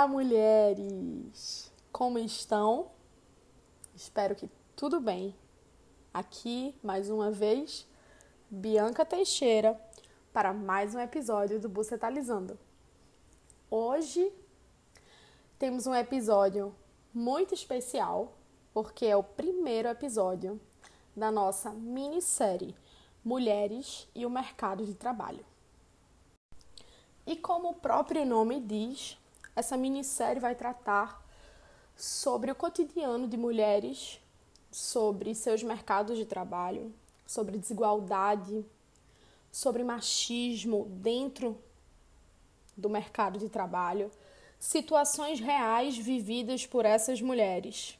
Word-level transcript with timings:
Olá, 0.00 0.08
mulheres! 0.08 1.70
Como 1.92 2.18
estão? 2.18 2.90
Espero 3.94 4.34
que 4.34 4.48
tudo 4.74 4.98
bem. 4.98 5.36
Aqui, 6.14 6.74
mais 6.82 7.10
uma 7.10 7.30
vez, 7.30 7.86
Bianca 8.48 9.04
Teixeira 9.04 9.78
para 10.32 10.54
mais 10.54 10.94
um 10.94 11.00
episódio 11.00 11.60
do 11.60 11.68
Bucetalizando. 11.68 12.58
Hoje 13.70 14.32
temos 15.58 15.86
um 15.86 15.94
episódio 15.94 16.74
muito 17.12 17.52
especial, 17.52 18.38
porque 18.72 19.04
é 19.04 19.14
o 19.14 19.22
primeiro 19.22 19.86
episódio 19.86 20.58
da 21.14 21.30
nossa 21.30 21.72
minissérie 21.72 22.74
Mulheres 23.22 24.08
e 24.14 24.24
o 24.24 24.30
Mercado 24.30 24.82
de 24.82 24.94
Trabalho. 24.94 25.44
E 27.26 27.36
como 27.36 27.68
o 27.68 27.74
próprio 27.74 28.24
nome 28.24 28.60
diz, 28.60 29.19
essa 29.60 29.76
minissérie 29.76 30.40
vai 30.40 30.54
tratar 30.54 31.24
sobre 31.94 32.50
o 32.50 32.54
cotidiano 32.54 33.28
de 33.28 33.36
mulheres, 33.36 34.18
sobre 34.72 35.34
seus 35.34 35.62
mercados 35.62 36.16
de 36.16 36.24
trabalho, 36.24 36.92
sobre 37.26 37.58
desigualdade, 37.58 38.64
sobre 39.52 39.84
machismo 39.84 40.86
dentro 40.88 41.58
do 42.76 42.88
mercado 42.88 43.38
de 43.38 43.48
trabalho, 43.48 44.10
situações 44.58 45.40
reais 45.40 45.96
vividas 45.96 46.66
por 46.66 46.86
essas 46.86 47.20
mulheres. 47.20 47.98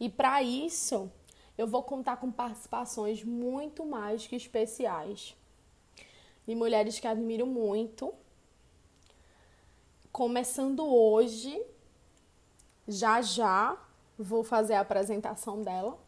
E 0.00 0.08
para 0.08 0.42
isso, 0.42 1.10
eu 1.56 1.66
vou 1.66 1.82
contar 1.82 2.16
com 2.16 2.30
participações 2.32 3.22
muito 3.22 3.84
mais 3.84 4.26
que 4.26 4.34
especiais 4.34 5.36
de 6.46 6.54
mulheres 6.54 6.98
que 6.98 7.06
admiro 7.06 7.46
muito 7.46 8.12
começando 10.20 10.84
hoje. 10.84 11.64
Já 12.86 13.22
já 13.22 13.74
vou 14.18 14.44
fazer 14.44 14.74
a 14.74 14.80
apresentação 14.80 15.62
dela. 15.62 15.98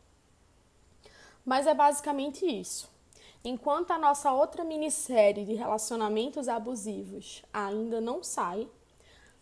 Mas 1.46 1.66
é 1.66 1.72
basicamente 1.72 2.44
isso. 2.44 2.90
Enquanto 3.42 3.90
a 3.90 3.98
nossa 3.98 4.30
outra 4.30 4.64
minissérie 4.64 5.46
de 5.46 5.54
relacionamentos 5.54 6.46
abusivos 6.46 7.42
ainda 7.54 8.02
não 8.02 8.22
sai, 8.22 8.68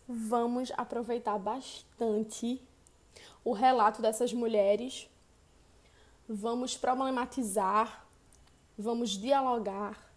vamos 0.07 0.71
aproveitar 0.77 1.37
bastante 1.37 2.65
o 3.43 3.51
relato 3.51 4.01
dessas 4.01 4.31
mulheres. 4.31 5.09
Vamos 6.29 6.77
problematizar, 6.77 8.05
vamos 8.77 9.09
dialogar 9.09 10.10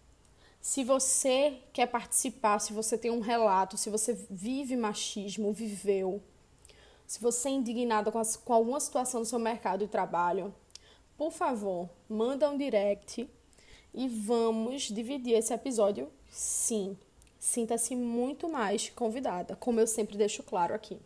se 0.65 0.83
você 0.83 1.59
quer 1.71 1.85
participar, 1.85 2.57
se 2.57 2.73
você 2.73 2.97
tem 2.97 3.11
um 3.11 3.19
relato, 3.19 3.77
se 3.77 3.87
você 3.87 4.13
vive 4.31 4.75
machismo, 4.75 5.53
viveu, 5.53 6.23
se 7.05 7.21
você 7.21 7.49
é 7.49 7.51
indignada 7.51 8.11
com, 8.11 8.19
com 8.43 8.51
alguma 8.51 8.79
situação 8.79 9.21
do 9.21 9.27
seu 9.27 9.37
mercado 9.37 9.81
de 9.81 9.91
trabalho, 9.91 10.51
por 11.15 11.31
favor, 11.31 11.87
manda 12.09 12.49
um 12.49 12.57
direct 12.57 13.29
e 13.93 14.07
vamos 14.07 14.89
dividir 14.89 15.35
esse 15.35 15.53
episódio 15.53 16.11
sim. 16.31 16.97
Sinta-se 17.37 17.95
muito 17.95 18.49
mais 18.49 18.89
convidada, 18.89 19.55
como 19.57 19.79
eu 19.79 19.85
sempre 19.85 20.17
deixo 20.17 20.41
claro 20.41 20.73
aqui. 20.73 20.99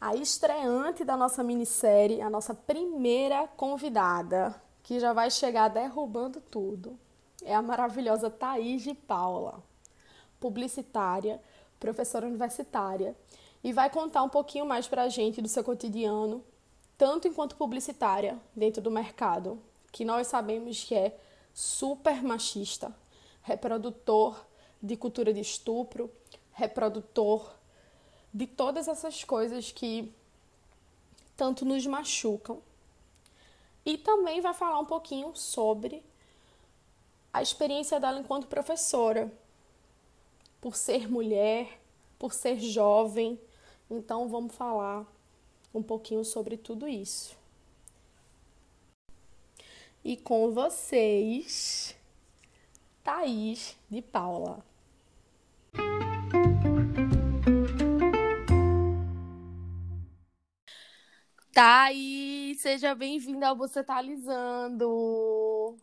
A 0.00 0.16
estreante 0.16 1.04
da 1.04 1.16
nossa 1.16 1.44
minissérie, 1.44 2.20
a 2.20 2.28
nossa 2.28 2.52
primeira 2.52 3.46
convidada, 3.46 4.60
que 4.82 4.98
já 4.98 5.12
vai 5.12 5.30
chegar 5.30 5.68
derrubando 5.68 6.40
tudo, 6.40 6.98
é 7.46 7.54
a 7.54 7.62
maravilhosa 7.62 8.28
Thaís 8.28 8.82
de 8.82 8.92
Paula, 8.92 9.62
publicitária, 10.40 11.40
professora 11.78 12.26
universitária, 12.26 13.16
e 13.62 13.72
vai 13.72 13.88
contar 13.88 14.24
um 14.24 14.28
pouquinho 14.28 14.66
mais 14.66 14.88
para 14.88 15.02
a 15.02 15.08
gente 15.08 15.40
do 15.40 15.48
seu 15.48 15.62
cotidiano, 15.62 16.44
tanto 16.98 17.28
enquanto 17.28 17.56
publicitária 17.56 18.38
dentro 18.54 18.82
do 18.82 18.90
mercado, 18.90 19.62
que 19.92 20.04
nós 20.04 20.26
sabemos 20.26 20.82
que 20.82 20.94
é 20.94 21.16
super 21.54 22.22
machista, 22.22 22.94
reprodutor 23.42 24.44
de 24.82 24.96
cultura 24.96 25.32
de 25.32 25.40
estupro, 25.40 26.10
reprodutor 26.52 27.54
de 28.34 28.46
todas 28.46 28.88
essas 28.88 29.22
coisas 29.22 29.70
que 29.70 30.12
tanto 31.36 31.64
nos 31.64 31.86
machucam. 31.86 32.60
E 33.84 33.96
também 33.96 34.40
vai 34.40 34.52
falar 34.52 34.80
um 34.80 34.84
pouquinho 34.84 35.34
sobre 35.36 36.02
a 37.36 37.42
experiência 37.42 38.00
dela 38.00 38.18
enquanto 38.18 38.46
professora, 38.46 39.30
por 40.58 40.74
ser 40.74 41.06
mulher, 41.06 41.78
por 42.18 42.32
ser 42.32 42.58
jovem. 42.58 43.38
Então, 43.90 44.26
vamos 44.26 44.54
falar 44.54 45.06
um 45.74 45.82
pouquinho 45.82 46.24
sobre 46.24 46.56
tudo 46.56 46.88
isso. 46.88 47.36
E 50.02 50.16
com 50.16 50.50
vocês, 50.50 51.94
Thaís 53.04 53.76
de 53.90 54.00
Paula. 54.00 54.64
Thaís, 61.52 62.62
seja 62.62 62.94
bem-vinda 62.94 63.48
ao 63.48 63.56
Você 63.56 63.84
Talizando. 63.84 65.76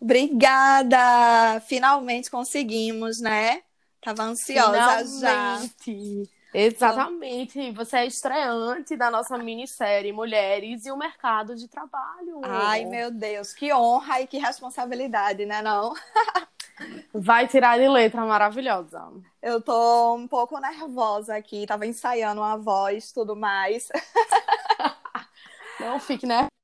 Obrigada! 0.00 1.60
Finalmente 1.66 2.30
conseguimos, 2.30 3.20
né? 3.20 3.62
Tava 4.00 4.22
ansiosa 4.22 5.04
Finalmente. 5.04 6.24
já. 6.24 6.36
Exatamente. 6.54 7.70
Você 7.72 7.98
é 7.98 8.06
estreante 8.06 8.96
da 8.96 9.10
nossa 9.10 9.36
minissérie 9.36 10.12
Mulheres 10.12 10.86
e 10.86 10.90
o 10.90 10.96
Mercado 10.96 11.54
de 11.54 11.68
Trabalho. 11.68 12.40
Ai, 12.42 12.84
meu 12.86 13.10
Deus, 13.10 13.52
que 13.52 13.72
honra 13.74 14.22
e 14.22 14.26
que 14.26 14.38
responsabilidade, 14.38 15.44
né 15.44 15.60
não? 15.60 15.92
Vai 17.12 17.46
tirar 17.46 17.78
de 17.78 17.88
letra 17.88 18.24
maravilhosa. 18.24 19.02
Eu 19.42 19.60
tô 19.60 20.14
um 20.14 20.28
pouco 20.28 20.58
nervosa 20.58 21.36
aqui, 21.36 21.66
tava 21.66 21.86
ensaiando 21.86 22.42
a 22.42 22.56
voz, 22.56 23.12
tudo 23.12 23.34
mais. 23.34 23.88
Não 25.80 26.00
fique 26.00 26.26
nervosa 26.26 26.55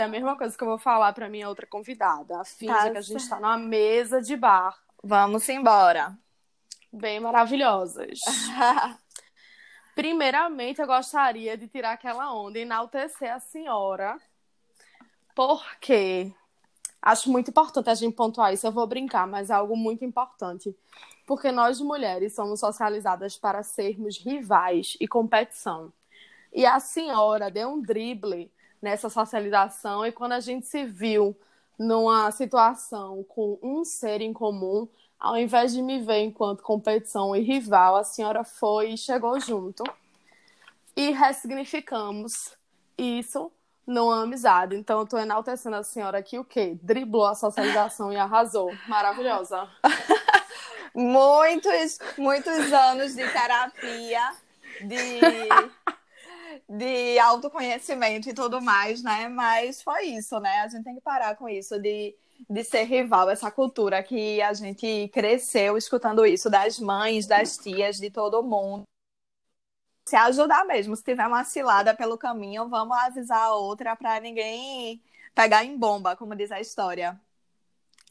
é 0.00 0.04
a 0.04 0.08
mesma 0.08 0.36
coisa 0.36 0.56
que 0.56 0.62
eu 0.62 0.68
vou 0.68 0.78
falar 0.78 1.12
para 1.12 1.28
minha 1.28 1.48
outra 1.48 1.66
convidada. 1.66 2.44
Finge 2.44 2.72
tá 2.72 2.90
que 2.90 2.98
a 2.98 3.00
gente 3.00 3.20
está 3.20 3.36
numa 3.36 3.58
mesa 3.58 4.20
de 4.20 4.36
bar. 4.36 4.78
Vamos 5.02 5.48
embora. 5.48 6.16
Bem 6.92 7.20
maravilhosas. 7.20 8.20
Primeiramente, 9.94 10.80
eu 10.80 10.86
gostaria 10.86 11.56
de 11.56 11.68
tirar 11.68 11.92
aquela 11.92 12.32
onda 12.34 12.58
e 12.58 12.62
enaltecer 12.62 13.32
a 13.32 13.40
senhora, 13.40 14.18
porque 15.34 16.32
acho 17.00 17.30
muito 17.30 17.50
importante 17.50 17.88
a 17.88 17.94
gente 17.94 18.14
pontuar 18.14 18.52
isso. 18.52 18.66
Eu 18.66 18.72
vou 18.72 18.86
brincar, 18.86 19.26
mas 19.26 19.48
é 19.48 19.54
algo 19.54 19.76
muito 19.76 20.04
importante. 20.04 20.76
Porque 21.26 21.50
nós, 21.50 21.80
mulheres, 21.80 22.34
somos 22.34 22.60
socializadas 22.60 23.36
para 23.36 23.62
sermos 23.62 24.18
rivais 24.18 24.96
e 25.00 25.08
competição. 25.08 25.92
E 26.52 26.64
a 26.66 26.78
senhora 26.78 27.50
deu 27.50 27.70
um 27.70 27.80
drible 27.80 28.50
nessa 28.80 29.08
socialização 29.08 30.04
e 30.04 30.12
quando 30.12 30.32
a 30.32 30.40
gente 30.40 30.66
se 30.66 30.84
viu 30.84 31.36
numa 31.78 32.30
situação 32.30 33.24
com 33.24 33.58
um 33.62 33.84
ser 33.84 34.20
em 34.20 34.32
comum, 34.32 34.88
ao 35.18 35.36
invés 35.36 35.72
de 35.72 35.82
me 35.82 36.00
ver 36.00 36.20
enquanto 36.20 36.62
competição 36.62 37.34
e 37.34 37.40
rival, 37.40 37.96
a 37.96 38.04
senhora 38.04 38.44
foi 38.44 38.92
e 38.92 38.98
chegou 38.98 39.38
junto 39.40 39.82
e 40.94 41.10
ressignificamos 41.10 42.56
isso 42.96 43.52
numa 43.86 44.22
amizade. 44.22 44.74
Então, 44.74 44.98
eu 44.98 45.04
estou 45.04 45.18
enaltecendo 45.18 45.76
a 45.76 45.82
senhora 45.82 46.18
aqui 46.18 46.38
o 46.38 46.44
quê? 46.44 46.76
Driblou 46.82 47.26
a 47.26 47.34
socialização 47.34 48.12
e 48.12 48.16
arrasou. 48.16 48.72
Maravilhosa. 48.88 49.68
muitos, 50.94 51.98
muitos 52.18 52.72
anos 52.72 53.14
de 53.14 53.30
terapia, 53.30 54.32
de 54.80 55.20
de 56.68 57.18
autoconhecimento 57.18 58.28
e 58.28 58.34
tudo 58.34 58.60
mais, 58.60 59.02
né? 59.02 59.28
Mas 59.28 59.82
foi 59.82 60.06
isso, 60.06 60.38
né? 60.40 60.60
A 60.60 60.68
gente 60.68 60.84
tem 60.84 60.94
que 60.96 61.00
parar 61.00 61.36
com 61.36 61.48
isso 61.48 61.78
de, 61.78 62.16
de 62.48 62.64
ser 62.64 62.84
rival, 62.84 63.30
essa 63.30 63.50
cultura 63.50 64.02
que 64.02 64.42
a 64.42 64.52
gente 64.52 65.08
cresceu 65.12 65.76
escutando 65.76 66.26
isso 66.26 66.50
das 66.50 66.78
mães, 66.78 67.26
das 67.26 67.56
tias, 67.56 67.98
de 67.98 68.10
todo 68.10 68.42
mundo. 68.42 68.82
Se 70.08 70.16
ajudar 70.16 70.64
mesmo, 70.64 70.94
se 70.96 71.02
tiver 71.02 71.26
uma 71.26 71.44
cilada 71.44 71.94
pelo 71.94 72.16
caminho, 72.16 72.68
vamos 72.68 72.96
avisar 72.96 73.42
a 73.42 73.54
outra 73.54 73.96
para 73.96 74.20
ninguém 74.20 75.02
pegar 75.34 75.64
em 75.64 75.76
bomba, 75.76 76.16
como 76.16 76.34
diz 76.36 76.50
a 76.52 76.60
história. 76.60 77.20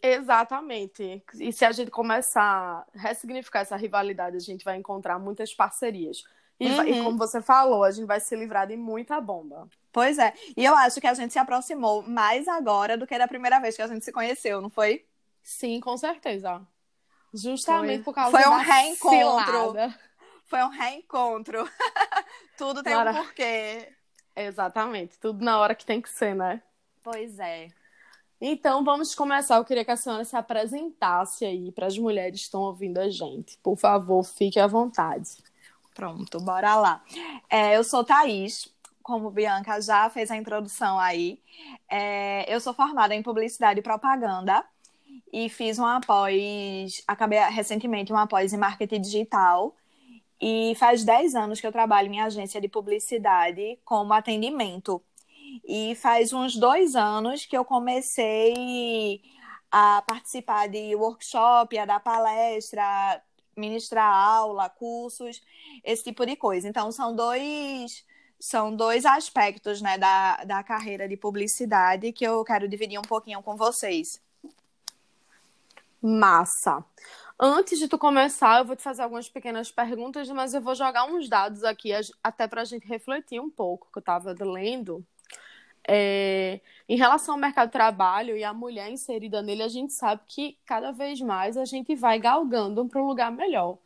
Exatamente. 0.02 1.24
E 1.40 1.52
se 1.52 1.66
a 1.66 1.72
gente 1.72 1.90
começar 1.90 2.42
a 2.44 2.86
ressignificar 2.94 3.62
essa 3.62 3.76
rivalidade, 3.76 4.36
a 4.36 4.40
gente 4.40 4.64
vai 4.64 4.78
encontrar 4.78 5.18
muitas 5.18 5.54
parcerias. 5.54 6.24
E, 6.60 6.70
uhum. 6.70 6.84
e, 6.84 7.04
como 7.04 7.18
você 7.18 7.42
falou, 7.42 7.84
a 7.84 7.92
gente 7.92 8.06
vai 8.06 8.20
se 8.20 8.36
livrar 8.36 8.68
de 8.68 8.78
muita 8.78 9.20
bomba. 9.20 9.68
Pois 9.92 10.18
é. 10.18 10.34
E 10.56 10.64
eu 10.64 10.76
acho 10.76 11.02
que 11.02 11.08
a 11.08 11.14
gente 11.14 11.34
se 11.34 11.40
aproximou 11.40 12.02
mais 12.04 12.48
agora 12.48 12.98
do 12.98 13.06
que 13.06 13.18
da 13.18 13.28
primeira 13.28 13.60
vez 13.60 13.76
que 13.76 13.82
a 13.82 13.88
gente 13.88 14.06
se 14.06 14.12
conheceu, 14.12 14.62
não 14.62 14.70
foi? 14.70 15.06
Sim, 15.44 15.80
com 15.80 15.98
certeza. 15.98 16.66
Justamente 17.34 18.04
foi. 18.04 18.04
por 18.04 18.16
causa 18.16 18.32
foi 18.32 18.48
um 18.48 18.58
da 18.58 18.64
reencontro. 18.64 19.52
Cilada. 19.52 20.00
foi 20.46 20.64
um 20.64 20.70
reencontro. 20.70 21.70
Tudo 22.58 22.82
tem 22.82 22.96
Mara... 22.96 23.12
um 23.12 23.16
porquê. 23.16 23.90
Exatamente, 24.36 25.18
tudo 25.18 25.44
na 25.44 25.58
hora 25.60 25.74
que 25.74 25.86
tem 25.86 26.02
que 26.02 26.10
ser, 26.10 26.36
né? 26.36 26.62
Pois 27.02 27.40
é. 27.40 27.70
Então, 28.40 28.84
vamos 28.84 29.16
começar. 29.16 29.56
Eu 29.56 29.64
queria 29.64 29.86
que 29.86 29.92
a 29.92 29.96
senhora 29.96 30.26
se 30.26 30.36
apresentasse 30.36 31.46
aí 31.46 31.72
para 31.72 31.88
as 31.88 31.98
mulheres 31.98 32.42
que 32.42 32.46
estão 32.46 32.62
ouvindo 32.62 32.98
a 32.98 33.10
gente. 33.10 33.58
Por 33.64 33.78
favor, 33.78 34.24
fique 34.24 34.60
à 34.60 34.68
vontade. 34.68 35.38
Pronto, 35.96 36.40
bora 36.42 36.76
lá. 36.76 37.02
É, 37.50 37.78
eu 37.78 37.84
sou 37.84 38.04
Thaís, 38.04 38.68
como 39.02 39.32
Bianca 39.32 39.80
já 39.82 40.10
fez 40.10 40.30
a 40.30 40.36
introdução 40.36 41.00
aí. 41.00 41.40
É, 41.90 42.54
eu 42.54 42.60
sou 42.60 42.74
formada 42.74 43.16
em 43.16 43.24
publicidade 43.24 43.80
e 43.80 43.84
propaganda 43.84 44.64
e 45.32 45.48
fiz 45.48 45.80
uma 45.80 46.02
pós, 46.02 47.02
acabei 47.08 47.40
recentemente 47.40 48.12
uma 48.12 48.28
pós 48.28 48.52
em 48.52 48.58
marketing 48.58 49.00
digital. 49.02 49.74
E 50.40 50.76
faz 50.76 51.06
10 51.06 51.34
anos 51.34 51.62
que 51.62 51.66
eu 51.68 51.72
trabalho 51.72 52.12
em 52.12 52.20
agência 52.20 52.60
de 52.60 52.68
publicidade 52.68 53.80
como 53.86 54.14
atendimento. 54.14 55.02
E 55.66 55.96
faz 55.96 56.34
uns 56.34 56.58
dois 56.58 56.94
anos 56.96 57.46
que 57.46 57.58
eu 57.58 57.64
comecei 57.64 59.22
a 59.72 60.02
participar 60.06 60.68
de 60.68 60.94
workshop, 60.96 61.78
a 61.78 61.86
dar 61.86 62.00
palestra, 62.02 63.22
ministrar 63.56 64.14
aula, 64.14 64.70
cursos, 64.70 65.42
esse 65.84 66.04
tipo 66.04 66.26
de 66.26 66.36
coisa. 66.36 66.68
Então, 66.68 66.92
são 66.92 67.16
dois, 67.16 68.06
são 68.40 68.76
dois 68.76 69.06
aspectos 69.06 69.82
né, 69.82 69.98
da, 69.98 70.44
da 70.44 70.64
carreira 70.64 71.08
de 71.08 71.18
publicidade 71.18 72.12
que 72.12 72.26
eu 72.26 72.44
quero 72.44 72.68
dividir 72.68 73.00
um 73.00 73.04
pouquinho 73.04 73.42
com 73.42 73.56
vocês. 73.56 74.22
Massa! 76.02 76.84
Antes 77.38 77.80
de 77.80 77.88
tu 77.90 77.98
começar, 77.98 78.60
eu 78.60 78.66
vou 78.66 78.76
te 78.76 78.84
fazer 78.84 79.02
algumas 79.02 79.28
pequenas 79.28 79.70
perguntas, 79.70 80.30
mas 80.30 80.54
eu 80.54 80.62
vou 80.62 80.74
jogar 80.74 81.06
uns 81.06 81.28
dados 81.28 81.66
aqui, 81.66 81.92
até 82.24 82.48
para 82.48 82.62
a 82.62 82.66
gente 82.66 82.88
refletir 82.88 83.42
um 83.42 83.50
pouco, 83.50 83.90
que 83.92 83.98
eu 83.98 84.02
estava 84.02 84.34
lendo. 84.40 85.06
É, 85.88 86.60
em 86.90 86.98
relação 86.98 87.36
ao 87.36 87.40
mercado 87.40 87.68
de 87.68 87.74
trabalho 87.74 88.36
e 88.38 88.44
a 88.44 88.54
mulher 88.54 88.92
inserida 88.92 89.42
nele, 89.42 89.64
a 89.64 89.68
gente 89.68 89.94
sabe 89.94 90.22
que 90.28 90.58
cada 90.66 90.92
vez 90.92 91.20
mais 91.22 91.58
a 91.58 91.66
gente 91.66 91.96
vai 91.96 92.20
galgando 92.20 92.86
para 92.88 93.02
um 93.02 93.08
lugar 93.08 93.32
melhor. 93.32 93.78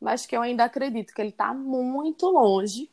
Mas 0.00 0.26
que 0.26 0.36
eu 0.36 0.42
ainda 0.42 0.64
acredito 0.64 1.14
que 1.14 1.20
ele 1.20 1.30
está 1.30 1.54
muito 1.54 2.26
longe, 2.28 2.90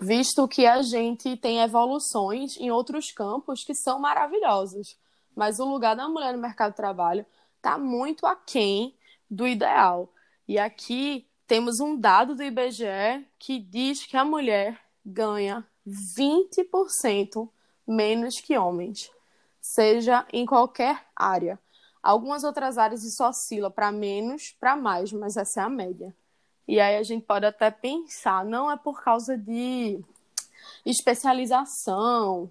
visto 0.00 0.46
que 0.46 0.66
a 0.66 0.82
gente 0.82 1.36
tem 1.36 1.60
evoluções 1.60 2.56
em 2.58 2.70
outros 2.70 3.10
campos 3.10 3.64
que 3.64 3.74
são 3.74 3.98
maravilhosos. 3.98 4.96
Mas 5.34 5.58
o 5.58 5.64
lugar 5.64 5.96
da 5.96 6.08
mulher 6.08 6.32
no 6.32 6.40
mercado 6.40 6.70
de 6.70 6.76
trabalho 6.76 7.26
está 7.56 7.76
muito 7.76 8.26
aquém 8.26 8.94
do 9.30 9.46
ideal. 9.46 10.08
E 10.46 10.58
aqui 10.58 11.26
temos 11.46 11.80
um 11.80 11.98
dado 11.98 12.34
do 12.34 12.42
IBGE 12.42 13.26
que 13.38 13.58
diz 13.58 14.06
que 14.06 14.16
a 14.16 14.24
mulher 14.24 14.80
ganha 15.04 15.66
20% 15.86 17.48
menos 17.86 18.40
que 18.40 18.58
homens, 18.58 19.10
seja 19.60 20.26
em 20.32 20.44
qualquer 20.44 21.04
área. 21.14 21.58
Algumas 22.02 22.44
outras 22.44 22.78
áreas 22.78 23.02
isso 23.02 23.24
oscila 23.24 23.70
para 23.70 23.90
menos, 23.90 24.52
para 24.60 24.76
mais, 24.76 25.12
mas 25.12 25.36
essa 25.36 25.60
é 25.60 25.64
a 25.64 25.68
média. 25.68 26.14
E 26.66 26.80
aí 26.80 26.96
a 26.96 27.02
gente 27.02 27.24
pode 27.24 27.46
até 27.46 27.70
pensar, 27.70 28.44
não 28.44 28.70
é 28.70 28.76
por 28.76 29.02
causa 29.02 29.36
de 29.36 30.00
especialização. 30.84 32.50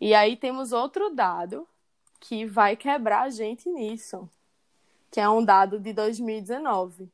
E 0.00 0.14
aí 0.14 0.36
temos 0.36 0.72
outro 0.72 1.10
dado 1.10 1.66
que 2.20 2.44
vai 2.44 2.76
quebrar 2.76 3.22
a 3.22 3.30
gente 3.30 3.68
nisso, 3.68 4.28
que 5.10 5.20
é 5.20 5.28
um 5.28 5.44
dado 5.44 5.78
de 5.78 5.92
2019, 5.92 7.08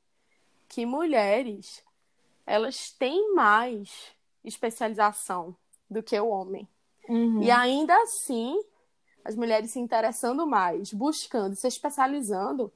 que 0.68 0.84
mulheres 0.84 1.82
elas 2.46 2.90
têm 2.90 3.34
mais 3.34 4.14
especialização 4.44 5.56
do 5.88 6.02
que 6.02 6.18
o 6.18 6.28
homem. 6.28 6.68
Uhum. 7.08 7.42
E 7.42 7.50
ainda 7.50 7.94
assim, 8.02 8.58
as 9.24 9.34
mulheres 9.34 9.70
se 9.70 9.78
interessando 9.78 10.46
mais, 10.46 10.92
buscando, 10.92 11.54
se 11.54 11.66
especializando, 11.66 12.72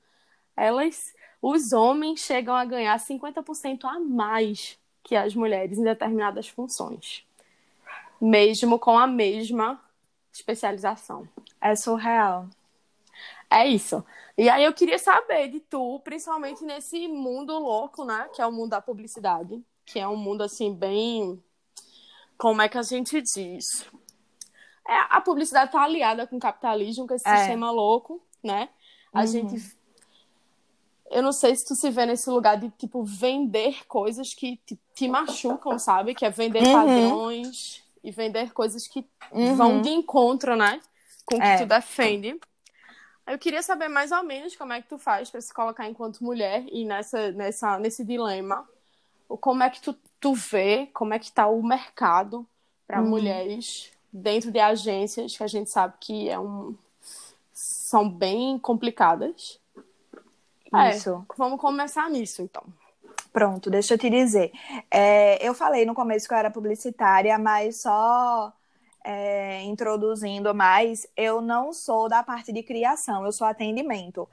elas, 0.57 1.15
os 1.41 1.73
homens 1.73 2.21
chegam 2.21 2.55
a 2.55 2.65
ganhar 2.65 2.99
50% 2.99 3.85
a 3.85 3.99
mais 4.01 4.79
que 5.03 5.17
as 5.17 5.35
mulheres 5.35 5.79
em 5.79 5.85
determinadas 5.85 6.49
funções, 6.49 7.25
mesmo 8.21 8.79
com 8.79 8.99
a 8.99 9.07
mesma 9.07 9.81
especialização. 10.33 11.29
É 11.61 11.75
surreal. 11.75 12.49
É 13.51 13.67
isso. 13.67 14.05
E 14.37 14.49
aí 14.49 14.65
eu 14.65 14.73
queria 14.73 14.99
saber 14.99 15.49
de 15.49 15.61
tu, 15.61 16.01
principalmente 16.01 16.63
nesse 16.63 17.09
mundo 17.09 17.59
louco, 17.59 18.05
né, 18.05 18.29
que 18.35 18.43
é 18.43 18.47
o 18.47 18.53
mundo 18.53 18.71
da 18.71 18.81
publicidade, 18.81 19.61
que 19.85 19.99
é 19.99 20.07
um 20.07 20.17
mundo 20.17 20.43
assim 20.43 20.73
bem 20.75 21.43
como 22.37 22.63
é 22.63 22.69
que 22.69 22.79
a 22.79 22.83
gente 22.83 23.21
diz? 23.21 23.85
É, 24.89 24.97
a 25.11 25.21
publicidade 25.21 25.67
está 25.67 25.83
aliada 25.83 26.27
com 26.27 26.39
o 26.39 26.41
capitalismo, 26.41 27.07
com 27.07 27.15
esse 27.15 27.29
é. 27.29 27.37
sistema 27.37 27.71
louco, 27.71 28.23
né? 28.43 28.71
A 29.13 29.21
uhum. 29.21 29.27
gente. 29.27 29.79
Eu 31.11 31.23
não 31.23 31.33
sei 31.33 31.55
se 31.55 31.67
tu 31.67 31.75
se 31.75 31.91
vê 31.91 32.07
nesse 32.07 32.29
lugar 32.31 32.59
de, 32.59 32.71
tipo, 32.71 33.05
vender 33.05 33.87
coisas 33.87 34.33
que 34.33 34.57
te, 34.65 34.79
te 34.95 35.07
machucam, 35.07 35.79
sabe? 35.79 36.15
Que 36.15 36.25
é 36.25 36.31
vender 36.31 36.63
uhum. 36.67 36.73
padrões 36.73 37.85
e 38.03 38.11
vender 38.11 38.53
coisas 38.53 38.89
que 38.89 39.05
uhum. 39.31 39.55
vão 39.55 39.83
de 39.83 39.91
encontro, 39.91 40.57
né? 40.57 40.81
Com 41.27 41.37
o 41.37 41.39
que 41.39 41.47
é. 41.47 41.59
tu 41.59 41.67
defende. 41.67 42.39
Eu 43.27 43.39
queria 43.39 43.63
saber 43.63 43.89
mais 43.89 44.11
ou 44.11 44.23
menos 44.23 44.57
como 44.57 44.73
é 44.73 44.81
que 44.81 44.89
tu 44.89 44.99
faz 44.99 45.31
para 45.31 45.41
se 45.43 45.53
colocar 45.53 45.87
enquanto 45.87 46.25
mulher 46.25 46.65
e 46.73 46.87
nessa, 46.87 47.31
nessa, 47.33 47.79
nesse 47.79 48.03
dilema. 48.03 48.67
Como 49.29 49.63
é 49.63 49.69
que 49.69 49.83
tu, 49.83 49.95
tu 50.19 50.33
vê, 50.33 50.89
como 50.95 51.13
é 51.13 51.19
que 51.19 51.31
tá 51.31 51.47
o 51.47 51.63
mercado 51.63 52.47
para 52.87 53.03
uhum. 53.03 53.09
mulheres 53.09 53.93
dentro 54.13 54.51
de 54.51 54.59
agências 54.59 55.37
que 55.37 55.43
a 55.43 55.47
gente 55.47 55.71
sabe 55.71 55.95
que 56.01 56.29
é 56.29 56.39
um, 56.39 56.75
são 57.53 58.09
bem 58.09 58.59
complicadas. 58.59 59.59
É, 60.75 60.91
Isso. 60.91 61.11
É, 61.11 61.35
vamos 61.37 61.61
começar 61.61 62.11
nisso, 62.11 62.43
então. 62.43 62.63
Pronto, 63.33 63.71
deixa 63.71 63.95
eu 63.95 63.99
te 63.99 64.11
dizer. 64.11 64.53
É, 64.91 65.47
eu 65.47 65.55
falei 65.55 65.85
no 65.85 65.95
começo 65.95 66.27
que 66.27 66.35
eu 66.35 66.39
era 66.39 66.51
publicitária, 66.51 67.39
mas 67.39 67.83
só 67.83 68.53
é, 69.05 69.63
introduzindo 69.63 70.55
mais, 70.55 71.07
eu 71.17 71.41
não 71.41 71.73
sou 71.73 72.09
da 72.09 72.23
parte 72.23 72.53
de 72.53 72.63
criação, 72.63 73.25
eu 73.25 73.33
sou 73.33 73.47
atendimento. 73.47 74.29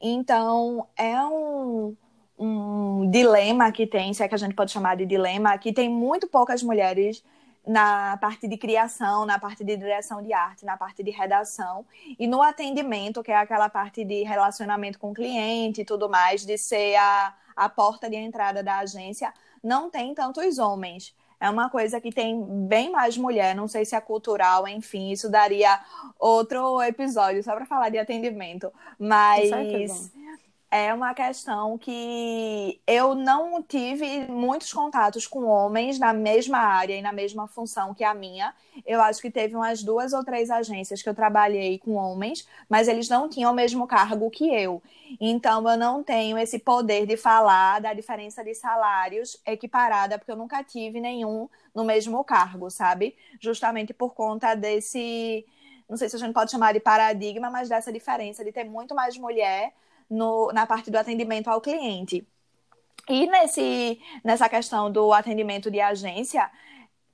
Então, 0.00 0.86
é 0.96 1.16
um, 1.24 1.94
um 2.38 3.10
dilema 3.10 3.70
que 3.70 3.86
tem, 3.86 4.12
se 4.12 4.22
é 4.22 4.28
que 4.28 4.34
a 4.34 4.38
gente 4.38 4.54
pode 4.54 4.72
chamar 4.72 4.96
de 4.96 5.06
dilema, 5.06 5.56
que 5.58 5.72
tem 5.72 5.88
muito 5.88 6.26
poucas 6.26 6.62
mulheres 6.62 7.22
na 7.66 8.16
parte 8.18 8.46
de 8.46 8.56
criação, 8.56 9.26
na 9.26 9.38
parte 9.38 9.64
de 9.64 9.76
direção 9.76 10.22
de 10.22 10.32
arte, 10.32 10.64
na 10.64 10.76
parte 10.76 11.02
de 11.02 11.10
redação 11.10 11.84
e 12.18 12.26
no 12.26 12.40
atendimento, 12.40 13.22
que 13.22 13.32
é 13.32 13.36
aquela 13.36 13.68
parte 13.68 14.04
de 14.04 14.22
relacionamento 14.22 14.98
com 14.98 15.10
o 15.10 15.14
cliente 15.14 15.80
e 15.80 15.84
tudo 15.84 16.08
mais, 16.08 16.46
de 16.46 16.56
ser 16.56 16.94
a, 16.94 17.34
a 17.56 17.68
porta 17.68 18.08
de 18.08 18.16
entrada 18.16 18.62
da 18.62 18.78
agência, 18.78 19.34
não 19.62 19.90
tem 19.90 20.14
tantos 20.14 20.58
homens. 20.58 21.12
É 21.40 21.50
uma 21.50 21.68
coisa 21.68 22.00
que 22.00 22.10
tem 22.10 22.42
bem 22.66 22.90
mais 22.90 23.18
mulher, 23.18 23.54
não 23.54 23.68
sei 23.68 23.84
se 23.84 23.94
é 23.94 24.00
cultural, 24.00 24.66
enfim, 24.66 25.10
isso 25.10 25.28
daria 25.28 25.78
outro 26.18 26.80
episódio 26.82 27.42
só 27.42 27.54
para 27.54 27.66
falar 27.66 27.90
de 27.90 27.98
atendimento, 27.98 28.72
mas 28.98 29.50
é 30.76 30.92
uma 30.92 31.14
questão 31.14 31.78
que 31.78 32.78
eu 32.86 33.14
não 33.14 33.62
tive 33.62 34.26
muitos 34.30 34.70
contatos 34.70 35.26
com 35.26 35.46
homens 35.46 35.98
na 35.98 36.12
mesma 36.12 36.58
área 36.58 36.94
e 36.94 37.00
na 37.00 37.12
mesma 37.12 37.48
função 37.48 37.94
que 37.94 38.04
a 38.04 38.12
minha. 38.12 38.54
Eu 38.84 39.00
acho 39.00 39.22
que 39.22 39.30
teve 39.30 39.56
umas 39.56 39.82
duas 39.82 40.12
ou 40.12 40.22
três 40.22 40.50
agências 40.50 41.00
que 41.00 41.08
eu 41.08 41.14
trabalhei 41.14 41.78
com 41.78 41.94
homens, 41.94 42.46
mas 42.68 42.88
eles 42.88 43.08
não 43.08 43.26
tinham 43.26 43.52
o 43.52 43.54
mesmo 43.54 43.86
cargo 43.86 44.30
que 44.30 44.54
eu. 44.54 44.82
Então 45.18 45.66
eu 45.66 45.78
não 45.78 46.02
tenho 46.02 46.36
esse 46.36 46.58
poder 46.58 47.06
de 47.06 47.16
falar 47.16 47.80
da 47.80 47.94
diferença 47.94 48.44
de 48.44 48.54
salários 48.54 49.40
equiparada, 49.46 50.18
porque 50.18 50.32
eu 50.32 50.36
nunca 50.36 50.62
tive 50.62 51.00
nenhum 51.00 51.48
no 51.74 51.84
mesmo 51.84 52.22
cargo, 52.22 52.70
sabe? 52.70 53.16
Justamente 53.40 53.94
por 53.94 54.12
conta 54.12 54.54
desse 54.54 55.46
não 55.88 55.96
sei 55.96 56.08
se 56.08 56.16
a 56.16 56.18
gente 56.18 56.34
pode 56.34 56.50
chamar 56.50 56.74
de 56.74 56.80
paradigma, 56.80 57.48
mas 57.48 57.68
dessa 57.68 57.90
diferença 57.90 58.44
de 58.44 58.52
ter 58.52 58.64
muito 58.64 58.94
mais 58.94 59.16
mulher 59.16 59.72
no, 60.08 60.50
na 60.52 60.66
parte 60.66 60.90
do 60.90 60.96
atendimento 60.96 61.48
ao 61.48 61.60
cliente. 61.60 62.26
E 63.08 63.26
nesse, 63.26 64.00
nessa 64.24 64.48
questão 64.48 64.90
do 64.90 65.12
atendimento 65.12 65.70
de 65.70 65.80
agência, 65.80 66.50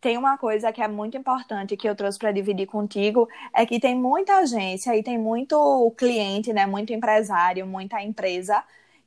tem 0.01 0.17
uma 0.17 0.39
coisa 0.39 0.73
que 0.73 0.83
é 0.83 0.89
muito 0.89 1.17
importante 1.17 1.77
que 1.77 1.89
eu 1.89 1.95
trouxe 1.95 2.19
para 2.19 2.33
dividir 2.33 2.67
contigo, 2.67 3.29
é 3.55 3.65
que 3.67 3.79
tem 3.79 3.95
muita 3.95 4.39
agência 4.39 4.97
e 4.97 5.03
tem 5.03 5.19
muito 5.19 5.95
cliente, 5.97 6.53
né, 6.53 6.67
muito 6.67 6.93
empresário, 6.93 7.67
muita 7.67 8.03
empresa 8.03 8.63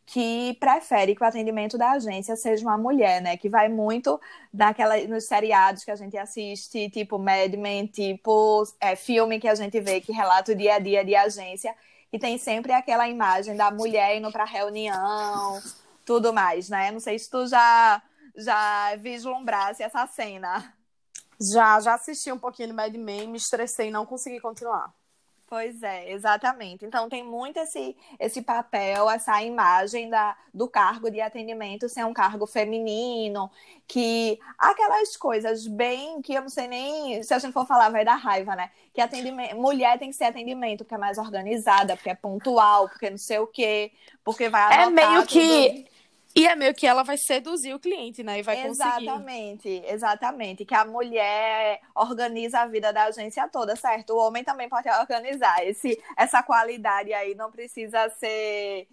que 0.05 0.55
prefere 0.59 1.15
que 1.15 1.23
o 1.23 1.25
atendimento 1.25 1.77
da 1.77 1.91
agência 1.91 2.35
seja 2.35 2.63
uma 2.63 2.77
mulher, 2.77 3.21
né? 3.21 3.35
Que 3.37 3.49
vai 3.49 3.67
muito 3.67 4.19
daquela, 4.53 4.97
nos 5.07 5.25
seriados 5.25 5.83
que 5.83 5.91
a 5.91 5.95
gente 5.95 6.15
assiste, 6.15 6.89
tipo 6.91 7.17
Mad 7.17 7.53
Men, 7.55 7.87
tipo 7.87 8.63
é, 8.79 8.95
filme 8.95 9.39
que 9.39 9.47
a 9.47 9.55
gente 9.55 9.79
vê 9.81 9.99
que 9.99 10.11
relata 10.11 10.51
o 10.51 10.55
dia 10.55 10.75
a 10.75 10.79
dia 10.79 11.03
de 11.03 11.15
agência 11.15 11.75
e 12.15 12.19
tem 12.19 12.37
sempre 12.37 12.71
aquela 12.71 13.09
imagem 13.09 13.57
da 13.57 13.69
mulher 13.69 14.15
indo 14.15 14.31
para 14.31 14.45
reunião, 14.45 15.61
tudo 16.05 16.31
mais, 16.31 16.69
né? 16.69 16.89
Não 16.89 16.99
sei 17.01 17.19
se 17.19 17.29
tu 17.29 17.45
já 17.45 18.01
já 18.37 18.95
vislumbrasse 18.95 19.83
essa 19.83 20.07
cena. 20.07 20.73
Já, 21.51 21.77
já 21.81 21.93
assisti 21.93 22.31
um 22.31 22.39
pouquinho 22.39 22.69
do 22.69 22.73
Mad 22.73 22.95
Men, 22.95 23.27
me 23.27 23.37
estressei 23.37 23.89
e 23.89 23.91
não 23.91 24.05
consegui 24.05 24.39
continuar. 24.39 24.93
Pois 25.47 25.83
é, 25.83 26.11
exatamente. 26.11 26.85
Então 26.85 27.07
tem 27.07 27.23
muito 27.23 27.57
esse, 27.59 27.95
esse 28.19 28.41
papel, 28.41 29.07
essa 29.09 29.43
imagem 29.43 30.09
da, 30.09 30.35
do 30.51 30.67
cargo 30.67 31.11
de 31.11 31.21
atendimento 31.21 31.87
ser 31.87 32.03
um 32.03 32.13
cargo 32.13 32.47
feminino, 32.47 33.51
que 33.87 34.39
aquelas 34.57 35.15
coisas 35.15 35.67
bem 35.67 36.19
que 36.23 36.33
eu 36.33 36.41
não 36.41 36.49
sei 36.49 36.67
nem 36.67 37.21
se 37.21 37.31
a 37.31 37.37
gente 37.37 37.53
for 37.53 37.67
falar 37.67 37.89
vai 37.89 38.03
dar 38.03 38.15
raiva, 38.15 38.55
né? 38.55 38.71
Que 38.91 38.99
atendimento, 38.99 39.55
mulher 39.55 39.99
tem 39.99 40.09
que 40.09 40.15
ser 40.15 40.25
atendimento 40.25 40.83
porque 40.83 40.95
é 40.95 40.97
mais 40.97 41.19
organizada, 41.19 41.95
porque 41.95 42.09
é 42.09 42.15
pontual, 42.15 42.89
porque 42.89 43.11
não 43.11 43.17
sei 43.17 43.37
o 43.37 43.45
quê, 43.45 43.91
porque 44.23 44.49
vai 44.49 44.81
É 44.81 44.89
meio 44.89 45.27
que 45.27 45.85
e 46.35 46.45
é 46.45 46.53
meio 46.53 46.73
que 46.73 46.85
ela 46.85 47.01
vai 47.01 47.17
seduzir 47.17 47.73
o 47.73 47.79
cliente, 47.79 48.21
né? 48.21 48.39
E 48.39 48.43
vai 48.43 48.57
conseguir. 48.61 49.03
Exatamente, 49.03 49.83
exatamente. 49.85 50.65
Que 50.65 50.75
a 50.75 50.83
mulher 50.83 51.79
organiza 51.95 52.59
a 52.59 52.67
vida 52.67 52.91
da 52.91 53.05
agência 53.05 53.47
toda, 53.47 53.73
certo? 53.77 54.11
O 54.11 54.19
homem 54.19 54.43
também 54.43 54.67
pode 54.67 54.89
organizar. 54.89 55.65
Esse, 55.65 55.97
essa 56.17 56.43
qualidade 56.43 57.13
aí 57.13 57.35
não 57.35 57.49
precisa 57.49 58.09
ser 58.09 58.85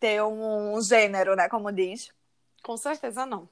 ter 0.00 0.22
um 0.24 0.80
gênero, 0.80 1.36
né? 1.36 1.48
Como 1.48 1.70
diz. 1.70 2.10
Com 2.64 2.76
certeza 2.76 3.24
não. 3.24 3.48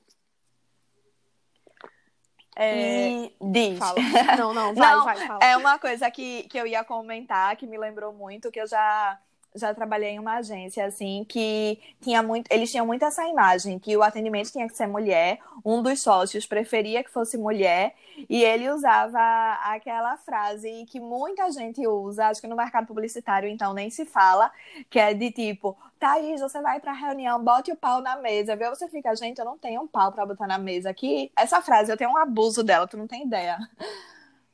É, 2.57 3.09
e 3.09 3.37
diz. 3.41 3.79
Fala. 3.79 3.99
Não, 4.39 4.55
não, 4.55 4.75
vai, 4.75 4.95
não, 4.95 5.05
vai, 5.05 5.27
fala. 5.27 5.39
É 5.43 5.57
uma 5.59 5.79
coisa 5.79 6.11
que, 6.11 6.45
que 6.45 6.59
eu 6.59 6.67
ia 6.67 6.83
comentar, 6.83 7.55
que 7.55 7.67
me 7.67 7.77
lembrou 7.77 8.15
muito, 8.15 8.51
que 8.51 8.59
eu 8.59 8.67
já 8.67 9.21
já 9.57 9.75
trabalhei 9.75 10.11
em 10.11 10.19
uma 10.19 10.37
agência 10.37 10.87
assim 10.87 11.25
que 11.29 11.81
tinha 12.01 12.23
muito, 12.23 12.51
eles 12.51 12.71
tinham 12.71 12.87
muito 12.87 13.05
essa 13.05 13.27
imagem 13.27 13.79
que 13.79 13.97
o 13.97 14.03
atendimento 14.03 14.53
tinha 14.53 14.69
que 14.69 14.77
ser 14.77 14.87
mulher, 14.87 15.39
um 15.65 15.83
dos 15.83 16.01
sócios 16.03 16.47
preferia 16.47 17.03
que 17.03 17.11
fosse 17.11 17.37
mulher 17.37 17.95
e 18.29 18.43
ele 18.43 18.71
usava 18.71 19.19
aquela 19.65 20.17
frase 20.17 20.87
que 20.87 21.01
muita 21.01 21.51
gente 21.51 21.87
usa, 21.87 22.29
acho 22.29 22.41
que 22.41 22.47
no 22.47 22.57
mercado 22.57 22.87
publicitário 22.87 23.49
então 23.49 23.75
nem 23.75 23.91
se 23.91 24.05
fala, 24.05 24.51
que 24.89 24.99
é 24.99 25.13
de 25.13 25.31
tipo, 25.31 25.77
Thaís, 25.99 26.41
você 26.41 26.61
vai 26.61 26.79
pra 26.79 26.93
reunião, 26.93 27.43
bote 27.43 27.73
o 27.73 27.77
pau 27.77 28.03
na 28.03 28.17
mesa, 28.17 28.55
viu? 28.55 28.69
Você 28.71 28.89
fica, 28.89 29.15
gente, 29.17 29.39
eu 29.39 29.45
não 29.45 29.57
tenho 29.57 29.83
um 29.83 29.87
pau 29.87 30.13
para 30.13 30.27
botar 30.27 30.47
na 30.47 30.59
mesa 30.59 30.91
aqui. 30.91 31.33
Essa 31.35 31.63
frase, 31.63 31.91
eu 31.91 31.97
tenho 31.97 32.11
um 32.11 32.17
abuso 32.17 32.63
dela, 32.63 32.87
tu 32.87 32.97
não 32.97 33.07
tem 33.07 33.25
ideia. 33.25 33.59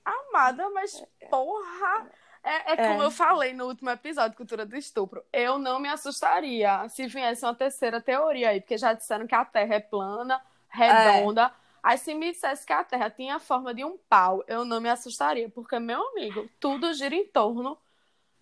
Amada, 0.05 0.69
mas 0.71 1.05
porra, 1.31 2.07
é, 2.43 2.73
é, 2.73 2.77
como 2.89 3.03
é. 3.03 3.07
eu 3.07 3.11
falei 3.11 3.53
no 3.55 3.67
último 3.67 3.91
episódio, 3.91 4.37
Cultura 4.37 4.67
do 4.67 4.77
Estupro. 4.77 5.23
Eu 5.33 5.59
não 5.59 5.79
me 5.79 5.89
assustaria 5.89 6.89
se 6.89 7.07
viesse 7.07 7.45
uma 7.45 7.55
terceira 7.55 8.01
teoria 8.01 8.51
aí, 8.51 8.61
porque 8.61 8.77
já 8.77 8.93
disseram 8.93 9.27
que 9.27 9.35
a 9.35 9.45
Terra 9.45 9.77
é 9.77 9.81
plana, 9.81 10.41
redonda. 10.69 11.47
É. 11.47 11.63
Aí 11.83 11.99
se 11.99 12.15
me 12.15 12.33
dissesse 12.33 12.67
que 12.67 12.73
a 12.73 12.83
Terra 12.85 13.11
tinha 13.11 13.37
a 13.37 13.41
forma 13.41 13.73
de 13.73 13.85
um 13.85 13.97
pau, 14.09 14.43
eu 14.47 14.65
não 14.65 14.81
me 14.81 14.89
assustaria, 14.89 15.49
porque, 15.51 15.79
meu 15.79 16.01
amigo, 16.11 16.49
tudo 16.59 16.93
gira 16.95 17.15
em 17.15 17.27
torno 17.27 17.79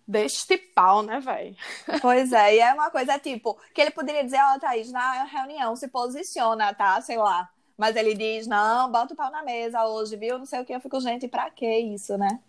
deste 0.07 0.57
pau, 0.57 1.01
né, 1.03 1.19
velho? 1.19 1.55
Pois 2.01 2.31
é, 2.33 2.55
e 2.55 2.59
é 2.59 2.73
uma 2.73 2.89
coisa 2.89 3.17
tipo, 3.19 3.57
que 3.73 3.81
ele 3.81 3.91
poderia 3.91 4.23
dizer, 4.23 4.39
ó, 4.41 4.55
oh, 4.55 4.59
Thaís, 4.59 4.91
na 4.91 5.23
reunião 5.25 5.75
se 5.75 5.87
posiciona, 5.87 6.73
tá? 6.73 6.99
Sei 7.01 7.17
lá. 7.17 7.49
Mas 7.77 7.95
ele 7.95 8.13
diz, 8.13 8.45
não, 8.45 8.91
bota 8.91 9.13
o 9.13 9.17
pau 9.17 9.31
na 9.31 9.41
mesa 9.41 9.85
hoje, 9.85 10.15
viu? 10.15 10.37
Não 10.37 10.45
sei 10.45 10.61
o 10.61 10.65
que. 10.65 10.73
Eu 10.73 10.79
fico, 10.79 10.99
gente, 10.99 11.27
pra 11.27 11.49
que 11.49 11.65
isso, 11.79 12.15
né? 12.17 12.39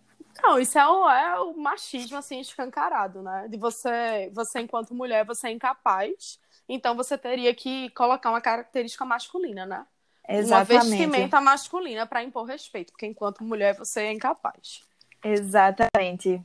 Não, 0.40 0.58
isso 0.58 0.78
é 0.78 0.88
o, 0.88 1.10
é 1.10 1.40
o 1.40 1.56
machismo, 1.56 2.16
assim, 2.16 2.40
escancarado, 2.40 3.22
né? 3.22 3.48
De 3.48 3.56
você, 3.56 4.30
você, 4.32 4.60
enquanto 4.60 4.94
mulher, 4.94 5.24
você 5.24 5.48
é 5.48 5.50
incapaz, 5.50 6.38
então 6.68 6.96
você 6.96 7.18
teria 7.18 7.54
que 7.54 7.90
colocar 7.90 8.30
uma 8.30 8.40
característica 8.40 9.04
masculina, 9.04 9.66
né? 9.66 9.86
Exatamente. 10.28 10.72
Uma 10.72 10.82
vestimenta 10.82 11.40
masculina 11.40 12.06
para 12.06 12.22
impor 12.22 12.44
respeito, 12.44 12.92
porque 12.92 13.06
enquanto 13.06 13.42
mulher 13.42 13.76
você 13.76 14.02
é 14.02 14.12
incapaz. 14.12 14.82
Exatamente. 15.22 16.40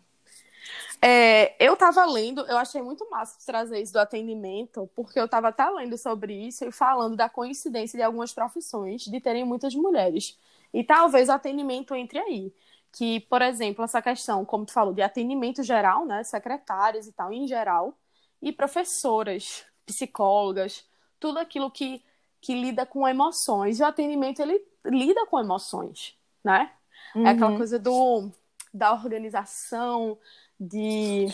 É, 1.01 1.55
eu 1.63 1.75
tava 1.75 2.03
lendo, 2.05 2.41
eu 2.47 2.57
achei 2.57 2.81
muito 2.81 3.09
massa 3.09 3.37
trazer 3.45 3.79
isso 3.81 3.93
do 3.93 3.99
atendimento, 3.99 4.89
porque 4.95 5.19
eu 5.19 5.27
tava 5.27 5.49
até 5.49 5.69
lendo 5.69 5.97
sobre 5.97 6.33
isso 6.33 6.65
e 6.65 6.71
falando 6.71 7.15
da 7.15 7.29
coincidência 7.29 7.97
de 7.97 8.03
algumas 8.03 8.33
profissões 8.33 9.03
de 9.03 9.21
terem 9.21 9.45
muitas 9.45 9.73
mulheres. 9.75 10.37
E 10.73 10.83
talvez 10.83 11.29
o 11.29 11.33
atendimento 11.33 11.95
entre 11.95 12.19
aí 12.19 12.51
que, 12.97 13.19
por 13.19 13.43
exemplo, 13.43 13.85
essa 13.85 14.01
questão, 14.01 14.43
como 14.43 14.65
tu 14.65 14.73
falou, 14.73 14.91
de 14.91 15.03
atendimento 15.03 15.61
geral, 15.61 16.03
né, 16.03 16.23
secretárias 16.23 17.05
e 17.05 17.11
tal, 17.11 17.31
em 17.31 17.47
geral, 17.47 17.95
e 18.41 18.51
professoras, 18.51 19.63
psicólogas, 19.85 20.83
tudo 21.19 21.37
aquilo 21.37 21.69
que, 21.69 22.03
que 22.41 22.59
lida 22.59 22.87
com 22.87 23.07
emoções. 23.07 23.79
E 23.79 23.83
o 23.83 23.85
atendimento, 23.85 24.41
ele 24.41 24.59
lida 24.83 25.27
com 25.27 25.39
emoções, 25.39 26.17
né? 26.43 26.71
Uhum. 27.15 27.27
É 27.27 27.29
aquela 27.29 27.51
uhum. 27.51 27.57
coisa 27.57 27.77
do, 27.77 28.31
da 28.73 28.91
organização, 28.91 30.17
de, 30.59 31.27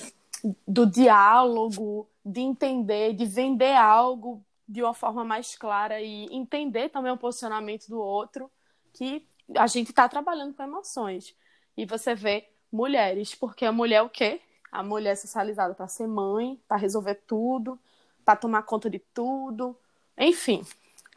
do 0.67 0.85
diálogo, 0.85 2.09
de 2.25 2.41
entender, 2.41 3.13
de 3.13 3.25
vender 3.25 3.73
algo 3.73 4.43
de 4.67 4.83
uma 4.83 4.93
forma 4.93 5.23
mais 5.23 5.55
clara 5.55 6.01
e 6.01 6.25
entender 6.25 6.89
também 6.89 7.13
o 7.13 7.17
posicionamento 7.17 7.87
do 7.87 8.01
outro, 8.01 8.51
que 8.93 9.25
a 9.55 9.67
gente 9.67 9.91
está 9.91 10.09
trabalhando 10.09 10.53
com 10.53 10.61
emoções 10.63 11.33
e 11.75 11.85
você 11.85 12.15
vê 12.15 12.47
mulheres, 12.71 13.35
porque 13.35 13.65
a 13.65 13.71
mulher 13.71 13.97
é 13.97 14.01
o 14.01 14.09
quê? 14.09 14.41
A 14.71 14.81
mulher 14.81 15.11
é 15.11 15.15
socializada 15.15 15.73
para 15.73 15.87
ser 15.87 16.07
mãe, 16.07 16.59
para 16.67 16.77
resolver 16.77 17.15
tudo, 17.27 17.79
para 18.25 18.35
tomar 18.35 18.63
conta 18.63 18.89
de 18.89 18.99
tudo, 18.99 19.77
enfim. 20.17 20.65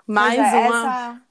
Mais 0.07 0.39
é, 0.39 0.69
uma 0.69 0.77
essa, 0.77 1.23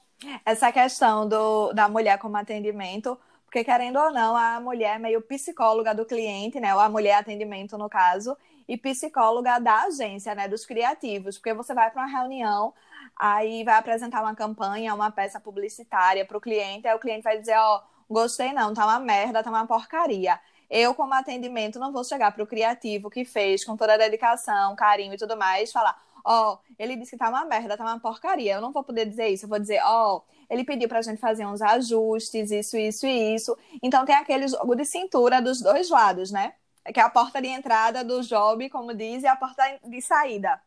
essa 0.46 0.72
questão 0.72 1.28
do, 1.28 1.72
da 1.74 1.88
mulher 1.88 2.18
como 2.18 2.38
atendimento, 2.38 3.18
porque 3.46 3.64
querendo 3.64 4.00
ou 4.00 4.12
não, 4.12 4.36
a 4.36 4.60
mulher 4.60 4.96
é 4.96 5.00
meio 5.00 5.22
psicóloga 5.22 5.94
do 5.94 6.06
cliente, 6.06 6.60
né? 6.60 6.74
Ou 6.74 6.80
a 6.80 6.90
mulher 6.90 7.14
atendimento 7.14 7.78
no 7.78 7.88
caso, 7.88 8.36
e 8.68 8.78
psicóloga 8.78 9.60
da 9.60 9.84
agência, 9.84 10.34
né, 10.34 10.48
dos 10.48 10.66
criativos, 10.66 11.38
porque 11.38 11.54
você 11.54 11.74
vai 11.74 11.92
para 11.92 12.02
uma 12.02 12.20
reunião, 12.20 12.74
aí 13.16 13.64
vai 13.64 13.76
apresentar 13.76 14.22
uma 14.22 14.36
campanha, 14.36 14.94
uma 14.94 15.12
peça 15.12 15.40
publicitária 15.40 16.26
para 16.26 16.38
o 16.38 16.42
cliente, 16.42 16.88
aí 16.88 16.96
o 16.96 17.00
cliente 17.00 17.24
vai 17.24 17.38
dizer, 17.40 17.56
ó, 17.58 17.78
oh, 17.78 17.95
gostei 18.10 18.54
não, 18.54 18.74
tá 18.74 18.86
uma 18.86 19.00
merda, 19.00 19.44
tá 19.44 19.50
uma 19.50 19.66
porcaria. 19.66 20.40
Eu, 20.70 20.94
como 20.96 21.14
atendimento, 21.14 21.80
não 21.80 21.92
vou 21.92 22.04
chegar 22.04 22.32
pro 22.32 22.48
criativo 22.48 23.10
que 23.10 23.24
fez 23.24 23.64
com 23.64 23.78
toda 23.78 23.94
a 23.94 23.98
dedicação, 23.98 24.76
carinho 24.76 25.14
e 25.14 25.18
tudo 25.18 25.38
mais, 25.38 25.72
falar, 25.72 25.96
ó, 26.24 26.54
oh, 26.54 26.60
ele 26.80 26.96
disse 26.96 27.12
que 27.12 27.18
tá 27.18 27.30
uma 27.30 27.46
merda, 27.46 27.78
tá 27.78 27.84
uma 27.84 28.00
porcaria. 28.00 28.56
Eu 28.56 28.62
não 28.62 28.72
vou 28.72 28.84
poder 28.84 29.06
dizer 29.06 29.28
isso, 29.30 29.46
eu 29.46 29.50
vou 29.50 29.60
dizer, 29.60 29.80
ó, 29.84 30.18
oh, 30.18 30.24
ele 30.50 30.64
pediu 30.64 30.90
pra 30.90 31.02
gente 31.02 31.20
fazer 31.20 31.46
uns 31.46 31.62
ajustes, 31.62 32.52
isso, 32.52 32.78
isso 32.78 33.06
e 33.06 33.36
isso. 33.36 33.58
Então 33.82 34.06
tem 34.06 34.16
aquele 34.16 34.48
jogo 34.48 34.76
de 34.76 34.86
cintura 34.86 35.42
dos 35.42 35.62
dois 35.62 35.90
lados, 35.90 36.32
né? 36.32 36.54
Que 36.94 37.00
é 37.00 37.04
a 37.04 37.10
porta 37.10 37.42
de 37.42 37.48
entrada 37.48 38.04
do 38.04 38.22
job, 38.22 38.70
como 38.70 38.94
diz, 38.94 39.24
e 39.24 39.28
a 39.28 39.36
porta 39.36 39.64
de 39.84 40.02
saída. 40.02 40.62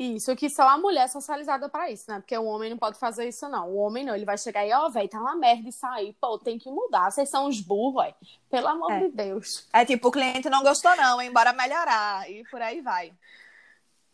Isso, 0.00 0.34
que 0.34 0.48
só 0.48 0.66
a 0.66 0.78
mulher 0.78 1.04
é 1.04 1.08
socializada 1.08 1.68
para 1.68 1.90
isso, 1.90 2.10
né? 2.10 2.20
Porque 2.20 2.36
o 2.38 2.46
homem 2.46 2.70
não 2.70 2.78
pode 2.78 2.98
fazer 2.98 3.28
isso, 3.28 3.46
não. 3.50 3.68
O 3.68 3.76
homem 3.76 4.02
não, 4.02 4.14
ele 4.14 4.24
vai 4.24 4.38
chegar 4.38 4.66
e, 4.66 4.72
ó, 4.72 4.86
oh, 4.86 4.90
velho, 4.90 5.06
tá 5.10 5.20
uma 5.20 5.36
merda 5.36 5.68
isso 5.68 5.84
aí, 5.84 6.16
pô, 6.18 6.38
tem 6.38 6.58
que 6.58 6.70
mudar. 6.70 7.10
Vocês 7.10 7.28
são 7.28 7.46
uns 7.46 7.60
burros, 7.60 8.02
velho. 8.02 8.14
Pelo 8.48 8.68
amor 8.68 8.90
é. 8.92 9.00
de 9.00 9.08
Deus. 9.08 9.68
É 9.70 9.84
tipo, 9.84 10.08
o 10.08 10.10
cliente 10.10 10.48
não 10.48 10.62
gostou, 10.62 10.96
não, 10.96 11.20
embora 11.20 11.52
melhorar. 11.52 12.30
E 12.30 12.42
por 12.44 12.62
aí 12.62 12.80
vai. 12.80 13.12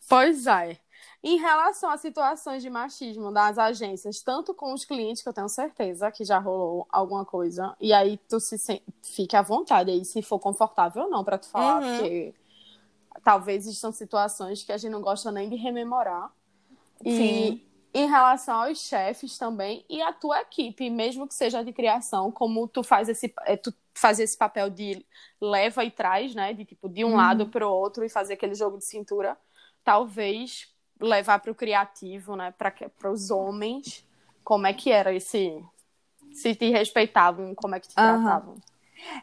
Pois 0.09 0.49
é. 0.49 0.77
Em 1.23 1.39
relação 1.39 1.89
às 1.89 2.01
situações 2.01 2.65
de 2.65 2.69
machismo 2.69 3.33
das 3.33 3.57
agências, 3.57 4.21
tanto 4.21 4.53
com 4.55 4.73
os 4.73 4.85
clientes, 4.85 5.23
que 5.23 5.29
eu 5.29 5.33
tenho 5.33 5.49
certeza 5.49 6.11
que 6.11 6.25
já 6.25 6.41
rolou 6.41 6.85
alguma 6.91 7.25
coisa, 7.25 7.77
e 7.81 7.93
aí 7.93 8.19
tu 8.29 8.41
se 8.41 8.57
fique 9.03 9.37
à 9.37 9.43
vontade 9.43 9.93
aí, 9.93 10.05
se 10.05 10.21
for 10.21 10.41
confortável 10.41 11.05
ou 11.05 11.11
não, 11.11 11.23
para 11.23 11.39
tu 11.39 11.49
falar, 11.49 11.81
uhum. 11.81 11.99
porque 11.99 12.35
talvez 13.27 13.67
existam 13.67 13.91
situações 13.91 14.63
que 14.63 14.71
a 14.71 14.77
gente 14.77 14.93
não 14.93 15.01
gosta 15.01 15.33
nem 15.33 15.49
de 15.49 15.57
rememorar. 15.57 16.33
Sim. 17.03 17.11
E 17.13 17.67
em 17.93 18.09
relação 18.09 18.63
aos 18.63 18.79
chefes 18.79 19.37
também 19.37 19.85
e 19.91 20.01
a 20.01 20.13
tua 20.13 20.43
equipe, 20.43 20.89
mesmo 20.89 21.27
que 21.27 21.35
seja 21.35 21.65
de 21.65 21.73
criação, 21.73 22.31
como 22.31 22.69
tu 22.69 22.85
faz 22.85 23.09
esse 23.09 23.35
é, 23.45 23.57
tu 23.57 23.75
faz 23.93 24.21
esse 24.21 24.39
papel 24.39 24.71
de 24.71 25.05
leva 25.41 25.85
e 25.85 25.91
traz, 25.91 26.37
né, 26.37 26.53
de 26.53 26.65
tipo 26.65 26.89
de 26.89 27.05
um 27.05 27.09
uhum. 27.09 27.17
lado 27.17 27.49
para 27.49 27.67
o 27.67 27.73
outro 27.73 28.05
e 28.05 28.09
fazer 28.09 28.35
aquele 28.35 28.55
jogo 28.55 28.79
de 28.79 28.85
cintura, 28.85 29.37
talvez 29.83 30.73
levar 31.01 31.41
para 31.41 31.51
o 31.51 31.55
criativo, 31.55 32.37
né, 32.37 32.55
para 32.57 33.11
os 33.11 33.33
homens, 33.33 34.07
como 34.45 34.69
é 34.69 34.73
que 34.73 34.93
era 34.93 35.13
esse 35.13 35.61
se 36.33 36.55
te 36.55 36.71
respeitavam, 36.71 37.57
como 37.57 37.75
é 37.75 37.81
que 37.81 37.89
te 37.89 37.99
uhum. 37.99 38.23
tratavam. 38.23 38.57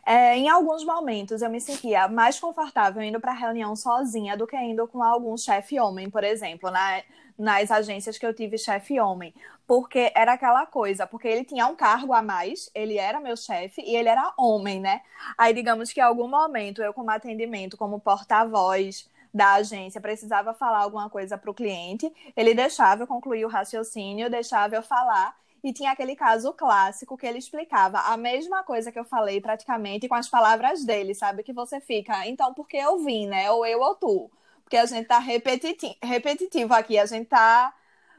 É, 0.06 0.36
em 0.38 0.50
alguns 0.50 0.86
momentos 0.86 1.42
eu 1.42 1.50
me 1.50 1.60
sentia 1.60 2.08
mais 2.08 2.40
confortável 2.40 3.02
indo 3.02 3.20
para 3.20 3.32
reunião 3.34 3.76
sozinha 3.76 4.38
do 4.38 4.48
que 4.48 4.58
indo 4.58 4.88
com 4.88 5.02
algum 5.02 5.38
chefe 5.38 5.80
homem, 5.80 6.10
por 6.10 6.24
exemplo, 6.24 6.70
na, 6.72 7.02
nas 7.38 7.72
agências 7.72 8.18
que 8.18 8.26
eu 8.26 8.34
tive 8.34 8.58
chefe 8.58 9.00
homem, 9.00 9.34
porque 9.68 10.12
era 10.16 10.34
aquela 10.34 10.66
coisa, 10.66 11.08
porque 11.08 11.28
ele 11.28 11.44
tinha 11.44 11.68
um 11.68 11.76
cargo 11.76 12.14
a 12.14 12.22
mais, 12.22 12.70
ele 12.76 12.98
era 12.98 13.20
meu 13.20 13.36
chefe 13.36 13.82
e 13.82 13.96
ele 13.96 14.10
era 14.10 14.34
homem, 14.38 14.80
né? 14.80 15.02
Aí 15.38 15.54
digamos 15.54 15.92
que 15.92 16.00
em 16.00 16.04
algum 16.04 16.28
momento 16.28 16.82
eu 16.82 16.94
como 16.94 17.12
atendimento, 17.12 17.78
como 17.78 18.00
porta-voz, 18.00 19.10
da 19.34 19.54
agência 19.54 20.00
precisava 20.00 20.54
falar 20.54 20.80
alguma 20.80 21.10
coisa 21.10 21.38
para 21.38 21.50
o 21.50 21.54
cliente, 21.54 22.12
ele 22.36 22.54
deixava 22.54 23.04
eu 23.04 23.08
concluir 23.08 23.46
o 23.46 23.50
raciocínio, 23.50 24.30
deixava 24.30 24.76
eu 24.76 24.84
falar. 24.84 25.36
E 25.64 25.72
tinha 25.74 25.92
aquele 25.92 26.16
caso 26.16 26.54
clássico 26.54 27.18
que 27.18 27.26
ele 27.26 27.38
explicava 27.40 28.00
a 28.00 28.18
mesma 28.18 28.64
coisa 28.64 28.92
que 28.92 29.00
eu 29.00 29.06
falei 29.06 29.40
praticamente 29.42 30.08
com 30.10 30.16
as 30.16 30.30
palavras 30.30 30.84
dele, 30.86 31.16
sabe? 31.16 31.44
Que 31.44 31.54
você 31.54 31.80
fica, 31.80 32.28
então 32.28 32.54
por 32.54 32.68
que 32.68 32.78
eu 32.78 33.00
vim, 33.00 33.28
né? 33.28 33.50
Ou 33.52 33.66
eu 33.66 33.80
ou 33.80 33.96
tu. 33.96 34.32
Porque 34.64 34.78
a 34.78 34.86
gente 34.86 35.08
tá 35.08 35.20
repetitivo, 35.20 35.96
repetitivo 36.04 36.74
aqui, 36.74 36.98
a 37.00 37.06
gente 37.06 37.28
tá 37.28 37.74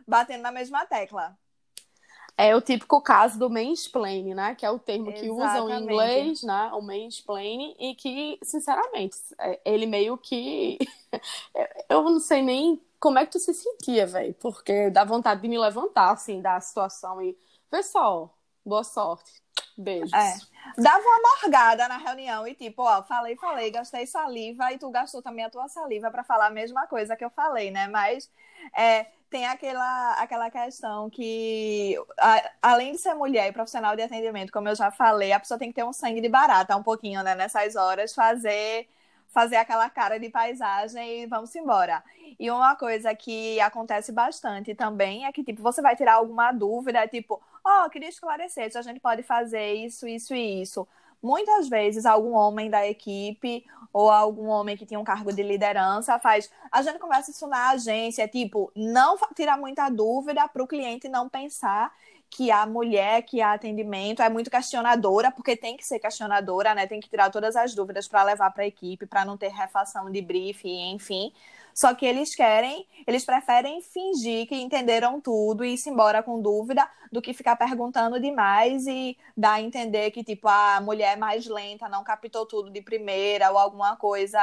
batendo 0.07 0.43
na 0.43 0.53
mesma 0.53 0.87
tecla. 0.87 1.37
É 2.37 2.55
o 2.55 2.61
típico 2.61 3.01
caso 3.01 3.39
do 3.39 3.49
mansplaining, 3.49 4.35
né? 4.35 4.55
Que 4.55 4.67
é 4.67 4.71
o 4.71 4.79
termo 4.79 5.13
que 5.13 5.27
Exatamente. 5.27 5.31
usam 5.31 5.71
em 5.71 5.83
inglês, 5.83 6.43
né? 6.43 6.71
O 6.73 6.83
mansplaining, 6.83 7.77
e 7.79 7.95
que, 7.95 8.39
sinceramente, 8.43 9.17
é, 9.39 9.61
ele 9.65 9.87
meio 9.87 10.19
que. 10.19 10.79
Eu 11.89 12.03
não 12.03 12.19
sei 12.19 12.43
nem 12.43 12.81
como 12.99 13.19
é 13.19 13.25
que 13.25 13.33
tu 13.33 13.39
se 13.39 13.55
sentia, 13.55 14.07
velho. 14.07 14.35
Porque 14.35 14.91
dá 14.91 15.05
vontade 15.05 15.43
de 15.43 15.49
me 15.49 15.59
levantar, 15.59 16.11
assim, 16.11 16.41
da 16.43 16.59
situação 16.61 17.23
e. 17.23 17.37
Pessoal, 17.71 18.37
boa 18.65 18.83
sorte. 18.83 19.45
Beijos. 19.77 20.13
É. 20.13 20.37
Dava 20.81 21.03
uma 21.03 21.31
morgada 21.31 21.89
na 21.89 21.99
reunião 21.99 22.47
e 22.47 22.55
tipo, 22.55 22.83
ó, 22.83 23.03
falei, 23.03 23.37
falei, 23.37 23.71
gastei 23.71 24.07
saliva 24.07 24.73
e 24.73 24.79
tu 24.79 24.89
gastou 24.91 25.21
também 25.23 25.45
a 25.45 25.51
tua 25.51 25.69
saliva 25.69 26.11
para 26.11 26.25
falar 26.25 26.47
a 26.47 26.51
mesma 26.51 26.87
coisa 26.87 27.17
que 27.17 27.25
eu 27.25 27.31
falei, 27.31 27.71
né? 27.71 27.89
Mas 27.89 28.31
é, 28.77 29.07
tem 29.35 29.47
aquela, 29.47 30.13
aquela 30.13 30.49
questão 30.49 31.11
que, 31.11 31.97
a, 32.21 32.53
além 32.63 32.93
de 32.93 32.99
ser 32.99 33.15
mulher 33.15 33.49
e 33.49 33.53
profissional 33.53 33.97
de 33.97 34.03
atendimento, 34.03 34.53
como 34.53 34.69
eu 34.69 34.77
já 34.77 34.93
falei, 34.93 35.33
a 35.33 35.41
pessoa 35.41 35.59
tem 35.59 35.71
que 35.71 35.75
ter 35.75 35.83
um 35.83 35.93
sangue 35.93 36.21
de 36.21 36.29
barata 36.29 36.77
um 36.77 36.85
pouquinho, 36.85 37.21
né? 37.25 37.35
Nessas 37.35 37.75
horas, 37.75 38.15
fazer 38.15 38.89
fazer 39.33 39.57
aquela 39.57 39.91
cara 39.91 40.21
de 40.21 40.31
paisagem 40.31 41.25
e 41.25 41.27
vamos 41.27 41.53
embora. 41.57 42.05
E 42.39 42.49
uma 42.49 42.77
coisa 42.77 43.13
que 43.17 43.59
acontece 43.61 44.13
bastante 44.13 44.73
também 44.73 45.27
é 45.27 45.33
que, 45.33 45.43
tipo, 45.43 45.61
você 45.61 45.83
vai 45.83 45.97
tirar 45.97 46.15
alguma 46.15 46.53
dúvida, 46.53 47.09
tipo, 47.09 47.43
ó, 47.65 47.87
oh, 47.87 47.91
queria 47.91 48.09
esclarecer 48.09 48.71
se 48.71 48.79
a 48.79 48.83
gente 48.83 49.01
pode 49.01 49.25
fazer 49.25 49.75
isso, 49.75 50.07
isso 50.07 50.33
e 50.33 50.63
isso. 50.63 50.87
Muitas 51.25 51.71
vezes, 51.71 52.05
algum 52.05 52.35
homem 52.35 52.69
da 52.69 52.87
equipe 52.87 53.65
ou 53.91 54.11
algum 54.11 54.49
homem 54.49 54.77
que 54.77 54.85
tinha 54.85 55.01
um 55.01 55.05
cargo 55.05 55.33
de 55.33 55.43
liderança 55.43 56.19
faz. 56.19 56.51
A 56.71 56.83
gente 56.83 56.99
conversa 56.99 57.31
isso 57.31 57.47
na 57.47 57.71
agência, 57.71 58.29
tipo, 58.29 58.71
não 58.77 59.17
tirar 59.35 59.57
muita 59.57 59.89
dúvida 59.89 60.47
para 60.47 60.63
o 60.63 60.67
cliente 60.67 61.09
não 61.09 61.27
pensar 61.27 61.91
que 62.29 62.51
a 62.51 62.67
mulher 62.67 63.23
que 63.23 63.41
há 63.41 63.55
atendimento 63.55 64.21
é 64.21 64.29
muito 64.29 64.51
questionadora, 64.51 65.31
porque 65.31 65.57
tem 65.57 65.79
que 65.79 65.87
ser 65.87 65.99
questionadora, 65.99 66.75
né? 66.75 66.87
Tem 66.87 67.01
que 67.01 67.09
tirar 67.09 67.31
todas 67.31 67.57
as 67.57 67.75
dúvidas 67.75 68.07
para 68.07 68.23
levar 68.25 68.51
para 68.51 68.65
a 68.65 68.67
equipe, 68.67 69.07
para 69.07 69.25
não 69.25 69.39
ter 69.39 69.49
refação 69.49 70.11
de 70.11 70.21
briefing, 70.21 70.93
enfim. 70.93 71.33
Só 71.75 71.93
que 71.93 72.07
eles 72.07 72.35
querem, 72.35 72.87
eles 73.05 73.25
preferem 73.25 73.83
fingir 73.83 74.47
que 74.47 74.55
entenderam 74.55 75.21
tudo 75.21 75.65
e 75.65 75.75
ir 75.75 75.81
embora 75.89 76.23
com 76.23 76.41
dúvida 76.41 76.89
do 77.11 77.21
que 77.21 77.35
ficar 77.35 77.57
perguntando 77.57 78.21
demais 78.21 78.87
e 78.87 79.19
dar 79.37 79.55
a 79.55 79.61
entender 79.61 80.13
que, 80.13 80.23
tipo, 80.23 80.47
a 80.49 80.81
mulher 80.81 81.15
é 81.15 81.17
mais 81.17 81.47
lenta, 81.47 81.89
não 81.89 82.05
captou 82.05 82.47
tudo 82.47 82.71
de 82.71 82.81
primeira 82.81 83.51
ou 83.51 83.59
alguma 83.59 83.97
coisa, 83.97 84.41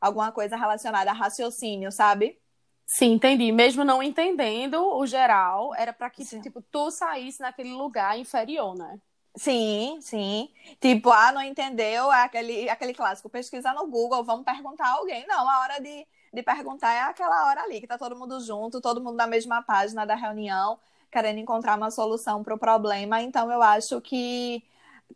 alguma 0.00 0.32
coisa 0.32 0.56
relacionada 0.56 1.10
a 1.10 1.14
raciocínio, 1.14 1.92
sabe? 1.92 2.38
Sim, 2.86 3.12
entendi. 3.12 3.52
Mesmo 3.52 3.84
não 3.84 4.02
entendendo 4.02 4.82
o 4.82 5.06
geral, 5.06 5.74
era 5.74 5.92
para 5.92 6.08
que, 6.08 6.24
sim. 6.24 6.40
tipo, 6.40 6.62
tu 6.62 6.90
saísse 6.90 7.40
naquele 7.40 7.72
lugar 7.72 8.18
inferior, 8.18 8.74
né? 8.74 8.98
Sim, 9.36 9.98
sim. 10.00 10.48
Tipo, 10.80 11.10
ah, 11.10 11.32
não 11.32 11.42
entendeu? 11.42 12.12
É 12.12 12.22
aquele, 12.22 12.70
aquele 12.70 12.94
clássico, 12.94 13.28
pesquisa 13.28 13.72
no 13.72 13.86
Google, 13.86 14.22
vamos 14.22 14.44
perguntar 14.44 14.86
a 14.86 14.92
alguém. 14.92 15.26
Não, 15.26 15.48
a 15.48 15.60
hora 15.60 15.80
de 15.80 16.06
de 16.34 16.42
perguntar 16.42 16.92
é 16.92 17.00
aquela 17.00 17.46
hora 17.46 17.62
ali, 17.62 17.80
que 17.80 17.86
tá 17.86 17.96
todo 17.96 18.16
mundo 18.16 18.40
junto, 18.40 18.80
todo 18.80 19.00
mundo 19.00 19.16
na 19.16 19.26
mesma 19.26 19.62
página 19.62 20.04
da 20.04 20.14
reunião, 20.14 20.78
querendo 21.10 21.38
encontrar 21.38 21.76
uma 21.76 21.90
solução 21.90 22.42
para 22.42 22.54
o 22.54 22.58
problema. 22.58 23.22
Então, 23.22 23.50
eu 23.50 23.62
acho 23.62 24.00
que 24.00 24.62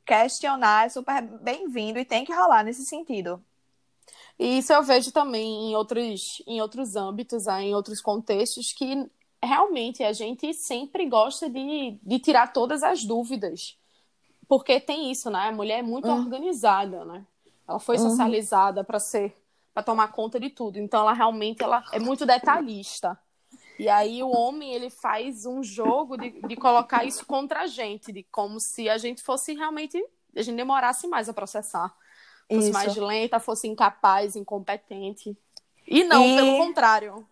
questionar 0.06 0.86
é 0.86 0.88
super 0.88 1.20
bem-vindo 1.22 1.98
e 1.98 2.04
tem 2.04 2.24
que 2.24 2.32
rolar 2.32 2.62
nesse 2.62 2.84
sentido. 2.84 3.42
E 4.38 4.58
isso 4.58 4.72
eu 4.72 4.82
vejo 4.82 5.10
também 5.10 5.70
em 5.70 5.74
outros, 5.74 6.40
em 6.46 6.60
outros 6.60 6.94
âmbitos, 6.94 7.48
ah, 7.48 7.60
em 7.60 7.74
outros 7.74 8.00
contextos, 8.00 8.72
que 8.72 9.10
realmente 9.42 10.04
a 10.04 10.12
gente 10.12 10.54
sempre 10.54 11.06
gosta 11.06 11.50
de, 11.50 11.98
de 12.00 12.18
tirar 12.20 12.52
todas 12.52 12.82
as 12.82 13.04
dúvidas. 13.04 13.76
Porque 14.46 14.80
tem 14.80 15.10
isso, 15.10 15.28
né? 15.30 15.48
A 15.48 15.52
mulher 15.52 15.80
é 15.80 15.82
muito 15.82 16.08
uhum. 16.08 16.20
organizada, 16.20 17.04
né? 17.04 17.26
Ela 17.66 17.78
foi 17.78 17.98
uhum. 17.98 18.10
socializada 18.10 18.82
para 18.82 18.98
ser 18.98 19.34
para 19.78 19.84
tomar 19.84 20.08
conta 20.08 20.40
de 20.40 20.50
tudo. 20.50 20.76
Então 20.76 21.00
ela 21.02 21.12
realmente 21.12 21.62
ela 21.62 21.84
é 21.92 22.00
muito 22.00 22.26
detalhista. 22.26 23.16
E 23.78 23.88
aí 23.88 24.24
o 24.24 24.28
homem 24.28 24.74
ele 24.74 24.90
faz 24.90 25.46
um 25.46 25.62
jogo 25.62 26.16
de, 26.16 26.30
de 26.30 26.56
colocar 26.56 27.04
isso 27.04 27.24
contra 27.24 27.60
a 27.60 27.66
gente, 27.68 28.10
de 28.10 28.24
como 28.24 28.58
se 28.58 28.88
a 28.88 28.98
gente 28.98 29.22
fosse 29.22 29.54
realmente 29.54 30.04
a 30.34 30.42
gente 30.42 30.56
demorasse 30.56 31.06
mais 31.06 31.28
a 31.28 31.32
processar, 31.32 31.94
fosse 32.48 32.70
isso. 32.70 32.72
mais 32.72 32.96
lenta, 32.96 33.38
fosse 33.38 33.68
incapaz, 33.68 34.34
incompetente. 34.34 35.36
E 35.86 36.02
não, 36.02 36.24
e... 36.24 36.36
pelo 36.36 36.58
contrário. 36.58 37.28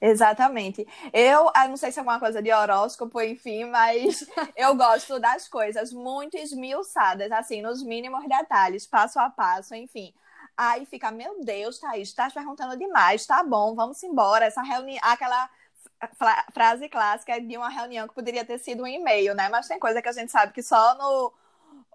Exatamente. 0.00 0.86
Eu, 1.12 1.50
eu 1.54 1.68
não 1.68 1.76
sei 1.76 1.92
se 1.92 1.98
é 1.98 2.00
alguma 2.00 2.18
coisa 2.18 2.42
de 2.42 2.52
horóscopo, 2.52 3.20
enfim, 3.22 3.64
mas 3.66 4.26
eu 4.56 4.74
gosto 4.74 5.20
das 5.20 5.48
coisas 5.48 5.92
muito 5.92 6.36
esmiuçadas, 6.36 7.30
assim, 7.30 7.62
nos 7.62 7.80
mínimos 7.80 8.28
detalhes, 8.28 8.86
passo 8.86 9.20
a 9.20 9.30
passo, 9.30 9.74
enfim. 9.74 10.12
Aí 10.56 10.86
fica, 10.86 11.10
meu 11.10 11.44
Deus, 11.44 11.78
Thaís, 11.78 12.08
estás 12.08 12.32
perguntando 12.32 12.76
demais, 12.76 13.26
tá 13.26 13.42
bom, 13.42 13.74
vamos 13.74 14.02
embora. 14.02 14.44
Essa 14.44 14.62
reunião, 14.62 15.00
aquela 15.02 15.50
frase 16.52 16.88
clássica 16.88 17.40
de 17.40 17.56
uma 17.56 17.68
reunião 17.68 18.06
que 18.06 18.14
poderia 18.14 18.44
ter 18.44 18.58
sido 18.58 18.82
um 18.82 18.86
e-mail, 18.86 19.34
né? 19.34 19.48
Mas 19.48 19.66
tem 19.66 19.78
coisa 19.78 20.00
que 20.00 20.08
a 20.08 20.12
gente 20.12 20.30
sabe 20.30 20.52
que 20.52 20.62
só 20.62 20.94
no 20.96 21.32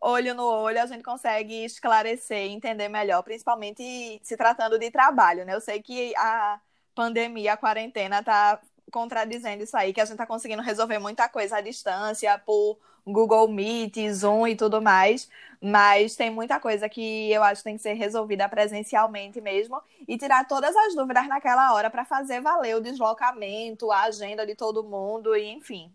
olho 0.01 0.33
no 0.33 0.43
olho 0.45 0.81
a 0.81 0.85
gente 0.85 1.03
consegue 1.03 1.65
esclarecer 1.65 2.47
e 2.47 2.53
entender 2.53 2.87
melhor, 2.89 3.21
principalmente 3.23 4.19
se 4.23 4.37
tratando 4.37 4.79
de 4.79 4.91
trabalho, 4.91 5.45
né? 5.45 5.53
Eu 5.53 5.61
sei 5.61 5.81
que 5.81 6.15
a 6.15 6.59
pandemia, 6.95 7.53
a 7.53 7.57
quarentena 7.57 8.23
tá 8.23 8.59
contradizendo 8.91 9.63
isso 9.63 9.77
aí, 9.77 9.93
que 9.93 10.01
a 10.01 10.05
gente 10.05 10.17
tá 10.17 10.25
conseguindo 10.25 10.61
resolver 10.61 10.99
muita 10.99 11.29
coisa 11.29 11.57
à 11.57 11.61
distância 11.61 12.37
por 12.39 12.79
Google 13.05 13.47
Meet, 13.47 13.97
Zoom 14.11 14.47
e 14.47 14.55
tudo 14.55 14.81
mais, 14.81 15.29
mas 15.61 16.15
tem 16.15 16.29
muita 16.29 16.59
coisa 16.59 16.87
que 16.87 17.31
eu 17.31 17.43
acho 17.43 17.61
que 17.61 17.69
tem 17.69 17.75
que 17.75 17.81
ser 17.81 17.93
resolvida 17.93 18.47
presencialmente 18.47 19.41
mesmo 19.41 19.81
e 20.07 20.17
tirar 20.17 20.47
todas 20.47 20.75
as 20.75 20.95
dúvidas 20.95 21.27
naquela 21.27 21.73
hora 21.73 21.89
para 21.89 22.05
fazer 22.05 22.41
valer 22.41 22.75
o 22.75 22.81
deslocamento, 22.81 23.91
a 23.91 24.03
agenda 24.03 24.45
de 24.45 24.55
todo 24.55 24.83
mundo 24.83 25.35
e 25.35 25.49
enfim. 25.49 25.93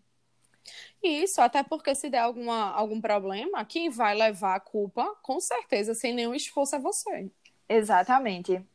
Isso, 1.01 1.41
até 1.41 1.63
porque 1.63 1.93
se 1.93 2.09
der 2.09 2.19
alguma, 2.19 2.71
algum 2.71 2.99
problema, 2.99 3.63
quem 3.63 3.89
vai 3.89 4.15
levar 4.15 4.55
a 4.55 4.59
culpa, 4.59 5.15
com 5.21 5.39
certeza, 5.39 5.93
sem 5.93 6.13
nenhum 6.13 6.33
esforço, 6.33 6.75
é 6.75 6.79
você. 6.79 7.29
Exatamente. 7.69 8.65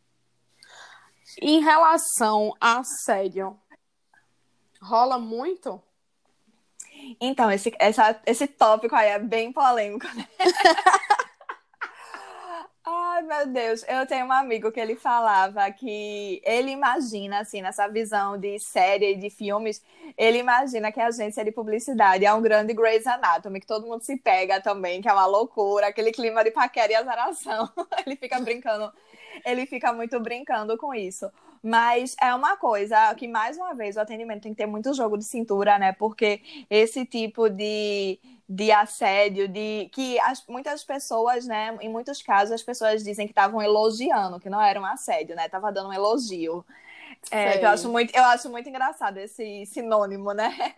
Em 1.40 1.60
relação 1.60 2.54
a 2.60 2.78
assédio, 2.78 3.58
rola 4.80 5.18
muito? 5.18 5.82
Então, 7.20 7.50
esse, 7.50 7.72
essa, 7.78 8.20
esse 8.26 8.46
tópico 8.46 8.94
aí 8.94 9.08
é 9.10 9.18
bem 9.18 9.52
polêmico, 9.52 10.06
né? 10.14 10.26
Ai, 12.82 13.22
meu 13.22 13.46
Deus, 13.46 13.84
eu 13.86 14.06
tenho 14.06 14.26
um 14.26 14.32
amigo 14.32 14.72
que 14.72 14.80
ele 14.80 14.96
falava 14.96 15.70
que 15.70 16.40
ele 16.44 16.70
imagina, 16.70 17.40
assim, 17.40 17.60
nessa 17.60 17.86
visão 17.86 18.38
de 18.38 18.58
série, 18.58 19.14
de 19.14 19.28
filmes, 19.30 19.82
ele 20.16 20.38
imagina 20.38 20.90
que 20.90 21.00
a 21.00 21.06
agência 21.06 21.44
de 21.44 21.52
publicidade 21.52 22.24
é 22.24 22.32
um 22.32 22.40
grande 22.40 22.72
Grey's 22.72 23.06
Anatomy, 23.06 23.60
que 23.60 23.66
todo 23.66 23.86
mundo 23.86 24.02
se 24.02 24.16
pega 24.16 24.60
também, 24.60 25.02
que 25.02 25.08
é 25.08 25.12
uma 25.12 25.26
loucura, 25.26 25.88
aquele 25.88 26.10
clima 26.10 26.42
de 26.42 26.50
paquera 26.50 26.92
e 26.92 26.94
azaração. 26.96 27.70
ele 28.06 28.16
fica 28.16 28.40
brincando, 28.40 28.92
ele 29.44 29.66
fica 29.66 29.92
muito 29.92 30.18
brincando 30.18 30.76
com 30.78 30.94
isso. 30.94 31.30
Mas 31.62 32.16
é 32.20 32.34
uma 32.34 32.56
coisa 32.56 33.14
que, 33.14 33.28
mais 33.28 33.56
uma 33.56 33.74
vez, 33.74 33.96
o 33.96 34.00
atendimento 34.00 34.42
tem 34.42 34.52
que 34.52 34.58
ter 34.58 34.66
muito 34.66 34.94
jogo 34.94 35.18
de 35.18 35.24
cintura, 35.24 35.78
né? 35.78 35.92
Porque 35.92 36.40
esse 36.70 37.04
tipo 37.04 37.50
de, 37.50 38.18
de 38.48 38.72
assédio, 38.72 39.46
de 39.46 39.90
que 39.92 40.18
as, 40.20 40.44
muitas 40.46 40.82
pessoas, 40.82 41.46
né? 41.46 41.76
Em 41.80 41.88
muitos 41.88 42.22
casos, 42.22 42.52
as 42.52 42.62
pessoas 42.62 43.04
dizem 43.04 43.26
que 43.26 43.32
estavam 43.32 43.60
elogiando, 43.60 44.40
que 44.40 44.48
não 44.48 44.60
era 44.60 44.80
um 44.80 44.86
assédio, 44.86 45.36
né? 45.36 45.48
Tava 45.48 45.70
dando 45.70 45.90
um 45.90 45.92
elogio. 45.92 46.64
É, 47.30 47.62
eu, 47.62 47.68
acho 47.68 47.88
muito, 47.90 48.16
eu 48.16 48.24
acho 48.24 48.48
muito 48.48 48.68
engraçado 48.68 49.18
esse 49.18 49.66
sinônimo, 49.66 50.32
né? 50.32 50.50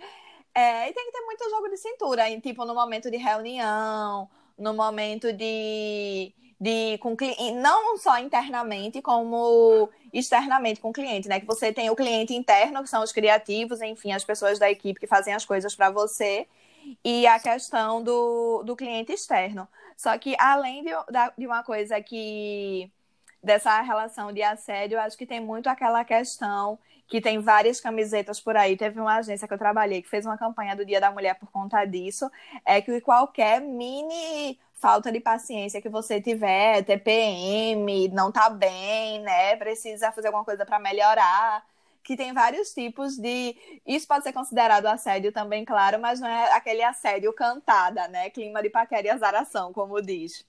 É, 0.55 0.90
e 0.90 0.92
tem 0.92 1.07
que 1.07 1.12
ter 1.12 1.25
muito 1.25 1.49
jogo 1.49 1.66
de 1.71 1.79
cintura, 1.79 2.29
em, 2.29 2.38
tipo, 2.38 2.66
no 2.66 2.75
momento 2.75 3.11
de 3.11 3.16
reunião, 3.16 4.29
no 4.59 4.75
momento 4.75 5.33
de 5.33 6.31
de 6.62 6.96
com 6.98 7.16
não 7.61 7.98
só 7.98 8.18
internamente 8.18 9.03
como 9.03 9.90
externamente 10.12 10.81
com 10.81 10.90
o 10.90 10.92
cliente, 10.92 11.29
né? 11.29 11.40
Que 11.40 11.46
você 11.46 11.72
tem 11.72 11.90
o 11.90 11.96
cliente 11.96 12.33
interno, 12.35 12.85
que 12.85 12.88
são 12.88 13.03
os 13.03 13.11
criativos, 13.11 13.83
enfim, 13.83 14.12
as 14.12 14.22
pessoas 14.22 14.61
da 14.61 14.70
equipe 14.70 15.01
que 15.01 15.09
fazem 15.09 15.35
as 15.35 15.44
coisas 15.44 15.75
para 15.75 15.90
você, 15.90 16.46
e 17.05 17.27
a 17.27 17.40
questão 17.40 18.01
do, 18.01 18.62
do 18.62 18.77
cliente 18.77 19.12
externo. 19.12 19.66
Só 19.96 20.16
que 20.16 20.37
além 20.38 20.85
de, 20.85 20.90
de 21.37 21.46
uma 21.48 21.64
coisa 21.64 22.01
que 22.01 22.88
dessa 23.42 23.81
relação 23.81 24.33
de 24.33 24.40
assédio, 24.40 25.01
acho 25.01 25.18
que 25.18 25.27
tem 25.27 25.40
muito 25.40 25.66
aquela 25.66 26.05
questão 26.05 26.79
que 27.09 27.20
tem 27.20 27.40
várias 27.40 27.81
camisetas 27.81 28.40
por 28.40 28.57
aí. 28.57 28.77
Teve 28.77 29.01
uma 29.01 29.16
agência 29.16 29.48
que 29.48 29.53
eu 29.53 29.59
trabalhei 29.59 30.01
que 30.01 30.09
fez 30.09 30.25
uma 30.25 30.38
campanha 30.38 30.77
do 30.77 30.87
Dia 30.87 31.01
da 31.01 31.11
Mulher 31.11 31.35
por 31.35 31.51
conta 31.51 31.85
disso. 31.85 32.31
É 32.64 32.81
que 32.81 33.01
qualquer 33.01 33.61
mini 33.61 34.59
falta 34.83 35.12
de 35.12 35.21
paciência 35.21 35.81
que 35.81 35.88
você 35.88 36.21
tiver, 36.21 36.83
TPM, 36.83 38.09
não 38.09 38.33
tá 38.33 38.51
bem, 38.51 39.21
né? 39.21 39.55
Precisa 39.55 40.11
fazer 40.11 40.27
alguma 40.27 40.45
coisa 40.45 40.66
para 40.66 40.81
melhorar. 40.81 41.64
Que 42.03 42.16
tem 42.16 42.33
vários 42.33 42.75
tipos 42.75 43.16
de. 43.16 43.57
Isso 43.87 44.09
pode 44.09 44.25
ser 44.25 44.33
considerado 44.33 44.87
assédio 44.87 45.31
também, 45.31 45.64
claro, 45.64 46.01
mas 46.01 46.18
não 46.18 46.27
é 46.27 46.53
aquele 46.53 46.83
assédio 46.83 47.33
cantada, 47.33 48.09
né? 48.09 48.29
Clima 48.31 48.61
de 48.61 48.71
paquera 48.71 49.07
e 49.07 49.11
azaração, 49.11 49.73
como 49.73 50.03
diz. 50.03 50.45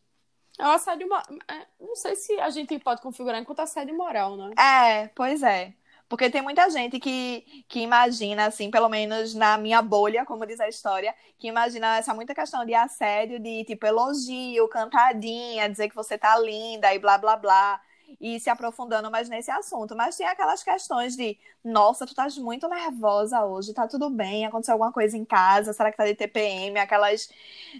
É 0.57 0.65
o 0.65 0.71
assédio. 0.71 1.07
É, 1.47 1.67
não 1.79 1.95
sei 1.95 2.15
se 2.15 2.39
a 2.39 2.49
gente 2.49 2.79
pode 2.79 3.03
configurar 3.03 3.39
enquanto 3.39 3.59
assédio 3.59 3.95
moral, 3.95 4.35
né? 4.35 4.55
É, 4.59 5.09
pois 5.09 5.43
é. 5.43 5.73
Porque 6.13 6.29
tem 6.29 6.43
muita 6.43 6.69
gente 6.69 6.99
que, 6.99 7.65
que 7.67 7.79
imagina, 7.79 8.45
assim, 8.45 8.69
pelo 8.69 8.87
menos 8.87 9.33
na 9.33 9.57
minha 9.57 9.81
bolha, 9.81 10.23
como 10.23 10.45
diz 10.45 10.59
a 10.59 10.69
história, 10.69 11.11
que 11.39 11.47
imagina 11.47 11.97
essa 11.97 12.13
muita 12.13 12.35
questão 12.35 12.63
de 12.63 12.75
assédio, 12.75 13.39
de 13.39 13.63
tipo 13.65 13.83
elogio, 13.83 14.67
cantadinha, 14.67 15.67
dizer 15.67 15.89
que 15.89 15.95
você 15.95 16.15
tá 16.15 16.37
linda 16.37 16.93
e 16.93 16.99
blá 16.99 17.17
blá 17.17 17.35
blá. 17.35 17.81
E 18.21 18.39
se 18.39 18.47
aprofundando 18.47 19.09
mais 19.09 19.27
nesse 19.27 19.49
assunto. 19.49 19.95
Mas 19.95 20.15
tem 20.15 20.27
aquelas 20.27 20.63
questões 20.63 21.15
de, 21.15 21.35
nossa, 21.63 22.05
tu 22.05 22.09
estás 22.09 22.37
muito 22.37 22.67
nervosa 22.69 23.43
hoje, 23.43 23.73
tá 23.73 23.87
tudo 23.87 24.07
bem? 24.11 24.45
Aconteceu 24.45 24.73
alguma 24.73 24.91
coisa 24.91 25.17
em 25.17 25.25
casa? 25.25 25.73
Será 25.73 25.89
que 25.89 25.97
tá 25.97 26.05
de 26.05 26.13
TPM? 26.13 26.77
Aquelas, 26.77 27.27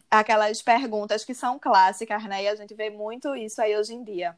aquelas 0.09 0.59
perguntas 0.59 1.23
que 1.23 1.35
são 1.35 1.59
clássicas, 1.59 2.23
né? 2.23 2.43
E 2.45 2.47
a 2.47 2.55
gente 2.55 2.73
vê 2.73 2.89
muito 2.89 3.35
isso 3.35 3.61
aí 3.61 3.77
hoje 3.77 3.93
em 3.93 4.03
dia 4.03 4.35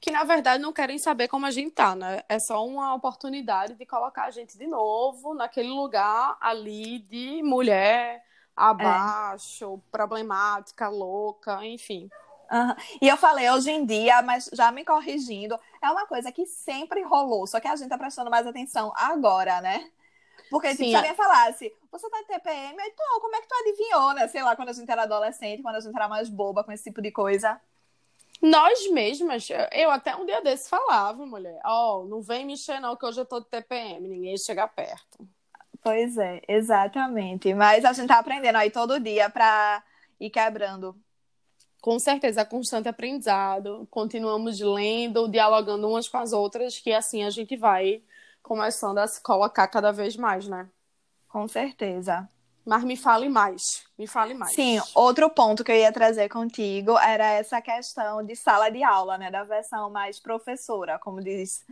que 0.00 0.10
na 0.10 0.24
verdade 0.24 0.62
não 0.62 0.72
querem 0.72 0.98
saber 0.98 1.28
como 1.28 1.46
a 1.46 1.50
gente 1.50 1.70
tá, 1.72 1.94
né? 1.94 2.22
É 2.28 2.38
só 2.38 2.66
uma 2.66 2.94
oportunidade 2.94 3.74
de 3.74 3.86
colocar 3.86 4.24
a 4.24 4.30
gente 4.30 4.56
de 4.56 4.66
novo 4.66 5.34
naquele 5.34 5.68
lugar 5.68 6.36
ali 6.40 7.00
de 7.00 7.42
mulher 7.42 8.24
abaixo, 8.56 9.74
é. 9.74 9.90
problemática, 9.90 10.88
louca, 10.88 11.64
enfim. 11.64 12.08
Uhum. 12.50 12.74
E 13.00 13.08
eu 13.08 13.16
falei 13.16 13.48
hoje 13.50 13.70
em 13.70 13.84
dia, 13.84 14.22
mas 14.22 14.48
já 14.52 14.72
me 14.72 14.84
corrigindo, 14.84 15.58
é 15.82 15.90
uma 15.90 16.06
coisa 16.06 16.32
que 16.32 16.46
sempre 16.46 17.02
rolou, 17.02 17.46
só 17.46 17.60
que 17.60 17.68
a 17.68 17.76
gente 17.76 17.88
tá 17.88 17.98
prestando 17.98 18.30
mais 18.30 18.46
atenção 18.46 18.92
agora, 18.96 19.60
né? 19.60 19.90
Porque 20.50 20.70
tipo, 20.70 20.84
se 20.84 20.94
alguém 20.94 21.14
falasse, 21.14 21.72
você 21.90 22.08
tá 22.08 22.18
de 22.20 22.26
TPM, 22.26 22.76
então, 22.80 23.20
como 23.20 23.36
é 23.36 23.40
que 23.40 23.48
tu 23.48 23.54
adivinhou, 23.54 24.14
né? 24.14 24.28
Sei 24.28 24.42
lá, 24.42 24.56
quando 24.56 24.70
a 24.70 24.72
gente 24.72 24.90
era 24.90 25.02
adolescente, 25.02 25.62
quando 25.62 25.76
a 25.76 25.80
gente 25.80 25.94
era 25.94 26.08
mais 26.08 26.28
boba 26.28 26.64
com 26.64 26.72
esse 26.72 26.84
tipo 26.84 27.02
de 27.02 27.10
coisa. 27.10 27.60
Nós 28.40 28.88
mesmas, 28.90 29.48
eu 29.72 29.90
até 29.90 30.14
um 30.14 30.24
dia 30.24 30.40
desse 30.40 30.68
falava, 30.68 31.26
mulher, 31.26 31.60
ó, 31.64 32.00
oh, 32.00 32.04
não 32.04 32.22
vem 32.22 32.46
mexer 32.46 32.78
não, 32.78 32.96
que 32.96 33.04
hoje 33.04 33.20
eu 33.20 33.26
tô 33.26 33.40
de 33.40 33.46
TPM, 33.46 34.08
ninguém 34.08 34.36
chega 34.38 34.68
perto. 34.68 35.26
Pois 35.82 36.16
é, 36.16 36.40
exatamente. 36.48 37.52
Mas 37.54 37.84
a 37.84 37.92
gente 37.92 38.08
tá 38.08 38.18
aprendendo 38.18 38.56
aí 38.56 38.70
todo 38.70 39.00
dia 39.00 39.28
pra 39.30 39.82
ir 40.20 40.30
quebrando. 40.30 40.94
Com 41.80 41.98
certeza, 41.98 42.44
constante 42.44 42.88
aprendizado. 42.88 43.86
Continuamos 43.90 44.60
lendo, 44.60 45.28
dialogando 45.28 45.88
umas 45.88 46.08
com 46.08 46.18
as 46.18 46.32
outras, 46.32 46.78
que 46.78 46.92
assim 46.92 47.24
a 47.24 47.30
gente 47.30 47.56
vai 47.56 48.02
começando 48.42 48.98
a 48.98 49.06
se 49.06 49.22
colocar 49.22 49.68
cada 49.68 49.92
vez 49.92 50.16
mais, 50.16 50.48
né? 50.48 50.68
Com 51.28 51.46
certeza. 51.46 52.28
Mas 52.68 52.84
me 52.84 52.98
fale 52.98 53.30
mais, 53.30 53.86
me 53.98 54.06
fale 54.06 54.34
mais. 54.34 54.52
Sim, 54.52 54.78
outro 54.94 55.30
ponto 55.30 55.64
que 55.64 55.72
eu 55.72 55.76
ia 55.76 55.90
trazer 55.90 56.28
contigo 56.28 56.98
era 56.98 57.30
essa 57.30 57.62
questão 57.62 58.22
de 58.22 58.36
sala 58.36 58.68
de 58.70 58.84
aula, 58.84 59.16
né? 59.16 59.30
Da 59.30 59.42
versão 59.42 59.88
mais 59.88 60.20
professora, 60.20 60.98
como 60.98 61.22
diz. 61.22 61.64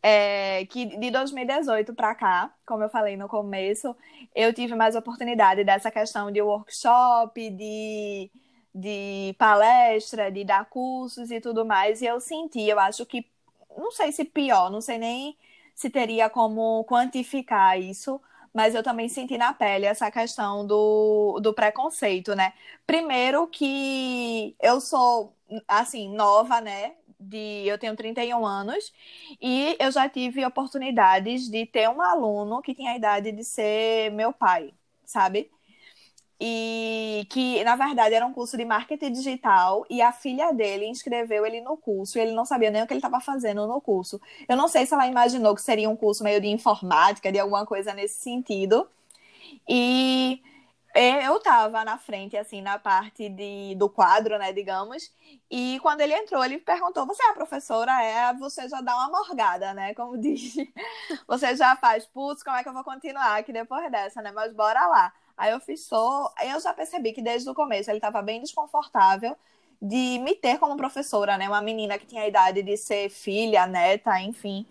É, 0.00 0.64
que 0.66 0.86
de 0.86 1.10
2018 1.10 1.92
para 1.94 2.14
cá, 2.14 2.54
como 2.64 2.84
eu 2.84 2.88
falei 2.88 3.16
no 3.16 3.26
começo, 3.26 3.96
eu 4.32 4.54
tive 4.54 4.76
mais 4.76 4.94
oportunidade 4.94 5.64
dessa 5.64 5.90
questão 5.90 6.30
de 6.30 6.40
workshop, 6.40 7.50
de, 7.50 8.30
de 8.72 9.34
palestra, 9.36 10.30
de 10.30 10.44
dar 10.44 10.64
cursos 10.66 11.32
e 11.32 11.40
tudo 11.40 11.64
mais, 11.64 12.02
e 12.02 12.06
eu 12.06 12.20
senti, 12.20 12.68
eu 12.68 12.78
acho 12.78 13.04
que, 13.04 13.26
não 13.76 13.90
sei 13.90 14.12
se 14.12 14.24
pior, 14.24 14.70
não 14.70 14.80
sei 14.80 14.96
nem 14.96 15.36
se 15.74 15.90
teria 15.90 16.30
como 16.30 16.84
quantificar 16.84 17.80
isso, 17.80 18.20
mas 18.54 18.74
eu 18.74 18.82
também 18.82 19.08
senti 19.08 19.38
na 19.38 19.52
pele 19.54 19.86
essa 19.86 20.10
questão 20.10 20.66
do, 20.66 21.38
do 21.40 21.54
preconceito, 21.54 22.34
né? 22.34 22.52
Primeiro 22.86 23.46
que 23.48 24.56
eu 24.60 24.80
sou, 24.80 25.34
assim, 25.68 26.08
nova, 26.14 26.60
né? 26.60 26.94
De, 27.18 27.66
eu 27.66 27.78
tenho 27.78 27.94
31 27.96 28.46
anos 28.46 28.92
e 29.40 29.76
eu 29.78 29.90
já 29.92 30.08
tive 30.08 30.44
oportunidades 30.44 31.48
de 31.50 31.66
ter 31.66 31.88
um 31.88 32.00
aluno 32.00 32.62
que 32.62 32.74
tinha 32.74 32.92
a 32.92 32.96
idade 32.96 33.30
de 33.32 33.44
ser 33.44 34.10
meu 34.12 34.32
pai, 34.32 34.72
sabe? 35.04 35.50
E 36.40 37.26
que 37.28 37.62
na 37.64 37.76
verdade 37.76 38.14
era 38.14 38.24
um 38.24 38.32
curso 38.32 38.56
de 38.56 38.64
marketing 38.64 39.12
digital 39.12 39.84
e 39.90 40.00
a 40.00 40.10
filha 40.10 40.52
dele 40.52 40.86
inscreveu 40.86 41.44
ele 41.44 41.60
no 41.60 41.76
curso 41.76 42.16
e 42.16 42.20
ele 42.22 42.32
não 42.32 42.46
sabia 42.46 42.70
nem 42.70 42.82
o 42.82 42.86
que 42.86 42.94
ele 42.94 42.98
estava 42.98 43.20
fazendo 43.20 43.66
no 43.66 43.80
curso. 43.80 44.18
Eu 44.48 44.56
não 44.56 44.66
sei 44.66 44.86
se 44.86 44.94
ela 44.94 45.06
imaginou 45.06 45.54
que 45.54 45.60
seria 45.60 45.90
um 45.90 45.96
curso 45.96 46.24
meio 46.24 46.40
de 46.40 46.48
informática, 46.48 47.30
de 47.30 47.38
alguma 47.38 47.66
coisa 47.66 47.92
nesse 47.92 48.20
sentido. 48.22 48.88
E 49.68 50.40
eu 50.94 51.36
estava 51.36 51.84
na 51.84 51.98
frente, 51.98 52.36
assim, 52.36 52.62
na 52.62 52.78
parte 52.78 53.28
de, 53.28 53.74
do 53.76 53.88
quadro, 53.88 54.38
né, 54.38 54.52
digamos, 54.52 55.12
e 55.50 55.78
quando 55.80 56.00
ele 56.00 56.14
entrou, 56.14 56.44
ele 56.44 56.58
perguntou, 56.58 57.06
você 57.06 57.22
é 57.22 57.30
a 57.30 57.34
professora? 57.34 58.02
É, 58.02 58.34
você 58.34 58.68
já 58.68 58.80
dá 58.80 58.96
uma 58.96 59.08
morgada, 59.08 59.72
né, 59.74 59.94
como 59.94 60.16
diz, 60.18 60.54
você 61.28 61.54
já 61.54 61.76
faz, 61.76 62.06
putz, 62.06 62.42
como 62.42 62.56
é 62.56 62.62
que 62.62 62.68
eu 62.68 62.72
vou 62.72 62.84
continuar 62.84 63.38
aqui 63.38 63.52
depois 63.52 63.90
dessa, 63.90 64.20
né, 64.22 64.32
mas 64.32 64.52
bora 64.52 64.86
lá. 64.86 65.12
Aí 65.40 65.52
eu 65.52 65.58
fiz 65.58 65.86
só. 65.86 66.30
Eu 66.42 66.60
já 66.60 66.74
percebi 66.74 67.14
que 67.14 67.22
desde 67.22 67.48
o 67.48 67.54
começo 67.54 67.90
ele 67.90 67.96
estava 67.96 68.20
bem 68.20 68.42
desconfortável 68.42 69.34
de 69.80 70.18
me 70.18 70.34
ter 70.34 70.58
como 70.58 70.76
professora, 70.76 71.38
né? 71.38 71.48
Uma 71.48 71.62
menina 71.62 71.98
que 71.98 72.04
tinha 72.04 72.24
a 72.24 72.28
idade 72.28 72.62
de 72.62 72.76
ser 72.76 73.08
filha, 73.08 73.66
neta, 73.66 74.20
enfim. 74.20 74.66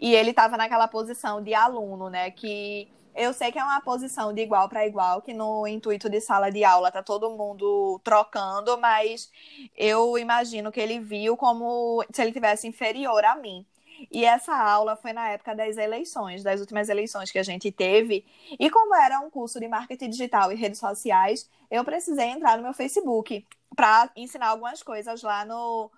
E 0.00 0.14
ele 0.14 0.30
estava 0.30 0.56
naquela 0.56 0.88
posição 0.88 1.42
de 1.42 1.52
aluno, 1.52 2.08
né? 2.08 2.30
Que 2.30 2.88
eu 3.14 3.34
sei 3.34 3.52
que 3.52 3.58
é 3.58 3.62
uma 3.62 3.82
posição 3.82 4.32
de 4.32 4.40
igual 4.40 4.70
para 4.70 4.86
igual, 4.86 5.20
que 5.20 5.34
no 5.34 5.66
intuito 5.66 6.08
de 6.08 6.18
sala 6.18 6.50
de 6.50 6.64
aula 6.64 6.90
tá 6.90 7.02
todo 7.02 7.28
mundo 7.28 8.00
trocando, 8.02 8.78
mas 8.78 9.30
eu 9.76 10.16
imagino 10.16 10.72
que 10.72 10.80
ele 10.80 10.98
viu 10.98 11.36
como 11.36 12.02
se 12.10 12.22
ele 12.22 12.32
tivesse 12.32 12.66
inferior 12.66 13.22
a 13.22 13.36
mim. 13.36 13.66
E 14.10 14.24
essa 14.24 14.54
aula 14.54 14.96
foi 14.96 15.12
na 15.12 15.28
época 15.30 15.54
das 15.54 15.76
eleições, 15.76 16.42
das 16.42 16.60
últimas 16.60 16.88
eleições 16.88 17.30
que 17.30 17.38
a 17.38 17.42
gente 17.42 17.70
teve. 17.72 18.24
E 18.58 18.70
como 18.70 18.94
era 18.94 19.20
um 19.20 19.30
curso 19.30 19.58
de 19.58 19.68
marketing 19.68 20.10
digital 20.10 20.52
e 20.52 20.54
redes 20.54 20.78
sociais, 20.78 21.48
eu 21.70 21.84
precisei 21.84 22.26
entrar 22.26 22.56
no 22.56 22.62
meu 22.62 22.72
Facebook 22.72 23.46
para 23.74 24.10
ensinar 24.16 24.48
algumas 24.48 24.82
coisas 24.82 25.22
lá 25.22 25.44
no, 25.44 25.90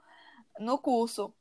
no 0.58 0.78
curso. 0.78 1.32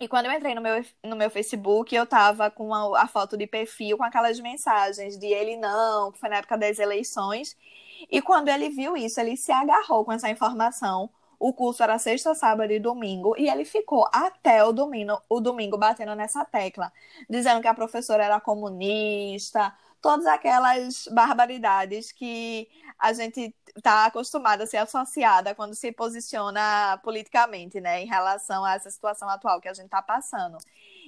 E 0.00 0.06
quando 0.06 0.26
eu 0.26 0.32
entrei 0.32 0.54
no 0.54 0.60
meu, 0.60 0.84
no 1.04 1.16
meu 1.16 1.28
Facebook, 1.28 1.94
eu 1.94 2.06
tava 2.06 2.50
com 2.50 2.72
a, 2.72 3.02
a 3.02 3.08
foto 3.08 3.36
de 3.36 3.46
perfil 3.46 3.98
com 3.98 4.04
aquelas 4.04 4.38
mensagens 4.38 5.18
de 5.18 5.26
ele 5.26 5.56
não, 5.56 6.12
que 6.12 6.20
foi 6.20 6.28
na 6.28 6.36
época 6.36 6.56
das 6.56 6.78
eleições. 6.78 7.56
E 8.10 8.22
quando 8.22 8.48
ele 8.48 8.68
viu 8.68 8.96
isso, 8.96 9.20
ele 9.20 9.36
se 9.36 9.50
agarrou 9.50 10.04
com 10.04 10.12
essa 10.12 10.30
informação 10.30 11.10
o 11.38 11.52
curso 11.52 11.82
era 11.82 11.98
sexta, 11.98 12.34
sábado 12.34 12.72
e 12.72 12.80
domingo, 12.80 13.34
e 13.38 13.48
ele 13.48 13.64
ficou 13.64 14.08
até 14.12 14.64
o 14.64 14.72
domingo, 14.72 15.20
o 15.28 15.40
domingo 15.40 15.78
batendo 15.78 16.14
nessa 16.14 16.44
tecla, 16.44 16.92
dizendo 17.28 17.60
que 17.60 17.68
a 17.68 17.74
professora 17.74 18.24
era 18.24 18.40
comunista, 18.40 19.72
todas 20.00 20.26
aquelas 20.26 21.08
barbaridades 21.08 22.12
que 22.12 22.68
a 22.98 23.12
gente 23.12 23.54
está 23.76 24.06
acostumada 24.06 24.64
a 24.64 24.66
ser 24.66 24.78
associada 24.78 25.54
quando 25.54 25.74
se 25.74 25.92
posiciona 25.92 26.98
politicamente, 27.02 27.80
né, 27.80 28.02
em 28.02 28.06
relação 28.06 28.64
a 28.64 28.74
essa 28.74 28.90
situação 28.90 29.28
atual 29.28 29.60
que 29.60 29.68
a 29.68 29.74
gente 29.74 29.86
está 29.86 30.02
passando. 30.02 30.58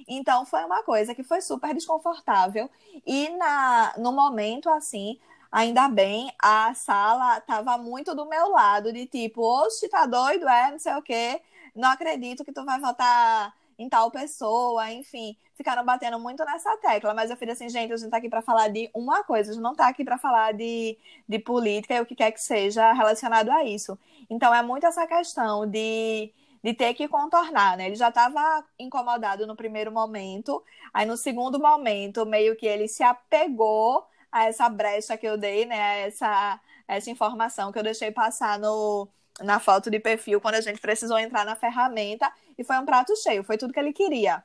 Então 0.07 0.45
foi 0.45 0.63
uma 0.63 0.83
coisa 0.83 1.13
que 1.13 1.23
foi 1.23 1.41
super 1.41 1.73
desconfortável 1.73 2.69
e 3.05 3.29
na 3.29 3.93
no 3.97 4.11
momento 4.11 4.69
assim 4.69 5.19
Ainda 5.51 5.89
bem, 5.89 6.31
a 6.41 6.73
sala 6.73 7.37
estava 7.37 7.77
muito 7.77 8.15
do 8.15 8.25
meu 8.25 8.49
lado, 8.51 8.93
de 8.93 9.05
tipo, 9.05 9.41
oxe, 9.41 9.89
tá 9.89 10.05
doido, 10.05 10.47
é, 10.47 10.71
não 10.71 10.79
sei 10.79 10.93
o 10.95 11.01
quê, 11.01 11.41
não 11.75 11.89
acredito 11.89 12.45
que 12.45 12.53
tu 12.53 12.63
vai 12.63 12.79
votar 12.79 13.53
em 13.77 13.89
tal 13.89 14.09
pessoa, 14.11 14.89
enfim, 14.91 15.35
ficaram 15.55 15.83
batendo 15.83 16.17
muito 16.19 16.45
nessa 16.45 16.77
tecla, 16.77 17.13
mas 17.13 17.29
eu 17.29 17.35
falei 17.35 17.53
assim, 17.53 17.67
gente, 17.67 17.91
a 17.91 17.97
gente 17.97 18.09
tá 18.09 18.17
aqui 18.17 18.29
para 18.29 18.41
falar 18.41 18.69
de 18.69 18.89
uma 18.93 19.23
coisa, 19.23 19.51
a 19.51 19.53
gente 19.53 19.63
não 19.63 19.75
tá 19.75 19.87
aqui 19.87 20.05
para 20.05 20.17
falar 20.17 20.53
de, 20.53 20.97
de 21.27 21.39
política 21.39 21.95
e 21.95 22.01
o 22.01 22.05
que 22.05 22.15
quer 22.15 22.31
que 22.31 22.41
seja 22.41 22.93
relacionado 22.93 23.49
a 23.49 23.63
isso. 23.65 23.97
Então 24.29 24.53
é 24.53 24.61
muito 24.61 24.85
essa 24.85 25.05
questão 25.05 25.67
de, 25.67 26.31
de 26.63 26.73
ter 26.73 26.93
que 26.93 27.07
contornar, 27.07 27.75
né? 27.75 27.87
Ele 27.87 27.95
já 27.95 28.09
estava 28.09 28.63
incomodado 28.79 29.45
no 29.45 29.55
primeiro 29.55 29.91
momento, 29.91 30.63
aí 30.93 31.05
no 31.05 31.17
segundo 31.17 31.59
momento, 31.59 32.25
meio 32.25 32.55
que 32.55 32.65
ele 32.65 32.87
se 32.87 33.03
apegou 33.03 34.05
a 34.31 34.45
essa 34.45 34.69
brecha 34.69 35.17
que 35.17 35.27
eu 35.27 35.37
dei, 35.37 35.65
né? 35.65 35.81
A 35.81 35.95
essa, 35.97 36.61
essa 36.87 37.09
informação 37.09 37.71
que 37.71 37.79
eu 37.79 37.83
deixei 37.83 38.11
passar 38.11 38.57
no, 38.59 39.07
na 39.39 39.59
foto 39.59 39.89
de 39.89 39.99
perfil 39.99 40.39
quando 40.39 40.55
a 40.55 40.61
gente 40.61 40.79
precisou 40.79 41.17
entrar 41.17 41.45
na 41.45 41.55
ferramenta 41.55 42.31
e 42.57 42.63
foi 42.63 42.77
um 42.77 42.85
prato 42.85 43.15
cheio, 43.17 43.43
foi 43.43 43.57
tudo 43.57 43.73
que 43.73 43.79
ele 43.79 43.93
queria. 43.93 44.43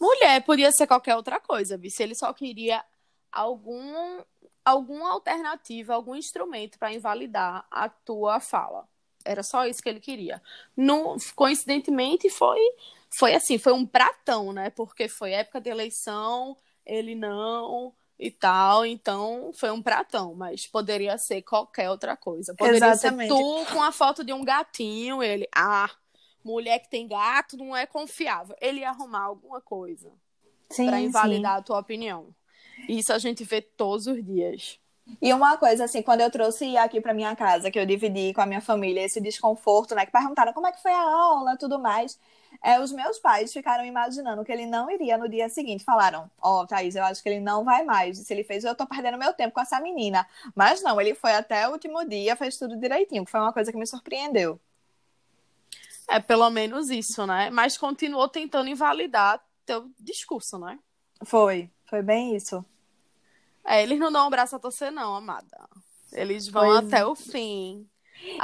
Mulher 0.00 0.42
podia 0.44 0.70
ser 0.72 0.86
qualquer 0.86 1.16
outra 1.16 1.40
coisa, 1.40 1.80
se 1.88 2.02
ele 2.02 2.14
só 2.14 2.32
queria 2.32 2.84
algum 3.32 4.22
alguma 4.64 5.12
alternativa, 5.12 5.94
algum 5.94 6.16
instrumento 6.16 6.76
para 6.76 6.92
invalidar 6.92 7.64
a 7.70 7.88
tua 7.88 8.40
fala. 8.40 8.88
Era 9.24 9.42
só 9.44 9.64
isso 9.64 9.80
que 9.80 9.88
ele 9.88 10.00
queria. 10.00 10.42
No, 10.76 11.16
coincidentemente 11.36 12.28
foi 12.28 12.58
foi 13.16 13.34
assim, 13.34 13.58
foi 13.58 13.72
um 13.72 13.86
pratão, 13.86 14.52
né? 14.52 14.70
Porque 14.70 15.08
foi 15.08 15.32
época 15.32 15.60
de 15.60 15.70
eleição, 15.70 16.56
ele 16.84 17.14
não 17.14 17.94
e 18.18 18.30
tal, 18.30 18.86
então 18.86 19.50
foi 19.54 19.70
um 19.70 19.82
pratão, 19.82 20.34
mas 20.34 20.66
poderia 20.66 21.18
ser 21.18 21.42
qualquer 21.42 21.90
outra 21.90 22.16
coisa. 22.16 22.54
Poderia 22.54 22.88
Exatamente. 22.88 23.28
ser 23.28 23.38
tu 23.38 23.66
com 23.72 23.82
a 23.82 23.92
foto 23.92 24.24
de 24.24 24.32
um 24.32 24.44
gatinho, 24.44 25.22
ele, 25.22 25.46
ah, 25.54 25.90
mulher 26.42 26.78
que 26.78 26.88
tem 26.88 27.06
gato 27.06 27.56
não 27.56 27.76
é 27.76 27.86
confiável. 27.86 28.56
Ele 28.60 28.80
ia 28.80 28.90
arrumar 28.90 29.24
alguma 29.24 29.60
coisa 29.60 30.10
para 30.74 31.00
invalidar 31.00 31.54
sim. 31.54 31.58
a 31.58 31.62
tua 31.62 31.78
opinião. 31.78 32.34
Isso 32.88 33.12
a 33.12 33.18
gente 33.18 33.44
vê 33.44 33.60
todos 33.60 34.06
os 34.06 34.24
dias. 34.24 34.78
E 35.22 35.32
uma 35.32 35.56
coisa, 35.56 35.84
assim, 35.84 36.02
quando 36.02 36.20
eu 36.20 36.30
trouxe 36.30 36.76
aqui 36.76 37.00
para 37.00 37.14
minha 37.14 37.34
casa, 37.36 37.70
que 37.70 37.78
eu 37.78 37.86
dividi 37.86 38.34
com 38.34 38.40
a 38.40 38.46
minha 38.46 38.60
família 38.60 39.04
esse 39.04 39.20
desconforto, 39.20 39.94
né? 39.94 40.04
Que 40.04 40.10
perguntaram 40.10 40.52
como 40.52 40.66
é 40.66 40.72
que 40.72 40.82
foi 40.82 40.92
a 40.92 41.00
aula 41.00 41.56
tudo 41.56 41.78
mais. 41.78 42.18
É, 42.66 42.80
os 42.80 42.90
meus 42.90 43.16
pais 43.20 43.52
ficaram 43.52 43.84
imaginando 43.84 44.44
que 44.44 44.50
ele 44.50 44.66
não 44.66 44.90
iria 44.90 45.16
no 45.16 45.28
dia 45.28 45.48
seguinte. 45.48 45.84
Falaram: 45.84 46.28
Ó, 46.42 46.62
oh, 46.62 46.66
Thaís, 46.66 46.96
eu 46.96 47.04
acho 47.04 47.22
que 47.22 47.28
ele 47.28 47.38
não 47.38 47.62
vai 47.62 47.84
mais. 47.84 48.18
E 48.18 48.24
se 48.24 48.34
ele 48.34 48.42
fez, 48.42 48.64
eu 48.64 48.74
tô 48.74 48.84
perdendo 48.84 49.16
meu 49.16 49.32
tempo 49.32 49.54
com 49.54 49.60
essa 49.60 49.78
menina. 49.78 50.26
Mas 50.52 50.82
não, 50.82 51.00
ele 51.00 51.14
foi 51.14 51.32
até 51.32 51.68
o 51.68 51.70
último 51.70 52.04
dia, 52.04 52.34
fez 52.34 52.58
tudo 52.58 52.76
direitinho, 52.76 53.24
que 53.24 53.30
foi 53.30 53.38
uma 53.38 53.52
coisa 53.52 53.70
que 53.70 53.78
me 53.78 53.86
surpreendeu. 53.86 54.58
É 56.08 56.18
pelo 56.18 56.50
menos 56.50 56.90
isso, 56.90 57.24
né? 57.24 57.50
Mas 57.50 57.78
continuou 57.78 58.28
tentando 58.28 58.68
invalidar 58.68 59.40
teu 59.64 59.88
discurso, 60.00 60.58
né? 60.58 60.76
Foi, 61.22 61.70
foi 61.88 62.02
bem 62.02 62.34
isso. 62.34 62.64
É, 63.64 63.80
eles 63.80 64.00
não 64.00 64.10
dão 64.10 64.26
um 64.26 64.30
braço 64.30 64.56
a 64.56 64.58
torcer, 64.58 64.90
não, 64.90 65.14
amada. 65.14 65.68
Eles 66.12 66.48
vão 66.48 66.64
pois 66.64 66.78
até 66.78 67.02
é. 67.02 67.06
o 67.06 67.14
fim. 67.14 67.88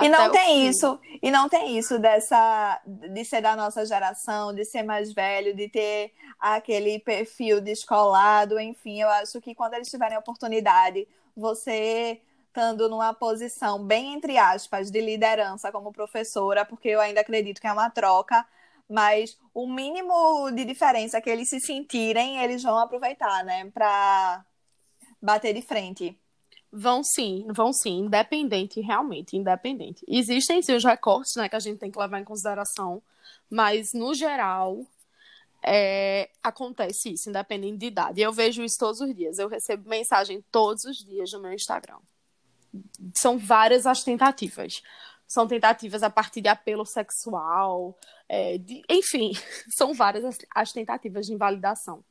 E 0.01 0.09
não 0.09 0.31
tem 0.31 0.63
fim. 0.63 0.69
isso, 0.69 1.01
e 1.23 1.31
não 1.31 1.49
tem 1.49 1.79
isso 1.79 1.99
dessa 1.99 2.81
de 2.87 3.25
ser 3.25 3.41
da 3.41 3.57
nossa 3.57 3.85
geração, 3.85 4.55
de 4.55 4.65
ser 4.65 4.83
mais 4.83 5.13
velho, 5.13 5.55
de 5.55 5.69
ter 5.69 6.13
aquele 6.39 6.99
perfil 6.99 7.61
descolado, 7.61 8.59
enfim, 8.61 9.01
eu 9.01 9.09
acho 9.09 9.41
que 9.41 9.55
quando 9.55 9.75
eles 9.75 9.91
tiverem 9.91 10.19
oportunidade, 10.19 11.07
você 11.37 12.21
estando 12.47 12.89
numa 12.89 13.15
posição 13.15 13.83
bem 13.83 14.13
entre 14.15 14.37
aspas 14.37 14.91
de 14.91 15.01
liderança 15.01 15.73
como 15.73 15.93
professora, 15.93 16.65
porque 16.65 16.89
eu 16.89 17.01
ainda 17.01 17.21
acredito 17.23 17.61
que 17.61 17.67
é 17.67 17.73
uma 17.73 17.89
troca, 17.91 18.47
mas 18.89 19.39
o 19.55 19.67
mínimo 19.67 20.51
de 20.53 20.65
diferença 20.65 21.21
que 21.21 21.31
eles 21.31 21.49
se 21.49 21.61
sentirem, 21.61 22.39
eles 22.43 22.63
vão 22.63 22.79
aproveitar, 22.79 23.43
né, 23.45 23.71
para 23.73 24.45
bater 25.21 25.55
de 25.55 25.63
frente. 25.63 26.19
Vão 26.73 27.05
sim, 27.05 27.47
vão 27.51 27.73
sim, 27.73 28.01
independente, 28.01 28.81
realmente, 28.81 29.37
independente. 29.37 30.05
Existem 30.09 30.63
sim 30.63 30.75
os 30.75 30.85
recortes, 30.85 31.35
né, 31.37 31.49
que 31.49 31.57
a 31.57 31.61
gente 31.61 31.79
tem 31.79 31.91
que 31.91 31.99
levar 31.99 32.19
em 32.19 32.25
consideração, 32.25 33.03
mas 33.51 33.93
no 33.93 34.15
geral 34.15 34.81
é, 35.63 36.31
acontece 36.43 37.13
isso, 37.13 37.29
independente 37.29 37.77
de 37.77 37.87
idade. 37.87 38.21
Eu 38.23 38.33
vejo 38.33 38.65
isso 38.65 38.79
todos 38.79 39.01
os 39.01 39.15
dias. 39.15 39.39
Eu 39.39 39.49
recebo 39.49 39.89
mensagem 39.89 40.43
todos 40.51 40.85
os 40.85 40.97
dias 41.05 41.31
no 41.33 41.41
meu 41.41 41.53
Instagram 41.53 41.99
são 43.15 43.39
várias 43.39 43.87
as 43.87 44.03
tentativas. 44.03 44.83
São 45.27 45.47
tentativas 45.47 46.03
a 46.03 46.11
partir 46.11 46.41
de 46.41 46.49
apelo 46.49 46.85
sexual, 46.85 47.99
é, 48.29 48.59
de, 48.59 48.83
enfim, 48.89 49.33
são 49.77 49.95
várias 49.95 50.25
as, 50.25 50.39
as 50.55 50.73
tentativas 50.73 51.27
de 51.27 51.33
invalidação. 51.33 52.05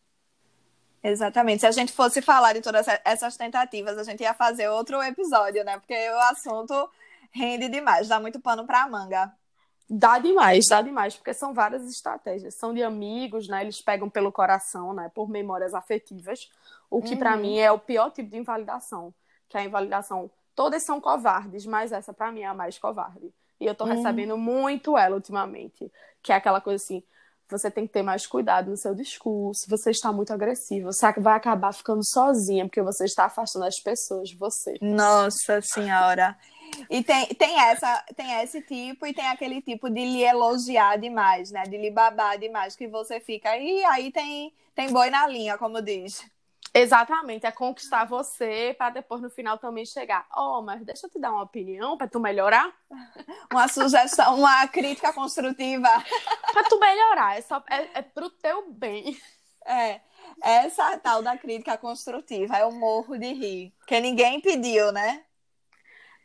Exatamente. 1.04 1.62
Se 1.62 1.68
a 1.68 1.72
gente 1.72 1.92
fosse 1.92 2.22
falar 2.22 2.54
de 2.54 2.62
todas 2.62 2.86
essas 3.04 3.36
tentativas, 3.36 3.98
a 3.98 4.04
gente 4.04 4.22
ia 4.22 4.34
fazer 4.34 4.70
outro 4.70 5.02
episódio, 5.02 5.64
né? 5.64 5.78
Porque 5.80 5.94
o 5.94 6.20
assunto 6.20 6.90
rende 7.32 7.70
demais, 7.70 8.08
dá 8.08 8.20
muito 8.20 8.40
pano 8.40 8.66
para 8.66 8.88
manga. 8.88 9.32
Dá 9.90 10.20
demais, 10.20 10.68
dá 10.68 10.82
demais, 10.82 11.16
porque 11.18 11.34
são 11.34 11.54
várias 11.54 11.84
estratégias. 11.90 12.56
São 12.56 12.74
de 12.74 12.82
amigos, 12.82 13.48
né? 13.48 13.62
Eles 13.62 13.82
pegam 13.82 14.10
pelo 14.10 14.32
coração, 14.32 14.94
né? 14.94 15.12
Por 15.14 15.30
memórias 15.30 15.74
afetivas, 15.74 16.50
o 16.90 17.02
que 17.02 17.14
uhum. 17.14 17.20
para 17.20 17.36
mim 17.36 17.60
é 17.60 17.72
o 17.72 17.80
pior 17.80 18.10
tipo 18.12 18.30
de 18.30 18.38
invalidação, 18.38 19.14
que 19.50 19.58
é 19.58 19.62
a 19.62 19.66
invalidação 19.66 20.32
Todas 20.56 20.84
são 20.84 21.00
covardes, 21.00 21.66
mas 21.66 21.92
essa 21.92 22.14
para 22.14 22.32
mim 22.32 22.42
é 22.42 22.46
a 22.46 22.54
mais 22.54 22.78
covarde. 22.78 23.34
E 23.60 23.66
eu 23.66 23.76
tô 23.76 23.86
hum. 23.86 23.88
recebendo 23.88 24.38
muito 24.38 24.98
ela 24.98 25.16
ultimamente. 25.16 25.92
Que 26.22 26.32
é 26.32 26.36
aquela 26.36 26.60
coisa 26.60 26.84
assim: 26.84 27.04
você 27.52 27.70
tem 27.70 27.86
que 27.86 27.94
ter 27.94 28.02
mais 28.02 28.26
cuidado 28.26 28.70
no 28.70 28.78
seu 28.78 28.96
discurso, 28.96 29.66
você 29.70 29.92
está 29.92 30.12
muito 30.12 30.32
agressivo, 30.34 30.92
você 30.92 31.12
vai 31.20 31.36
acabar 31.36 31.74
ficando 31.74 32.02
sozinha, 32.04 32.66
porque 32.66 32.82
você 32.82 33.06
está 33.06 33.26
afastando 33.26 33.66
as 33.66 33.80
pessoas 33.80 34.30
de 34.30 34.38
você. 34.38 34.78
Nossa 34.82 35.62
Senhora! 35.62 36.38
E 36.90 37.04
tem, 37.04 37.26
tem, 37.28 37.60
essa, 37.60 38.04
tem 38.16 38.42
esse 38.42 38.62
tipo 38.62 39.06
e 39.06 39.14
tem 39.14 39.28
aquele 39.28 39.62
tipo 39.62 39.90
de 39.90 40.06
lhe 40.06 40.24
elogiar 40.24 40.98
demais, 40.98 41.52
né? 41.52 41.64
De 41.64 41.78
lhe 41.78 41.92
babar 41.92 42.38
demais, 42.40 42.76
que 42.76 42.88
você 42.88 43.20
fica. 43.20 43.58
E 43.58 43.84
aí 43.86 44.12
tem, 44.12 44.54
tem 44.74 44.92
boi 44.92 45.10
na 45.10 45.28
linha, 45.28 45.58
como 45.58 45.82
diz. 45.82 46.24
Exatamente, 46.74 47.46
é 47.46 47.52
conquistar 47.52 48.06
você 48.06 48.74
para 48.78 48.92
depois 48.92 49.22
no 49.22 49.30
final 49.30 49.58
também 49.58 49.86
chegar. 49.86 50.26
Oh, 50.34 50.62
mas 50.62 50.86
deixa 50.86 51.06
eu 51.06 51.10
te 51.10 51.20
dar 51.20 51.32
uma 51.32 51.44
opinião 51.44 51.98
para 51.98 52.08
tu 52.08 52.20
melhorar. 52.20 52.74
Uma 53.52 53.68
sugestão, 53.68 54.38
uma 54.38 54.66
crítica 54.70 55.12
construtiva. 55.12 55.88
para 56.54 56.64
tu 56.64 56.80
melhorar, 56.80 57.38
é, 57.38 57.42
só, 57.42 57.62
é, 57.70 58.00
é 58.00 58.02
pro 58.02 58.30
teu 58.30 58.72
bem. 58.72 59.18
É, 59.66 60.00
essa 60.42 60.98
tal 60.98 61.22
da 61.22 61.38
crítica 61.38 61.78
construtiva, 61.78 62.56
é 62.56 62.66
o 62.66 62.72
morro 62.72 63.18
de 63.18 63.34
rir. 63.34 63.74
Que 63.86 64.00
ninguém 64.00 64.40
pediu, 64.40 64.94
né? 64.94 65.24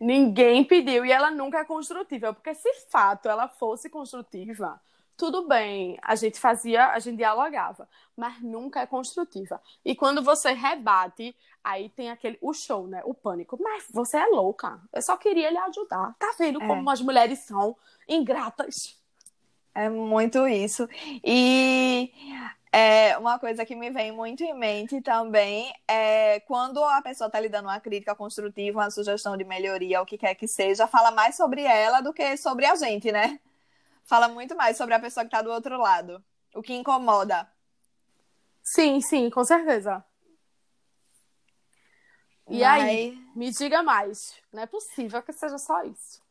Ninguém 0.01 0.63
pediu 0.63 1.05
e 1.05 1.11
ela 1.11 1.31
nunca 1.31 1.59
é 1.59 1.65
construtiva, 1.65 2.33
porque 2.33 2.55
se 2.55 2.73
fato 2.91 3.29
ela 3.29 3.49
fosse 3.49 3.91
construtiva, 3.91 4.81
tudo 5.17 5.49
bem, 5.49 5.99
a 6.03 6.15
gente 6.15 6.39
fazia, 6.39 6.89
a 6.89 6.99
gente 6.99 7.17
dialogava, 7.17 7.89
mas 8.17 8.41
nunca 8.43 8.81
é 8.81 8.87
construtiva. 8.87 9.61
E 9.85 9.95
quando 9.95 10.23
você 10.23 10.53
rebate, 10.53 11.35
aí 11.65 11.89
tem 11.89 12.11
aquele 12.11 12.39
o 12.41 12.53
show, 12.53 12.87
né? 12.87 13.03
O 13.05 13.15
pânico. 13.15 13.59
Mas 13.61 13.87
você 13.91 14.19
é 14.19 14.27
louca. 14.27 14.81
Eu 14.93 15.03
só 15.03 15.17
queria 15.17 15.51
lhe 15.51 15.59
ajudar. 15.59 16.15
Tá 16.19 16.35
vendo 16.39 16.63
é. 16.63 16.67
como 16.67 16.91
as 16.91 17.01
mulheres 17.01 17.41
são 17.41 17.77
ingratas? 18.07 19.01
É 19.75 19.89
muito 19.89 20.47
isso. 20.47 20.89
E 21.25 22.13
é, 22.73 23.17
uma 23.17 23.39
coisa 23.39 23.65
que 23.65 23.75
me 23.75 23.91
vem 23.91 24.13
muito 24.13 24.43
em 24.43 24.53
mente 24.53 25.01
também 25.01 25.73
é 25.89 26.41
quando 26.41 26.83
a 26.85 27.01
pessoa 27.01 27.27
está 27.27 27.41
lhe 27.41 27.49
dando 27.49 27.67
uma 27.67 27.81
crítica 27.81 28.15
construtiva, 28.15 28.81
uma 28.81 28.91
sugestão 28.91 29.37
de 29.37 29.45
melhoria, 29.45 30.01
o 30.01 30.07
que 30.07 30.19
quer 30.19 30.35
que 30.35 30.47
seja, 30.47 30.87
fala 30.87 31.11
mais 31.11 31.37
sobre 31.37 31.63
ela 31.63 32.01
do 32.01 32.13
que 32.13 32.37
sobre 32.37 32.67
a 32.67 32.75
gente, 32.75 33.11
né? 33.11 33.41
Fala 34.07 34.29
muito 34.29 34.57
mais 34.57 34.77
sobre 34.77 34.95
a 34.95 35.01
pessoa 35.01 35.25
que 35.25 35.29
está 35.29 35.43
do 35.43 35.51
outro 35.51 35.77
lado. 35.79 36.25
O 36.55 36.63
que 36.63 36.73
incomoda. 36.73 37.51
Sim, 38.63 39.01
sim, 39.01 39.29
com 39.29 39.45
certeza. 39.45 40.05
E 42.49 42.61
Mas... 42.61 42.83
aí, 42.83 43.19
me 43.35 43.51
diga 43.51 43.83
mais. 43.83 44.35
Não 44.53 44.63
é 44.63 44.67
possível 44.67 45.23
que 45.23 45.33
seja 45.33 45.59
só 45.59 45.83
isso. 45.83 46.23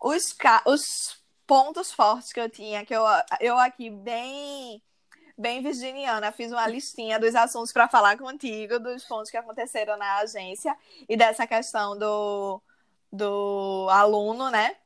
Os, 0.00 0.32
ca... 0.32 0.62
os 0.66 1.22
pontos 1.46 1.92
fortes 1.92 2.32
que 2.32 2.40
eu 2.40 2.48
tinha, 2.48 2.84
que 2.84 2.94
eu, 2.94 3.04
eu 3.40 3.58
aqui 3.58 3.90
bem 3.90 4.82
bem 5.36 5.62
virginiana, 5.62 6.32
fiz 6.32 6.50
uma 6.50 6.66
listinha 6.66 7.16
dos 7.16 7.32
assuntos 7.36 7.72
para 7.72 7.88
falar 7.88 8.18
contigo, 8.18 8.80
dos 8.80 9.04
pontos 9.04 9.30
que 9.30 9.36
aconteceram 9.36 9.96
na 9.96 10.16
agência 10.16 10.76
e 11.08 11.16
dessa 11.16 11.46
questão 11.46 11.96
do, 11.96 12.60
do 13.12 13.86
aluno, 13.88 14.50
né? 14.50 14.76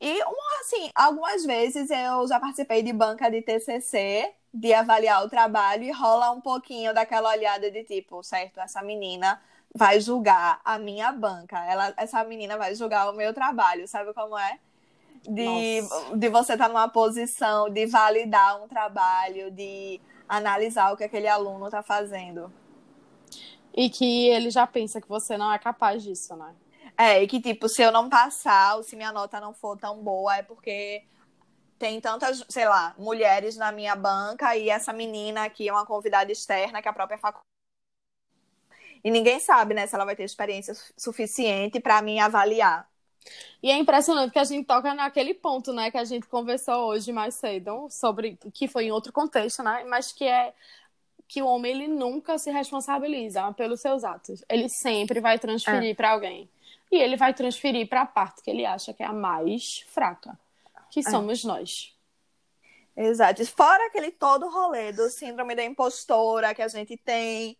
E, 0.00 0.22
assim, 0.60 0.90
algumas 0.94 1.44
vezes 1.44 1.90
eu 1.90 2.26
já 2.26 2.40
participei 2.40 2.82
de 2.82 2.92
banca 2.92 3.30
de 3.30 3.42
TCC, 3.42 4.32
de 4.52 4.72
avaliar 4.72 5.24
o 5.24 5.28
trabalho, 5.28 5.84
e 5.84 5.92
rola 5.92 6.30
um 6.30 6.40
pouquinho 6.40 6.94
daquela 6.94 7.30
olhada 7.30 7.70
de 7.70 7.84
tipo, 7.84 8.22
certo, 8.22 8.60
essa 8.60 8.82
menina 8.82 9.40
vai 9.74 10.00
julgar 10.00 10.60
a 10.64 10.78
minha 10.78 11.12
banca, 11.12 11.62
ela, 11.66 11.92
essa 11.96 12.24
menina 12.24 12.56
vai 12.56 12.74
julgar 12.74 13.10
o 13.10 13.16
meu 13.16 13.34
trabalho, 13.34 13.86
sabe 13.86 14.12
como 14.14 14.36
é? 14.38 14.58
De, 15.22 15.82
de 16.16 16.28
você 16.30 16.54
estar 16.54 16.66
tá 16.66 16.68
numa 16.68 16.88
posição 16.88 17.68
de 17.68 17.86
validar 17.86 18.60
um 18.62 18.66
trabalho, 18.66 19.50
de 19.50 20.00
analisar 20.26 20.92
o 20.92 20.96
que 20.96 21.04
aquele 21.04 21.28
aluno 21.28 21.66
está 21.66 21.82
fazendo. 21.82 22.50
E 23.74 23.90
que 23.90 24.28
ele 24.28 24.50
já 24.50 24.66
pensa 24.66 25.00
que 25.00 25.08
você 25.08 25.36
não 25.36 25.52
é 25.52 25.58
capaz 25.58 26.02
disso, 26.02 26.34
né? 26.34 26.54
É, 27.00 27.22
e 27.22 27.26
que, 27.26 27.40
tipo, 27.40 27.66
se 27.66 27.80
eu 27.80 27.90
não 27.90 28.10
passar, 28.10 28.76
ou 28.76 28.82
se 28.82 28.94
minha 28.94 29.10
nota 29.10 29.40
não 29.40 29.54
for 29.54 29.74
tão 29.78 30.02
boa, 30.02 30.36
é 30.36 30.42
porque 30.42 31.02
tem 31.78 31.98
tantas, 31.98 32.44
sei 32.46 32.68
lá, 32.68 32.94
mulheres 32.98 33.56
na 33.56 33.72
minha 33.72 33.96
banca 33.96 34.54
e 34.54 34.68
essa 34.68 34.92
menina 34.92 35.44
aqui 35.44 35.66
é 35.66 35.72
uma 35.72 35.86
convidada 35.86 36.30
externa 36.30 36.82
que 36.82 36.88
a 36.88 36.92
própria 36.92 37.16
faculdade. 37.16 37.48
E 39.02 39.10
ninguém 39.10 39.40
sabe, 39.40 39.72
né, 39.72 39.86
se 39.86 39.94
ela 39.94 40.04
vai 40.04 40.14
ter 40.14 40.24
experiência 40.24 40.74
suficiente 40.94 41.80
para 41.80 42.02
me 42.02 42.20
avaliar. 42.20 42.86
E 43.62 43.70
é 43.70 43.78
impressionante 43.78 44.32
que 44.32 44.38
a 44.38 44.44
gente 44.44 44.66
toca 44.66 44.92
naquele 44.92 45.32
ponto, 45.32 45.72
né, 45.72 45.90
que 45.90 45.96
a 45.96 46.04
gente 46.04 46.26
conversou 46.26 46.88
hoje 46.88 47.12
mais 47.12 47.34
cedo, 47.34 47.88
sobre 47.88 48.38
que 48.52 48.68
foi 48.68 48.84
em 48.84 48.92
outro 48.92 49.10
contexto, 49.10 49.62
né, 49.62 49.84
mas 49.88 50.12
que 50.12 50.24
é 50.24 50.52
que 51.26 51.40
o 51.40 51.46
homem 51.46 51.72
ele 51.72 51.88
nunca 51.88 52.36
se 52.36 52.50
responsabiliza 52.50 53.50
pelos 53.54 53.80
seus 53.80 54.04
atos. 54.04 54.44
Ele 54.50 54.68
sempre 54.68 55.18
vai 55.18 55.38
transferir 55.38 55.92
é. 55.92 55.94
para 55.94 56.10
alguém. 56.10 56.50
E 56.90 56.96
ele 56.96 57.16
vai 57.16 57.32
transferir 57.32 57.88
para 57.88 58.02
a 58.02 58.06
parte 58.06 58.42
que 58.42 58.50
ele 58.50 58.66
acha 58.66 58.92
que 58.92 59.02
é 59.02 59.06
a 59.06 59.12
mais 59.12 59.84
fraca, 59.88 60.38
que 60.90 61.00
é. 61.00 61.02
somos 61.02 61.44
nós. 61.44 61.94
Exato. 62.96 63.44
Fora 63.46 63.86
aquele 63.86 64.10
todo 64.10 64.48
rolê 64.50 64.92
do 64.92 65.08
síndrome 65.08 65.54
da 65.54 65.64
impostora 65.64 66.54
que 66.54 66.62
a 66.62 66.68
gente 66.68 66.96
tem 66.96 67.56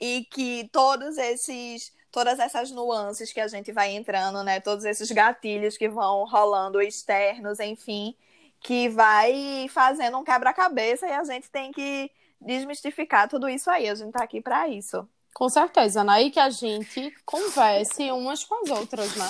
e 0.00 0.24
que 0.30 0.68
todos 0.72 1.18
esses 1.18 1.92
todas 2.10 2.38
essas 2.38 2.70
nuances 2.70 3.32
que 3.32 3.40
a 3.40 3.48
gente 3.48 3.70
vai 3.72 3.90
entrando, 3.90 4.42
né? 4.42 4.60
Todos 4.60 4.84
esses 4.84 5.10
gatilhos 5.10 5.76
que 5.76 5.88
vão 5.88 6.24
rolando 6.24 6.80
externos, 6.80 7.60
enfim, 7.60 8.16
que 8.60 8.88
vai 8.88 9.66
fazendo 9.70 10.18
um 10.18 10.24
quebra-cabeça 10.24 11.06
e 11.06 11.12
a 11.12 11.24
gente 11.24 11.50
tem 11.50 11.70
que 11.70 12.10
desmistificar 12.40 13.28
tudo 13.28 13.48
isso 13.48 13.70
aí. 13.70 13.88
A 13.88 13.94
gente 13.94 14.12
tá 14.12 14.22
aqui 14.24 14.40
para 14.40 14.68
isso. 14.68 15.08
Com 15.38 15.48
certeza, 15.48 16.02
né? 16.02 16.20
E 16.22 16.32
que 16.32 16.40
a 16.40 16.50
gente 16.50 17.14
converse 17.24 18.10
umas 18.10 18.42
com 18.42 18.56
as 18.56 18.70
outras, 18.70 19.14
né? 19.14 19.28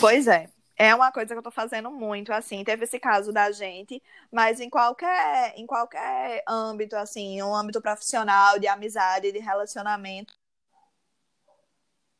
Pois 0.00 0.26
é. 0.26 0.48
É 0.78 0.94
uma 0.94 1.12
coisa 1.12 1.34
que 1.34 1.38
eu 1.38 1.42
tô 1.42 1.50
fazendo 1.50 1.90
muito, 1.90 2.32
assim, 2.32 2.64
teve 2.64 2.84
esse 2.84 2.98
caso 2.98 3.34
da 3.34 3.52
gente, 3.52 4.02
mas 4.32 4.60
em 4.60 4.70
qualquer, 4.70 5.52
em 5.58 5.66
qualquer 5.66 6.42
âmbito, 6.48 6.96
assim, 6.96 7.42
um 7.42 7.54
âmbito 7.54 7.82
profissional, 7.82 8.58
de 8.58 8.66
amizade, 8.66 9.30
de 9.30 9.38
relacionamento, 9.40 10.32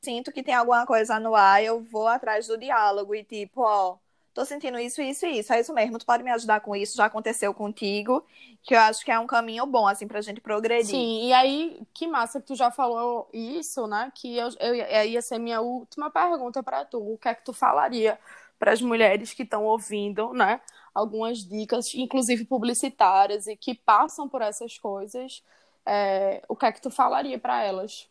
sinto 0.04 0.30
que 0.30 0.42
tem 0.42 0.54
alguma 0.54 0.84
coisa 0.84 1.18
no 1.18 1.34
ar, 1.34 1.64
eu 1.64 1.80
vou 1.82 2.06
atrás 2.06 2.46
do 2.46 2.58
diálogo 2.58 3.14
e 3.14 3.24
tipo, 3.24 3.62
ó, 3.62 3.96
tô 4.34 4.44
sentindo 4.44 4.78
isso, 4.78 5.00
isso 5.02 5.26
e 5.26 5.38
isso. 5.38 5.52
É 5.52 5.60
isso 5.60 5.72
mesmo, 5.72 5.98
tu 5.98 6.06
pode 6.06 6.22
me 6.22 6.30
ajudar 6.30 6.60
com 6.60 6.74
isso, 6.74 6.96
já 6.96 7.06
aconteceu 7.06 7.52
contigo, 7.52 8.24
que 8.62 8.74
eu 8.74 8.80
acho 8.80 9.04
que 9.04 9.10
é 9.10 9.18
um 9.18 9.26
caminho 9.26 9.66
bom, 9.66 9.86
assim, 9.86 10.06
pra 10.06 10.20
gente 10.20 10.40
progredir. 10.40 10.86
Sim, 10.86 11.26
e 11.26 11.32
aí, 11.32 11.80
que 11.92 12.06
massa 12.06 12.40
que 12.40 12.46
tu 12.46 12.54
já 12.54 12.70
falou 12.70 13.28
isso, 13.32 13.86
né? 13.86 14.10
Que 14.14 14.36
eu, 14.36 14.48
eu 14.58 15.04
ia 15.04 15.22
ser 15.22 15.38
minha 15.38 15.60
última 15.60 16.10
pergunta 16.10 16.62
para 16.62 16.84
tu. 16.84 16.98
O 16.98 17.18
que 17.18 17.28
é 17.28 17.34
que 17.34 17.44
tu 17.44 17.52
falaria 17.52 18.18
para 18.58 18.72
as 18.72 18.80
mulheres 18.80 19.34
que 19.34 19.42
estão 19.42 19.64
ouvindo, 19.64 20.32
né? 20.32 20.60
Algumas 20.94 21.38
dicas, 21.38 21.94
inclusive 21.94 22.44
publicitárias, 22.44 23.46
e 23.46 23.56
que 23.56 23.74
passam 23.74 24.28
por 24.28 24.42
essas 24.42 24.78
coisas. 24.78 25.42
É, 25.84 26.42
o 26.48 26.54
que 26.54 26.66
é 26.66 26.72
que 26.72 26.80
tu 26.80 26.90
falaria 26.90 27.38
para 27.38 27.62
elas? 27.64 28.08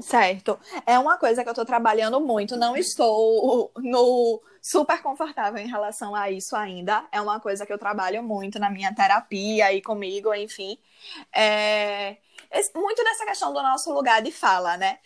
Certo. 0.00 0.58
É 0.86 0.98
uma 0.98 1.18
coisa 1.18 1.42
que 1.42 1.48
eu 1.48 1.52
estou 1.52 1.66
trabalhando 1.66 2.20
muito. 2.20 2.56
Não 2.56 2.76
estou 2.76 3.70
no 3.76 4.42
super 4.60 5.02
confortável 5.02 5.62
em 5.62 5.68
relação 5.68 6.14
a 6.14 6.30
isso 6.30 6.56
ainda. 6.56 7.06
É 7.12 7.20
uma 7.20 7.40
coisa 7.40 7.66
que 7.66 7.72
eu 7.72 7.78
trabalho 7.78 8.22
muito 8.22 8.58
na 8.58 8.70
minha 8.70 8.94
terapia 8.94 9.72
e 9.72 9.82
comigo, 9.82 10.34
enfim. 10.34 10.78
É... 11.34 12.16
Muito 12.74 13.02
dessa 13.04 13.24
questão 13.26 13.52
do 13.52 13.62
nosso 13.62 13.92
lugar 13.92 14.22
de 14.22 14.30
fala, 14.32 14.76
né? 14.76 14.98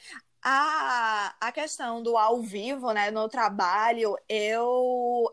A, 0.42 1.34
a 1.40 1.52
questão 1.52 2.02
do 2.02 2.16
ao 2.16 2.40
vivo, 2.40 2.92
né, 2.92 3.10
no 3.10 3.28
trabalho, 3.28 4.16
eu 4.28 5.32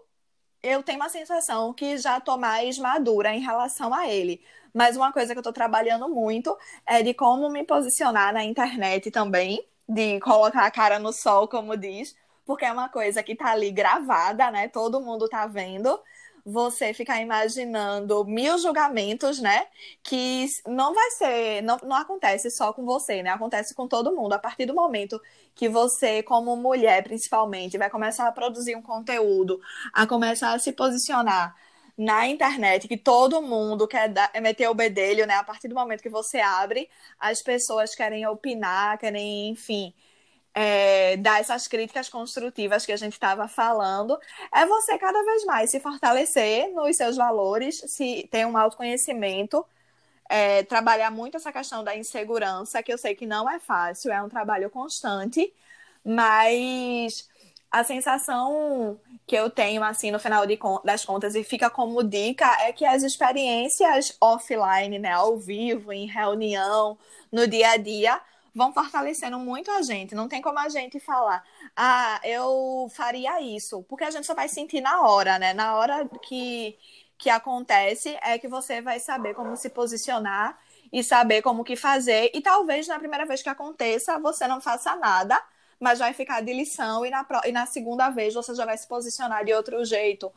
eu 0.63 0.82
tenho 0.82 0.98
uma 1.00 1.10
sensação 1.10 1.74
que 1.74 1.98
já 1.98 2.18
estou 2.18 2.38
mais 2.38 2.78
madura 2.80 3.34
em 3.34 3.42
relação 3.42 3.94
a 3.94 4.08
ele. 4.08 4.42
Mas 4.74 4.98
uma 4.98 5.14
coisa 5.14 5.34
que 5.34 5.38
eu 5.38 5.42
estou 5.42 5.54
trabalhando 5.54 6.10
muito 6.10 6.58
é 6.86 7.04
de 7.04 7.14
como 7.14 7.50
me 7.50 7.64
posicionar 7.64 8.34
na 8.34 8.44
internet 8.44 9.12
também, 9.12 9.64
de 9.88 10.20
colocar 10.20 10.66
a 10.66 10.72
cara 10.72 10.98
no 10.98 11.14
sol, 11.14 11.48
como 11.48 11.78
diz, 11.78 12.16
porque 12.46 12.66
é 12.66 12.72
uma 12.72 12.90
coisa 12.90 13.22
que 13.22 13.34
está 13.34 13.52
ali 13.52 13.72
gravada, 13.72 14.50
né? 14.52 14.68
Todo 14.68 15.02
mundo 15.02 15.26
está 15.26 15.46
vendo. 15.48 16.00
Você 16.46 16.94
ficar 16.94 17.22
imaginando 17.22 18.26
mil 18.26 18.58
julgamentos, 18.58 19.40
né? 19.40 19.66
Que 20.04 20.46
não 20.68 20.94
vai 20.94 21.12
ser, 21.12 21.62
não, 21.62 21.78
não 21.84 21.96
acontece 21.96 22.52
só 22.52 22.74
com 22.74 22.84
você, 22.84 23.24
né? 23.24 23.30
Acontece 23.30 23.74
com 23.74 23.88
todo 23.88 24.14
mundo. 24.14 24.34
A 24.34 24.40
partir 24.40 24.66
do 24.66 24.74
momento 24.74 25.22
que 25.56 25.70
você, 25.70 26.22
como 26.24 26.56
mulher, 26.58 27.04
principalmente, 27.04 27.78
vai 27.78 27.90
começar 27.90 28.28
a 28.28 28.32
produzir 28.32 28.76
um 28.76 28.82
conteúdo, 28.82 29.62
a 29.94 30.06
começar 30.06 30.54
a 30.54 30.60
se 30.60 30.74
posicionar 30.74 31.56
na 31.98 32.28
internet 32.28 32.88
que 32.88 32.98
todo 32.98 33.42
mundo 33.42 33.88
quer 33.88 34.10
dar, 34.10 34.32
meter 34.42 34.68
o 34.70 34.74
bedelho, 34.74 35.28
né? 35.28 35.36
A 35.36 35.44
partir 35.44 35.68
do 35.68 35.76
momento 35.76 36.02
que 36.02 36.10
você 36.10 36.40
abre, 36.40 36.90
as 37.20 37.42
pessoas 37.42 37.96
querem 37.96 38.26
opinar, 38.28 38.98
querem, 38.98 39.50
enfim, 39.50 39.94
é, 40.54 41.18
dar 41.18 41.40
essas 41.40 41.68
críticas 41.68 42.10
construtivas 42.10 42.86
que 42.86 42.92
a 42.92 42.98
gente 42.98 43.14
estava 43.14 43.48
falando. 43.48 44.18
É 44.54 44.66
você 44.66 44.98
cada 44.98 45.24
vez 45.24 45.46
mais 45.46 45.72
se 45.72 45.80
fortalecer 45.80 46.72
nos 46.74 46.96
seus 46.98 47.18
valores, 47.18 47.80
se 47.88 48.28
ter 48.32 48.46
um 48.46 48.58
autoconhecimento. 48.58 49.66
É, 50.30 50.64
trabalhar 50.64 51.12
muito 51.12 51.38
essa 51.38 51.52
questão 51.52 51.84
da 51.84 51.96
insegurança, 51.96 52.82
que 52.82 52.92
eu 52.92 52.98
sei 52.98 53.14
que 53.14 53.26
não 53.26 53.48
é 53.50 53.60
fácil, 53.60 54.12
é 54.12 54.22
um 54.24 54.30
trabalho 54.30 54.70
constante, 54.70 55.54
mas 56.04 57.30
a 57.74 57.84
sensação 57.84 59.00
que 59.26 59.36
eu 59.36 59.50
tenho, 59.50 59.84
assim, 59.84 60.12
no 60.12 60.20
final 60.20 60.46
de, 60.46 60.60
das 60.86 61.04
contas, 61.04 61.34
e 61.34 61.44
fica 61.44 61.72
como 61.72 62.04
dica, 62.04 62.46
é 62.62 62.72
que 62.72 62.86
as 62.86 63.02
experiências 63.02 64.16
offline, 64.22 65.00
né, 65.00 65.12
ao 65.12 65.40
vivo, 65.40 65.92
em 65.92 66.06
reunião, 66.06 66.96
no 67.32 67.48
dia 67.48 67.72
a 67.72 67.78
dia, 67.78 68.22
vão 68.54 68.72
fortalecendo 68.72 69.40
muito 69.40 69.72
a 69.72 69.82
gente. 69.82 70.14
Não 70.14 70.28
tem 70.28 70.40
como 70.40 70.60
a 70.60 70.70
gente 70.70 71.00
falar, 71.00 71.44
ah, 71.76 72.22
eu 72.24 72.88
faria 72.94 73.42
isso, 73.42 73.82
porque 73.90 74.04
a 74.04 74.12
gente 74.12 74.28
só 74.28 74.36
vai 74.36 74.48
sentir 74.48 74.80
na 74.80 75.02
hora, 75.02 75.40
né? 75.40 75.52
Na 75.54 75.76
hora 75.76 76.08
que, 76.22 76.78
que 77.18 77.28
acontece, 77.28 78.16
é 78.22 78.38
que 78.38 78.48
você 78.48 78.82
vai 78.82 79.00
saber 79.00 79.34
como 79.34 79.58
se 79.58 79.70
posicionar 79.70 80.60
e 80.92 81.04
saber 81.04 81.42
como 81.42 81.64
que 81.64 81.76
fazer. 81.76 82.30
E 82.36 82.42
talvez 82.42 82.88
na 82.88 83.00
primeira 83.00 83.26
vez 83.26 83.42
que 83.42 83.50
aconteça, 83.50 84.20
você 84.20 84.48
não 84.48 84.62
faça 84.62 84.96
nada 84.96 85.42
mas 85.84 86.00
vai 86.00 86.13
ficar 86.13 86.41
de 86.41 86.54
lição 86.54 87.06
e 87.06 87.10
na, 87.10 87.26
e 87.46 87.52
na 87.52 87.65
segunda 87.65 88.10
vez 88.10 88.34
você 88.34 88.56
já 88.56 88.65
vai 88.65 88.78
se 88.78 88.88
posicionar 88.88 89.43
de 89.46 89.54
outro 89.54 89.84
jeito. 89.84 90.32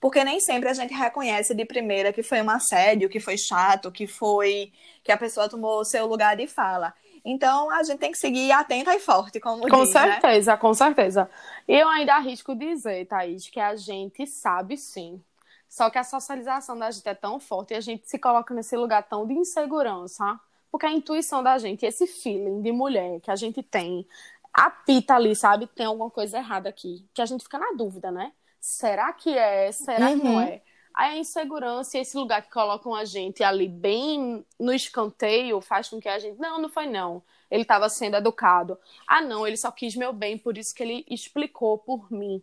Porque 0.00 0.24
nem 0.24 0.40
sempre 0.40 0.68
a 0.68 0.74
gente 0.74 0.94
reconhece 0.94 1.54
de 1.54 1.64
primeira 1.64 2.12
que 2.12 2.22
foi 2.22 2.40
um 2.40 2.50
assédio, 2.50 3.08
que 3.08 3.20
foi 3.20 3.36
chato, 3.36 3.92
que 3.92 4.06
foi 4.06 4.72
que 5.04 5.12
a 5.12 5.16
pessoa 5.16 5.48
tomou 5.48 5.84
seu 5.84 6.06
lugar 6.06 6.36
de 6.36 6.46
fala. 6.46 6.94
Então 7.24 7.70
a 7.70 7.82
gente 7.82 7.98
tem 7.98 8.10
que 8.10 8.18
seguir 8.18 8.50
atenta 8.52 8.94
e 8.94 8.98
forte, 9.00 9.38
como 9.38 9.68
Com 9.68 9.84
diz, 9.84 9.94
né? 9.94 10.12
certeza, 10.12 10.52
né? 10.52 10.58
com 10.58 10.74
certeza. 10.74 11.30
Eu 11.68 11.88
ainda 11.88 12.14
arrisco 12.14 12.54
dizer, 12.54 13.06
Thaís, 13.06 13.48
que 13.48 13.60
a 13.60 13.76
gente 13.76 14.26
sabe 14.26 14.76
sim. 14.76 15.22
Só 15.68 15.88
que 15.88 15.98
a 15.98 16.04
socialização 16.04 16.78
da 16.78 16.90
gente 16.90 17.08
é 17.08 17.14
tão 17.14 17.40
forte 17.40 17.72
e 17.72 17.76
a 17.76 17.80
gente 17.80 18.08
se 18.08 18.18
coloca 18.18 18.52
nesse 18.52 18.76
lugar 18.76 19.02
tão 19.04 19.26
de 19.26 19.34
insegurança. 19.34 20.38
Porque 20.70 20.86
a 20.86 20.92
intuição 20.92 21.42
da 21.42 21.58
gente, 21.58 21.86
esse 21.86 22.06
feeling 22.06 22.60
de 22.62 22.72
mulher 22.72 23.20
que 23.20 23.30
a 23.30 23.36
gente 23.36 23.62
tem, 23.62 24.06
apita 24.52 25.14
ali, 25.14 25.34
sabe? 25.34 25.66
Tem 25.66 25.86
alguma 25.86 26.10
coisa 26.10 26.38
errada 26.38 26.68
aqui. 26.68 27.06
Que 27.14 27.22
a 27.22 27.26
gente 27.26 27.44
fica 27.44 27.58
na 27.58 27.72
dúvida, 27.72 28.10
né? 28.10 28.32
Será 28.60 29.12
que 29.12 29.36
é? 29.36 29.72
Será 29.72 30.10
uhum. 30.10 30.18
que 30.18 30.24
não 30.24 30.34
uhum. 30.34 30.40
é? 30.40 30.62
Aí 30.94 31.14
a 31.14 31.18
insegurança 31.18 31.96
e 31.96 32.00
esse 32.02 32.16
lugar 32.16 32.42
que 32.42 32.50
colocam 32.50 32.94
a 32.94 33.04
gente 33.04 33.42
ali 33.42 33.66
bem 33.66 34.44
no 34.60 34.72
escanteio 34.72 35.60
faz 35.60 35.88
com 35.88 36.00
que 36.00 36.08
a 36.08 36.18
gente. 36.18 36.38
Não, 36.38 36.60
não 36.60 36.68
foi 36.68 36.86
não. 36.86 37.22
Ele 37.50 37.62
estava 37.62 37.88
sendo 37.88 38.16
educado. 38.16 38.78
Ah, 39.06 39.20
não, 39.20 39.46
ele 39.46 39.56
só 39.56 39.70
quis 39.70 39.96
meu 39.96 40.12
bem, 40.12 40.36
por 40.38 40.56
isso 40.58 40.74
que 40.74 40.82
ele 40.82 41.04
explicou 41.08 41.78
por 41.78 42.10
mim. 42.12 42.42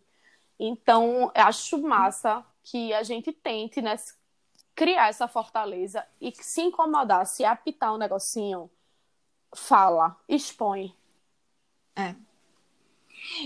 Então, 0.58 1.32
eu 1.34 1.44
acho 1.44 1.78
massa 1.78 2.44
que 2.62 2.92
a 2.92 3.02
gente 3.02 3.32
tente, 3.32 3.80
né, 3.80 3.96
criar 4.74 5.08
essa 5.08 5.26
fortaleza 5.26 6.06
e 6.20 6.32
se 6.34 6.60
incomodar, 6.60 7.26
se 7.26 7.44
apitar 7.44 7.94
um 7.94 7.98
negocinho, 7.98 8.70
fala, 9.54 10.16
expõe. 10.28 10.94
É. 12.00 12.29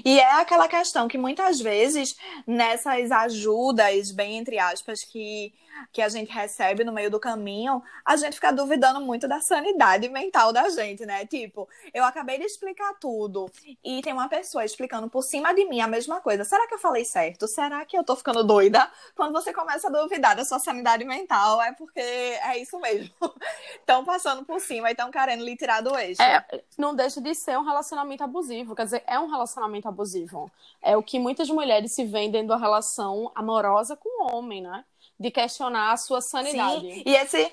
E 0.05 0.19
é 0.19 0.41
aquela 0.41 0.69
questão 0.69 1.09
que 1.09 1.19
muitas 1.19 1.61
vezes 1.61 2.17
nessas 2.47 3.11
ajudas, 3.11 4.11
bem 4.11 4.39
entre 4.39 4.59
aspas, 4.59 5.03
que 5.05 5.53
que 5.93 6.03
a 6.03 6.09
gente 6.09 6.31
recebe 6.31 6.85
no 6.85 6.93
meio 6.93 7.11
do 7.11 7.21
caminho, 7.21 7.83
a 8.05 8.17
gente 8.17 8.35
fica 8.35 8.53
duvidando 8.53 9.01
muito 9.01 9.27
da 9.29 9.41
sanidade 9.41 10.09
mental 10.09 10.53
da 10.53 10.69
gente, 10.69 11.05
né? 11.05 11.27
Tipo, 11.27 11.69
eu 11.93 12.05
acabei 12.05 12.39
de 12.39 12.45
explicar 12.45 12.95
tudo 13.01 13.51
e 13.83 14.01
tem 14.03 14.13
uma 14.13 14.29
pessoa 14.29 14.65
explicando 14.65 15.09
por 15.09 15.23
cima 15.23 15.55
de 15.55 15.65
mim 15.67 15.81
a 15.81 15.89
mesma 15.89 16.21
coisa. 16.21 16.45
Será 16.45 16.67
que 16.67 16.75
eu 16.75 16.79
falei 16.79 17.05
certo? 17.05 17.47
Será 17.49 17.85
que 17.85 17.97
eu 17.97 18.05
tô 18.05 18.17
ficando 18.17 18.43
doida? 18.45 18.91
Quando 19.15 19.33
você 19.33 19.53
começa 19.53 19.89
a 19.89 19.91
duvidar 19.91 20.37
da 20.37 20.45
sua 20.45 20.59
sanidade 20.59 21.05
mental, 21.05 21.61
é 21.63 21.73
porque 21.73 22.01
é 22.01 22.59
isso 22.59 22.79
mesmo. 22.79 23.15
Estão 23.79 24.05
passando 24.05 24.45
por 24.45 24.61
cima 24.61 24.89
e 24.89 24.93
estão 24.93 25.11
querendo 25.11 25.45
lhe 25.45 25.57
tirar 25.57 25.81
do 25.81 25.97
eixo. 25.97 26.23
É, 26.23 26.45
não 26.79 26.95
deixa 26.95 27.21
de 27.21 27.35
ser 27.35 27.59
um 27.59 27.65
relacionamento 27.65 28.25
abusivo. 28.25 28.75
Quer 28.75 28.85
dizer, 28.85 29.05
é 29.07 29.19
um 29.19 29.29
relacionamento 29.29 29.74
abusivo. 29.83 30.51
É 30.81 30.97
o 30.97 31.03
que 31.03 31.19
muitas 31.19 31.49
mulheres 31.49 31.95
se 31.95 32.05
vendem 32.05 32.47
da 32.47 32.57
relação 32.57 33.31
amorosa 33.35 33.97
com 33.97 34.09
o 34.09 34.37
homem, 34.37 34.63
né? 34.63 34.85
de 35.19 35.31
questionar 35.31 35.93
a 35.93 35.97
sua 35.97 36.21
sanidade. 36.21 36.81
Sim, 36.81 37.03
e 37.07 37.15
esse 37.15 37.53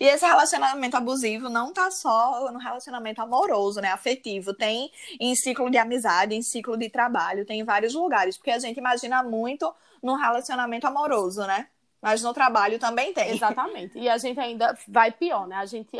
E 0.00 0.04
esse 0.04 0.26
relacionamento 0.26 0.96
abusivo 0.96 1.48
não 1.48 1.72
tá 1.72 1.88
só 1.90 2.50
no 2.50 2.58
relacionamento 2.58 3.22
amoroso, 3.22 3.80
né? 3.80 3.92
Afetivo. 3.92 4.52
Tem 4.52 4.90
em 5.20 5.34
ciclo 5.36 5.70
de 5.70 5.78
amizade, 5.78 6.34
em 6.34 6.42
ciclo 6.42 6.76
de 6.76 6.90
trabalho, 6.90 7.46
tem 7.46 7.60
em 7.60 7.64
vários 7.64 7.94
lugares. 7.94 8.36
Porque 8.36 8.50
a 8.50 8.58
gente 8.58 8.76
imagina 8.76 9.22
muito 9.22 9.72
no 10.02 10.16
relacionamento 10.16 10.86
amoroso, 10.86 11.46
né? 11.46 11.68
Mas 12.02 12.22
no 12.22 12.32
trabalho 12.32 12.78
também 12.78 13.12
tem. 13.12 13.30
Exatamente. 13.30 13.96
E 13.98 14.08
a 14.08 14.18
gente 14.18 14.38
ainda 14.40 14.76
vai 14.88 15.12
pior, 15.12 15.46
né? 15.46 15.56
A 15.56 15.66
gente 15.66 15.96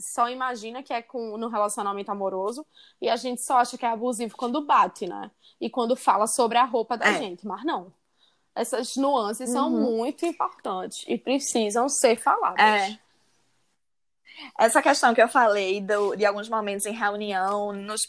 só 0.00 0.28
imagina 0.28 0.82
que 0.82 0.92
é 0.92 1.02
com, 1.02 1.36
no 1.36 1.48
relacionamento 1.48 2.10
amoroso 2.10 2.66
e 3.00 3.08
a 3.08 3.16
gente 3.16 3.42
só 3.44 3.58
acha 3.58 3.78
que 3.78 3.84
é 3.84 3.88
abusivo 3.88 4.36
quando 4.36 4.64
bate, 4.64 5.06
né? 5.06 5.30
E 5.60 5.68
quando 5.68 5.94
fala 5.94 6.26
sobre 6.26 6.58
a 6.58 6.64
roupa 6.64 6.96
da 6.96 7.06
é. 7.06 7.18
gente. 7.18 7.46
Mas 7.46 7.64
não. 7.64 7.92
Essas 8.54 8.96
nuances 8.96 9.48
uhum. 9.50 9.54
são 9.54 9.70
muito 9.70 10.26
importantes 10.26 11.04
e 11.06 11.16
precisam 11.16 11.88
ser 11.88 12.16
faladas. 12.16 12.60
É. 12.60 12.98
Essa 14.58 14.82
questão 14.82 15.14
que 15.14 15.22
eu 15.22 15.28
falei 15.28 15.80
do, 15.80 16.16
de 16.16 16.24
alguns 16.24 16.48
momentos 16.48 16.86
em 16.86 16.92
reunião, 16.92 17.72
nos, 17.72 18.00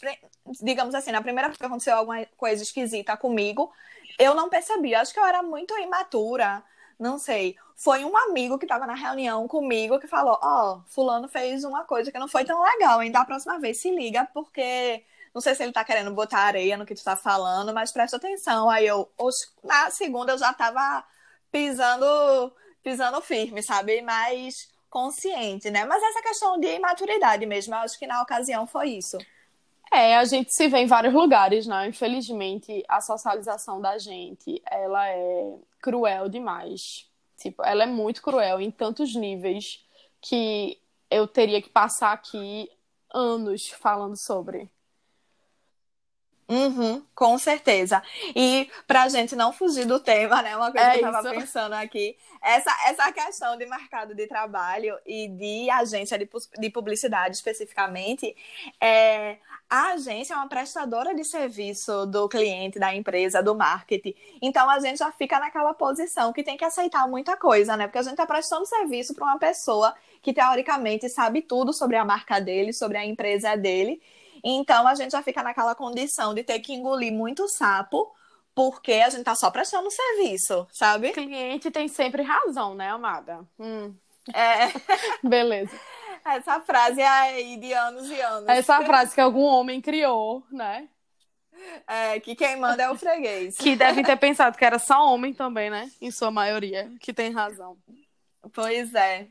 digamos 0.60 0.94
assim, 0.94 1.12
na 1.12 1.20
primeira 1.20 1.48
vez 1.48 1.58
que 1.58 1.64
aconteceu 1.64 1.96
alguma 1.96 2.24
coisa 2.36 2.62
esquisita 2.62 3.16
comigo, 3.16 3.70
eu 4.18 4.34
não 4.34 4.48
percebi. 4.48 4.94
Acho 4.94 5.12
que 5.12 5.20
eu 5.20 5.26
era 5.26 5.42
muito 5.42 5.78
imatura 5.78 6.62
não 7.02 7.18
sei. 7.18 7.56
Foi 7.76 8.04
um 8.04 8.16
amigo 8.16 8.58
que 8.58 8.64
estava 8.64 8.86
na 8.86 8.94
reunião 8.94 9.46
comigo 9.48 9.98
que 9.98 10.06
falou: 10.06 10.38
Ó, 10.42 10.76
oh, 10.76 10.82
Fulano 10.86 11.28
fez 11.28 11.64
uma 11.64 11.84
coisa 11.84 12.12
que 12.12 12.18
não 12.18 12.28
foi 12.28 12.44
tão 12.44 12.62
legal, 12.62 13.02
hein? 13.02 13.10
Da 13.10 13.24
próxima 13.24 13.58
vez 13.58 13.80
se 13.80 13.90
liga, 13.90 14.26
porque 14.32 15.04
não 15.34 15.40
sei 15.40 15.54
se 15.54 15.62
ele 15.62 15.72
tá 15.72 15.84
querendo 15.84 16.12
botar 16.12 16.40
areia 16.40 16.76
no 16.76 16.86
que 16.86 16.94
tu 16.94 17.02
tá 17.02 17.16
falando, 17.16 17.74
mas 17.74 17.92
presta 17.92 18.16
atenção. 18.16 18.70
Aí 18.70 18.86
eu, 18.86 19.10
na 19.64 19.90
segunda, 19.90 20.32
eu 20.32 20.38
já 20.38 20.52
tava 20.52 21.04
pisando, 21.50 22.52
pisando 22.82 23.20
firme, 23.20 23.62
sabe? 23.62 24.00
Mais 24.02 24.70
consciente, 24.88 25.70
né? 25.70 25.84
Mas 25.84 26.02
essa 26.02 26.22
questão 26.22 26.60
de 26.60 26.68
imaturidade 26.76 27.46
mesmo, 27.46 27.74
eu 27.74 27.78
acho 27.78 27.98
que 27.98 28.06
na 28.06 28.22
ocasião 28.22 28.66
foi 28.66 28.90
isso. 28.90 29.18
É, 29.90 30.16
a 30.16 30.24
gente 30.24 30.54
se 30.54 30.68
vê 30.68 30.78
em 30.78 30.86
vários 30.86 31.12
lugares, 31.12 31.66
né? 31.66 31.88
Infelizmente, 31.88 32.82
a 32.88 33.00
socialização 33.00 33.80
da 33.80 33.98
gente, 33.98 34.62
ela 34.70 35.08
é 35.08 35.54
cruel 35.82 36.28
demais. 36.28 37.10
Tipo, 37.36 37.62
ela 37.64 37.82
é 37.82 37.86
muito 37.86 38.22
cruel 38.22 38.60
em 38.60 38.70
tantos 38.70 39.14
níveis 39.14 39.84
que 40.20 40.80
eu 41.10 41.26
teria 41.26 41.60
que 41.60 41.68
passar 41.68 42.12
aqui 42.12 42.70
anos 43.12 43.68
falando 43.68 44.16
sobre. 44.16 44.70
Uhum, 46.52 47.02
com 47.14 47.38
certeza. 47.38 48.02
E 48.36 48.68
pra 48.86 49.08
gente 49.08 49.34
não 49.34 49.54
fugir 49.54 49.86
do 49.86 49.98
tema, 49.98 50.42
né? 50.42 50.54
Uma 50.54 50.70
coisa 50.70 50.86
é 50.88 50.98
que 50.98 51.04
eu 51.04 51.10
tava 51.10 51.30
isso. 51.30 51.40
pensando 51.40 51.72
aqui, 51.72 52.14
essa, 52.42 52.70
essa 52.88 53.10
questão 53.10 53.56
de 53.56 53.64
mercado 53.64 54.14
de 54.14 54.26
trabalho 54.26 54.98
e 55.06 55.28
de 55.28 55.70
agência 55.70 56.18
de, 56.18 56.28
de 56.58 56.68
publicidade 56.68 57.36
especificamente, 57.36 58.36
é, 58.78 59.38
a 59.70 59.92
agência 59.92 60.34
é 60.34 60.36
uma 60.36 60.46
prestadora 60.48 61.14
de 61.14 61.24
serviço 61.24 62.04
do 62.04 62.28
cliente, 62.28 62.78
da 62.78 62.94
empresa, 62.94 63.42
do 63.42 63.54
marketing. 63.54 64.14
Então 64.42 64.68
a 64.68 64.78
gente 64.78 64.98
já 64.98 65.10
fica 65.10 65.40
naquela 65.40 65.72
posição 65.72 66.34
que 66.34 66.42
tem 66.42 66.58
que 66.58 66.64
aceitar 66.66 67.08
muita 67.08 67.34
coisa, 67.34 67.78
né? 67.78 67.86
Porque 67.86 67.98
a 67.98 68.02
gente 68.02 68.12
está 68.12 68.26
prestando 68.26 68.66
serviço 68.66 69.14
para 69.14 69.24
uma 69.24 69.38
pessoa 69.38 69.94
que 70.20 70.34
teoricamente 70.34 71.08
sabe 71.08 71.40
tudo 71.40 71.72
sobre 71.72 71.96
a 71.96 72.04
marca 72.04 72.38
dele, 72.38 72.74
sobre 72.74 72.98
a 72.98 73.06
empresa 73.06 73.56
dele. 73.56 74.02
Então 74.42 74.86
a 74.86 74.94
gente 74.94 75.12
já 75.12 75.22
fica 75.22 75.42
naquela 75.42 75.74
condição 75.74 76.34
de 76.34 76.42
ter 76.42 76.58
que 76.60 76.72
engolir 76.72 77.12
muito 77.12 77.48
sapo, 77.48 78.12
porque 78.54 78.92
a 78.92 79.08
gente 79.08 79.24
tá 79.24 79.34
só 79.34 79.50
prestando 79.50 79.90
serviço, 79.90 80.66
sabe? 80.72 81.10
O 81.10 81.12
cliente 81.12 81.70
tem 81.70 81.88
sempre 81.88 82.22
razão, 82.22 82.74
né, 82.74 82.90
amada? 82.90 83.46
Hum. 83.58 83.94
É. 84.34 84.68
Beleza. 85.26 85.78
Essa 86.24 86.60
frase 86.60 87.00
é 87.00 87.08
aí 87.08 87.56
de 87.56 87.72
anos 87.72 88.08
e 88.08 88.20
anos. 88.20 88.48
Essa 88.48 88.82
frase 88.84 89.14
que 89.14 89.20
algum 89.20 89.44
homem 89.44 89.80
criou, 89.80 90.44
né? 90.50 90.88
É, 91.86 92.18
que 92.20 92.34
quem 92.34 92.56
manda 92.56 92.82
é 92.82 92.90
o 92.90 92.96
freguês. 92.96 93.56
Que 93.56 93.76
devem 93.76 94.04
ter 94.04 94.16
pensado 94.16 94.56
que 94.56 94.64
era 94.64 94.78
só 94.78 95.12
homem 95.12 95.32
também, 95.32 95.70
né? 95.70 95.90
Em 96.00 96.10
sua 96.10 96.30
maioria, 96.30 96.90
que 97.00 97.12
tem 97.12 97.32
razão. 97.32 97.76
Pois 98.52 98.94
é. 98.94 99.26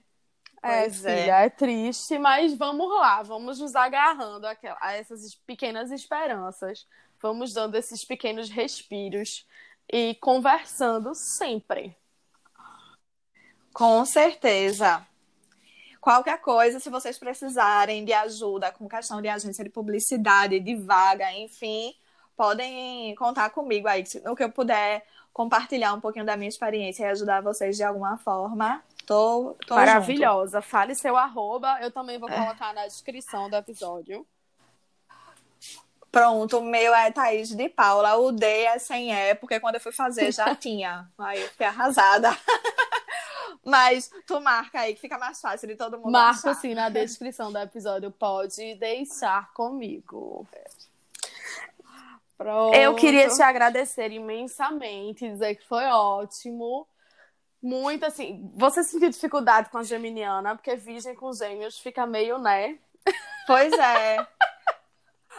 É, 0.63 0.81
pois 0.81 1.05
é, 1.05 1.21
filha, 1.21 1.41
é. 1.41 1.45
é 1.45 1.49
triste, 1.49 2.19
mas 2.19 2.53
vamos 2.55 2.87
lá, 2.89 3.23
vamos 3.23 3.59
nos 3.59 3.75
agarrando 3.75 4.45
a, 4.45 4.55
a 4.79 4.93
essas 4.93 5.33
pequenas 5.35 5.91
esperanças, 5.91 6.87
vamos 7.19 7.53
dando 7.53 7.75
esses 7.75 8.05
pequenos 8.05 8.49
respiros 8.49 9.47
e 9.91 10.15
conversando 10.15 11.15
sempre. 11.15 11.95
Com 13.73 14.05
certeza. 14.05 15.05
Qualquer 15.99 16.39
coisa, 16.41 16.79
se 16.79 16.89
vocês 16.89 17.17
precisarem 17.17 18.03
de 18.03 18.11
ajuda 18.11 18.71
com 18.71 18.89
questão 18.89 19.21
de 19.21 19.27
agência 19.27 19.63
de 19.63 19.69
publicidade, 19.69 20.59
de 20.59 20.75
vaga, 20.75 21.31
enfim, 21.33 21.93
podem 22.35 23.13
contar 23.15 23.51
comigo 23.51 23.87
aí, 23.87 24.03
no 24.25 24.35
que 24.35 24.43
eu 24.43 24.51
puder 24.51 25.05
compartilhar 25.31 25.93
um 25.93 26.01
pouquinho 26.01 26.25
da 26.25 26.35
minha 26.35 26.49
experiência 26.49 27.03
e 27.03 27.05
ajudar 27.07 27.41
vocês 27.41 27.77
de 27.77 27.83
alguma 27.83 28.17
forma. 28.17 28.83
Tô, 29.05 29.55
tô 29.65 29.75
Maravilhosa. 29.75 30.59
Junto. 30.59 30.69
Fale 30.69 30.95
seu 30.95 31.17
arroba. 31.17 31.79
Eu 31.81 31.91
também 31.91 32.17
vou 32.17 32.29
colocar 32.29 32.73
na 32.73 32.85
descrição 32.85 33.49
do 33.49 33.55
episódio. 33.55 34.25
Pronto, 36.11 36.57
o 36.59 36.63
meu 36.63 36.93
é 36.93 37.09
Thaís 37.09 37.49
de 37.55 37.69
Paula. 37.69 38.15
O 38.17 38.31
D 38.31 38.45
é 38.45 38.77
sem 38.77 39.13
E, 39.13 39.35
porque 39.35 39.59
quando 39.59 39.75
eu 39.75 39.81
fui 39.81 39.93
fazer 39.93 40.31
já 40.33 40.53
tinha. 40.55 41.09
Aí 41.17 41.41
eu 41.41 41.47
fiquei 41.47 41.67
arrasada. 41.67 42.37
Mas 43.63 44.09
tu 44.25 44.41
marca 44.41 44.81
aí, 44.81 44.95
que 44.95 45.01
fica 45.01 45.17
mais 45.17 45.39
fácil 45.39 45.67
de 45.67 45.75
todo 45.75 45.97
mundo 45.97 46.11
Marco 46.11 46.49
achar. 46.49 46.59
sim 46.59 46.73
na 46.73 46.89
descrição 46.89 47.51
do 47.51 47.59
episódio. 47.59 48.11
Pode 48.11 48.75
deixar 48.75 49.53
comigo. 49.53 50.47
Pronto. 52.37 52.75
Eu 52.75 52.95
queria 52.95 53.29
te 53.29 53.41
agradecer 53.41 54.11
imensamente, 54.11 55.29
dizer 55.29 55.55
que 55.55 55.67
foi 55.67 55.85
ótimo 55.85 56.87
muito 57.61 58.05
assim. 58.05 58.51
Você 58.55 58.83
sentiu 58.83 59.09
dificuldade 59.09 59.69
com 59.69 59.77
a 59.77 59.83
Geminiana, 59.83 60.55
porque 60.55 60.75
Virgem 60.75 61.15
com 61.15 61.31
Gêmeos 61.33 61.79
fica 61.79 62.05
meio, 62.05 62.37
né? 62.37 62.77
Pois 63.45 63.71
é. 63.73 64.25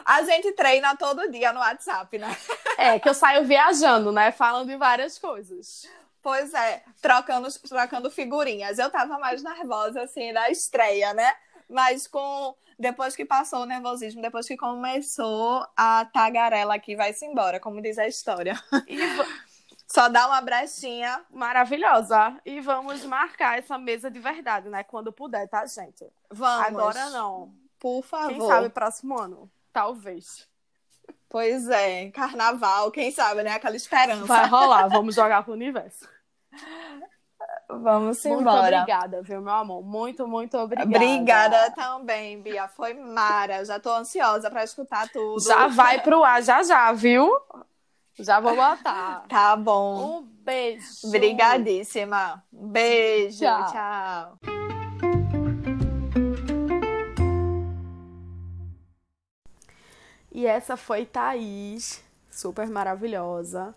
A 0.05 0.23
gente 0.23 0.53
treina 0.53 0.97
todo 0.97 1.31
dia 1.31 1.53
no 1.53 1.61
WhatsApp, 1.61 2.19
né? 2.19 2.37
É, 2.77 2.99
que 2.99 3.09
eu 3.09 3.15
saio 3.15 3.45
viajando, 3.45 4.11
né? 4.11 4.33
Falando 4.33 4.69
de 4.69 4.77
várias 4.77 5.19
coisas. 5.19 5.89
Pois 6.23 6.55
é, 6.55 6.83
trocando, 7.01 7.49
trocando 7.69 8.11
figurinhas. 8.11 8.79
Eu 8.79 8.91
tava 8.91 9.19
mais 9.19 9.43
nervosa, 9.43 10.03
assim, 10.03 10.33
da 10.33 10.51
estreia, 10.51 11.13
né? 11.13 11.33
Mas 11.69 12.07
com 12.07 12.55
depois 12.79 13.15
que 13.15 13.25
passou 13.25 13.61
o 13.61 13.67
nervosismo, 13.67 14.21
depois 14.21 14.47
que 14.47 14.57
começou 14.57 15.65
a 15.77 16.05
tagarela 16.07 16.75
aqui, 16.75 16.97
vai-se 16.97 17.25
embora, 17.25 17.61
como 17.61 17.81
diz 17.81 17.99
a 17.99 18.09
história. 18.09 18.61
E 18.89 18.99
só 19.93 20.09
dá 20.09 20.27
uma 20.27 20.41
brechinha. 20.41 21.23
Maravilhosa. 21.31 22.41
E 22.47 22.61
vamos 22.61 23.05
marcar 23.05 23.59
essa 23.59 23.77
mesa 23.77 24.11
de 24.11 24.19
verdade, 24.19 24.71
né? 24.71 24.83
Quando 24.83 25.13
puder, 25.13 25.47
tá, 25.49 25.67
gente? 25.67 26.11
Vamos. 26.31 26.67
Agora 26.67 27.11
não. 27.11 27.53
Por 27.79 28.03
favor. 28.03 28.31
Quem 28.31 28.41
sabe 28.47 28.71
próximo 28.71 29.21
ano. 29.21 29.51
Talvez. 29.71 30.49
Pois 31.29 31.69
é. 31.69 32.11
Carnaval, 32.11 32.91
quem 32.91 33.11
sabe, 33.11 33.43
né? 33.43 33.53
Aquela 33.53 33.77
esperança. 33.77 34.25
Vai 34.25 34.49
rolar. 34.49 34.89
Vamos 34.89 35.15
jogar 35.15 35.43
pro 35.43 35.53
universo. 35.53 36.09
Vamos 37.69 38.25
muito 38.25 38.41
embora. 38.41 38.63
Muito 38.63 38.75
obrigada, 38.77 39.23
viu, 39.23 39.43
meu 39.43 39.53
amor? 39.53 39.83
Muito, 39.83 40.27
muito 40.27 40.57
obrigada. 40.57 40.89
Obrigada 40.89 41.71
também, 41.73 42.41
Bia. 42.41 42.67
Foi 42.67 42.95
mara. 42.95 43.63
Já 43.63 43.79
tô 43.79 43.93
ansiosa 43.93 44.51
para 44.51 44.65
escutar 44.65 45.07
tudo. 45.11 45.43
Já 45.43 45.69
vai 45.69 46.01
pro 46.01 46.25
ar, 46.25 46.43
já 46.43 46.63
já, 46.63 46.91
viu? 46.93 47.31
Já 48.19 48.41
vou 48.41 48.55
botar. 48.55 49.25
Tá 49.29 49.57
bom. 49.57 50.19
Um 50.19 50.23
beijo. 50.23 50.87
Obrigadíssima. 51.05 52.45
Beijo. 52.53 53.39
Tchau. 53.39 53.73
Tchau. 53.73 54.39
E 60.31 60.47
essa 60.47 60.77
foi 60.77 61.05
Thaís, 61.05 62.03
super 62.31 62.67
maravilhosa, 62.69 63.75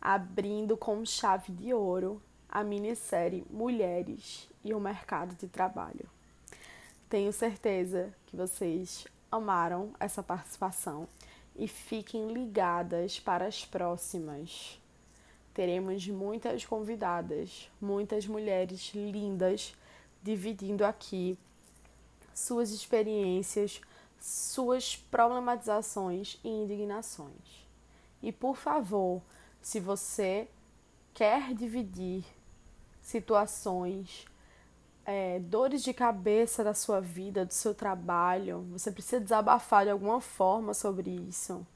abrindo 0.00 0.76
com 0.76 1.04
chave 1.04 1.52
de 1.52 1.72
ouro 1.74 2.20
a 2.48 2.64
minissérie 2.64 3.44
Mulheres 3.50 4.48
e 4.64 4.72
o 4.72 4.80
Mercado 4.80 5.34
de 5.34 5.46
Trabalho. 5.48 6.08
Tenho 7.10 7.32
certeza 7.32 8.12
que 8.26 8.36
vocês 8.36 9.06
amaram 9.30 9.92
essa 10.00 10.22
participação 10.22 11.06
e 11.58 11.66
fiquem 11.66 12.32
ligadas 12.32 13.18
para 13.18 13.46
as 13.46 13.64
próximas. 13.64 14.80
Teremos 15.52 16.06
muitas 16.06 16.64
convidadas, 16.64 17.68
muitas 17.80 18.26
mulheres 18.26 18.92
lindas 18.94 19.74
dividindo 20.22 20.84
aqui 20.84 21.36
suas 22.32 22.70
experiências, 22.70 23.80
suas 24.20 24.94
problematizações 24.94 26.38
e 26.44 26.48
indignações. 26.48 27.66
E 28.22 28.30
por 28.30 28.56
favor, 28.56 29.20
se 29.60 29.80
você 29.80 30.48
quer 31.12 31.52
dividir 31.54 32.24
situações 33.02 34.26
é, 35.10 35.38
dores 35.38 35.82
de 35.82 35.94
cabeça 35.94 36.62
da 36.62 36.74
sua 36.74 37.00
vida, 37.00 37.46
do 37.46 37.54
seu 37.54 37.74
trabalho, 37.74 38.66
você 38.70 38.92
precisa 38.92 39.18
desabafar 39.18 39.86
de 39.86 39.90
alguma 39.90 40.20
forma 40.20 40.74
sobre 40.74 41.10
isso, 41.10 41.66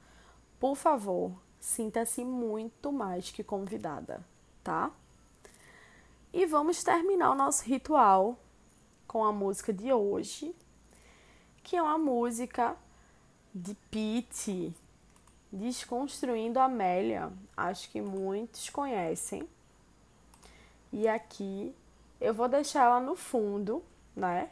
por 0.59 0.75
favor, 0.75 1.31
sinta-se 1.59 2.23
muito 2.23 2.91
mais 2.91 3.31
que 3.31 3.43
convidada, 3.43 4.23
tá? 4.63 4.91
E 6.31 6.45
vamos 6.45 6.83
terminar 6.83 7.31
o 7.31 7.35
nosso 7.35 7.63
ritual 7.63 8.37
com 9.07 9.25
a 9.25 9.31
música 9.31 9.73
de 9.73 9.91
hoje, 9.91 10.55
que 11.63 11.75
é 11.75 11.81
uma 11.81 11.97
música 11.97 12.77
de 13.51 13.73
Pete, 13.89 14.71
Desconstruindo 15.51 16.59
Amélia. 16.59 17.33
Acho 17.57 17.89
que 17.89 17.99
muitos 17.99 18.69
conhecem. 18.69 19.49
E 20.91 21.07
aqui 21.07 21.73
eu 22.23 22.33
vou 22.33 22.47
deixar 22.47 22.85
ela 22.85 23.01
no 23.01 23.17
fundo, 23.17 23.83
né? 24.15 24.49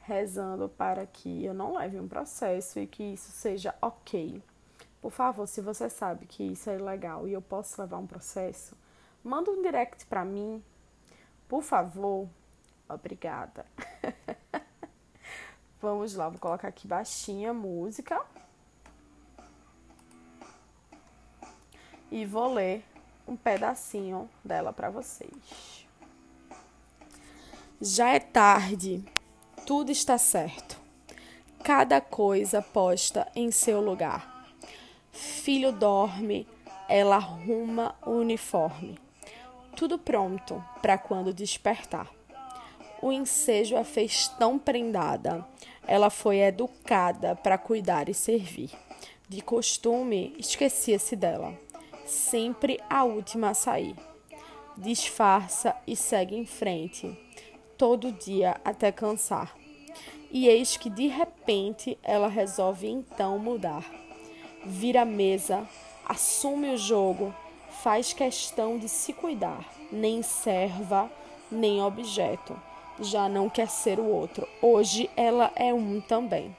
Rezando 0.00 0.68
para 0.68 1.06
que 1.06 1.42
eu 1.42 1.54
não 1.54 1.74
leve 1.74 1.98
um 1.98 2.06
processo 2.06 2.78
e 2.78 2.86
que 2.86 3.02
isso 3.02 3.32
seja 3.32 3.74
ok. 3.80 4.42
Por 5.00 5.10
favor, 5.10 5.46
se 5.46 5.62
você 5.62 5.88
sabe 5.88 6.26
que 6.26 6.42
isso 6.42 6.68
é 6.68 6.76
ilegal 6.76 7.26
e 7.26 7.32
eu 7.32 7.40
posso 7.40 7.80
levar 7.80 7.96
um 7.96 8.06
processo, 8.06 8.76
manda 9.24 9.50
um 9.50 9.62
direct 9.62 10.04
para 10.04 10.26
mim. 10.26 10.62
Por 11.48 11.62
favor. 11.62 12.28
Obrigada. 12.86 13.64
Vamos 15.80 16.14
lá, 16.14 16.28
vou 16.28 16.38
colocar 16.38 16.68
aqui 16.68 16.86
baixinha 16.86 17.52
a 17.52 17.54
música. 17.54 18.22
E 22.10 22.26
vou 22.26 22.52
ler 22.52 22.84
um 23.26 23.36
pedacinho 23.36 24.28
dela 24.44 24.70
para 24.70 24.90
vocês. 24.90 25.79
Já 27.82 28.10
é 28.10 28.20
tarde, 28.20 29.02
tudo 29.66 29.90
está 29.90 30.18
certo. 30.18 30.78
Cada 31.64 31.98
coisa 31.98 32.60
posta 32.60 33.26
em 33.34 33.50
seu 33.50 33.80
lugar. 33.80 34.52
Filho 35.10 35.72
dorme, 35.72 36.46
ela 36.90 37.16
arruma 37.16 37.94
o 38.04 38.10
uniforme. 38.10 38.98
Tudo 39.74 39.98
pronto 39.98 40.62
para 40.82 40.98
quando 40.98 41.32
despertar. 41.32 42.10
O 43.00 43.10
ensejo 43.10 43.78
a 43.78 43.82
fez 43.82 44.28
tão 44.28 44.58
prendada. 44.58 45.42
Ela 45.86 46.10
foi 46.10 46.40
educada 46.40 47.34
para 47.34 47.56
cuidar 47.56 48.10
e 48.10 48.14
servir. 48.14 48.70
De 49.26 49.40
costume, 49.40 50.34
esquecia-se 50.38 51.16
dela. 51.16 51.58
Sempre 52.04 52.78
a 52.90 53.04
última 53.04 53.48
a 53.48 53.54
sair. 53.54 53.96
Disfarça 54.76 55.74
e 55.86 55.96
segue 55.96 56.36
em 56.36 56.44
frente 56.44 57.29
todo 57.80 58.12
dia 58.12 58.60
até 58.62 58.92
cansar. 58.92 59.56
E 60.30 60.46
eis 60.46 60.76
que 60.76 60.90
de 60.90 61.06
repente 61.06 61.96
ela 62.02 62.28
resolve 62.28 62.86
então 62.86 63.38
mudar. 63.38 63.82
Vira 64.66 65.00
a 65.00 65.06
mesa, 65.06 65.66
assume 66.04 66.74
o 66.74 66.76
jogo, 66.76 67.34
faz 67.82 68.12
questão 68.12 68.76
de 68.76 68.86
se 68.86 69.14
cuidar, 69.14 69.64
nem 69.90 70.20
serva, 70.20 71.10
nem 71.50 71.80
objeto. 71.80 72.54
Já 73.00 73.30
não 73.30 73.48
quer 73.48 73.70
ser 73.70 73.98
o 73.98 74.04
outro. 74.04 74.46
Hoje 74.60 75.08
ela 75.16 75.50
é 75.56 75.72
um 75.72 76.02
também. 76.02 76.54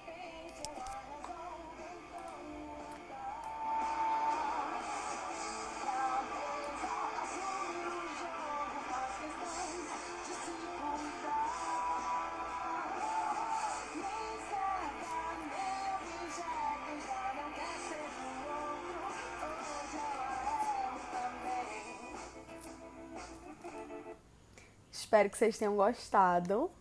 Espero 25.22 25.30
que 25.30 25.38
vocês 25.38 25.58
tenham 25.60 25.76
gostado. 25.76 26.72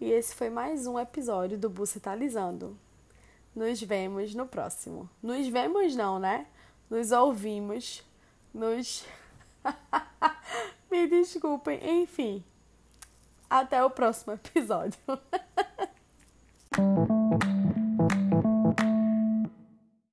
E 0.00 0.08
esse 0.12 0.36
foi 0.36 0.48
mais 0.48 0.86
um 0.86 0.96
episódio 1.00 1.58
do 1.58 1.68
Bucetalizando. 1.68 2.78
Nos 3.56 3.82
vemos 3.82 4.36
no 4.36 4.46
próximo. 4.46 5.10
Nos 5.20 5.48
vemos 5.48 5.96
não, 5.96 6.20
né? 6.20 6.46
Nos 6.88 7.10
ouvimos. 7.10 8.04
Nos. 8.54 9.04
Me 10.88 11.08
desculpem. 11.08 11.80
Enfim. 12.02 12.44
Até 13.50 13.84
o 13.84 13.90
próximo 13.90 14.34
episódio. 14.34 15.00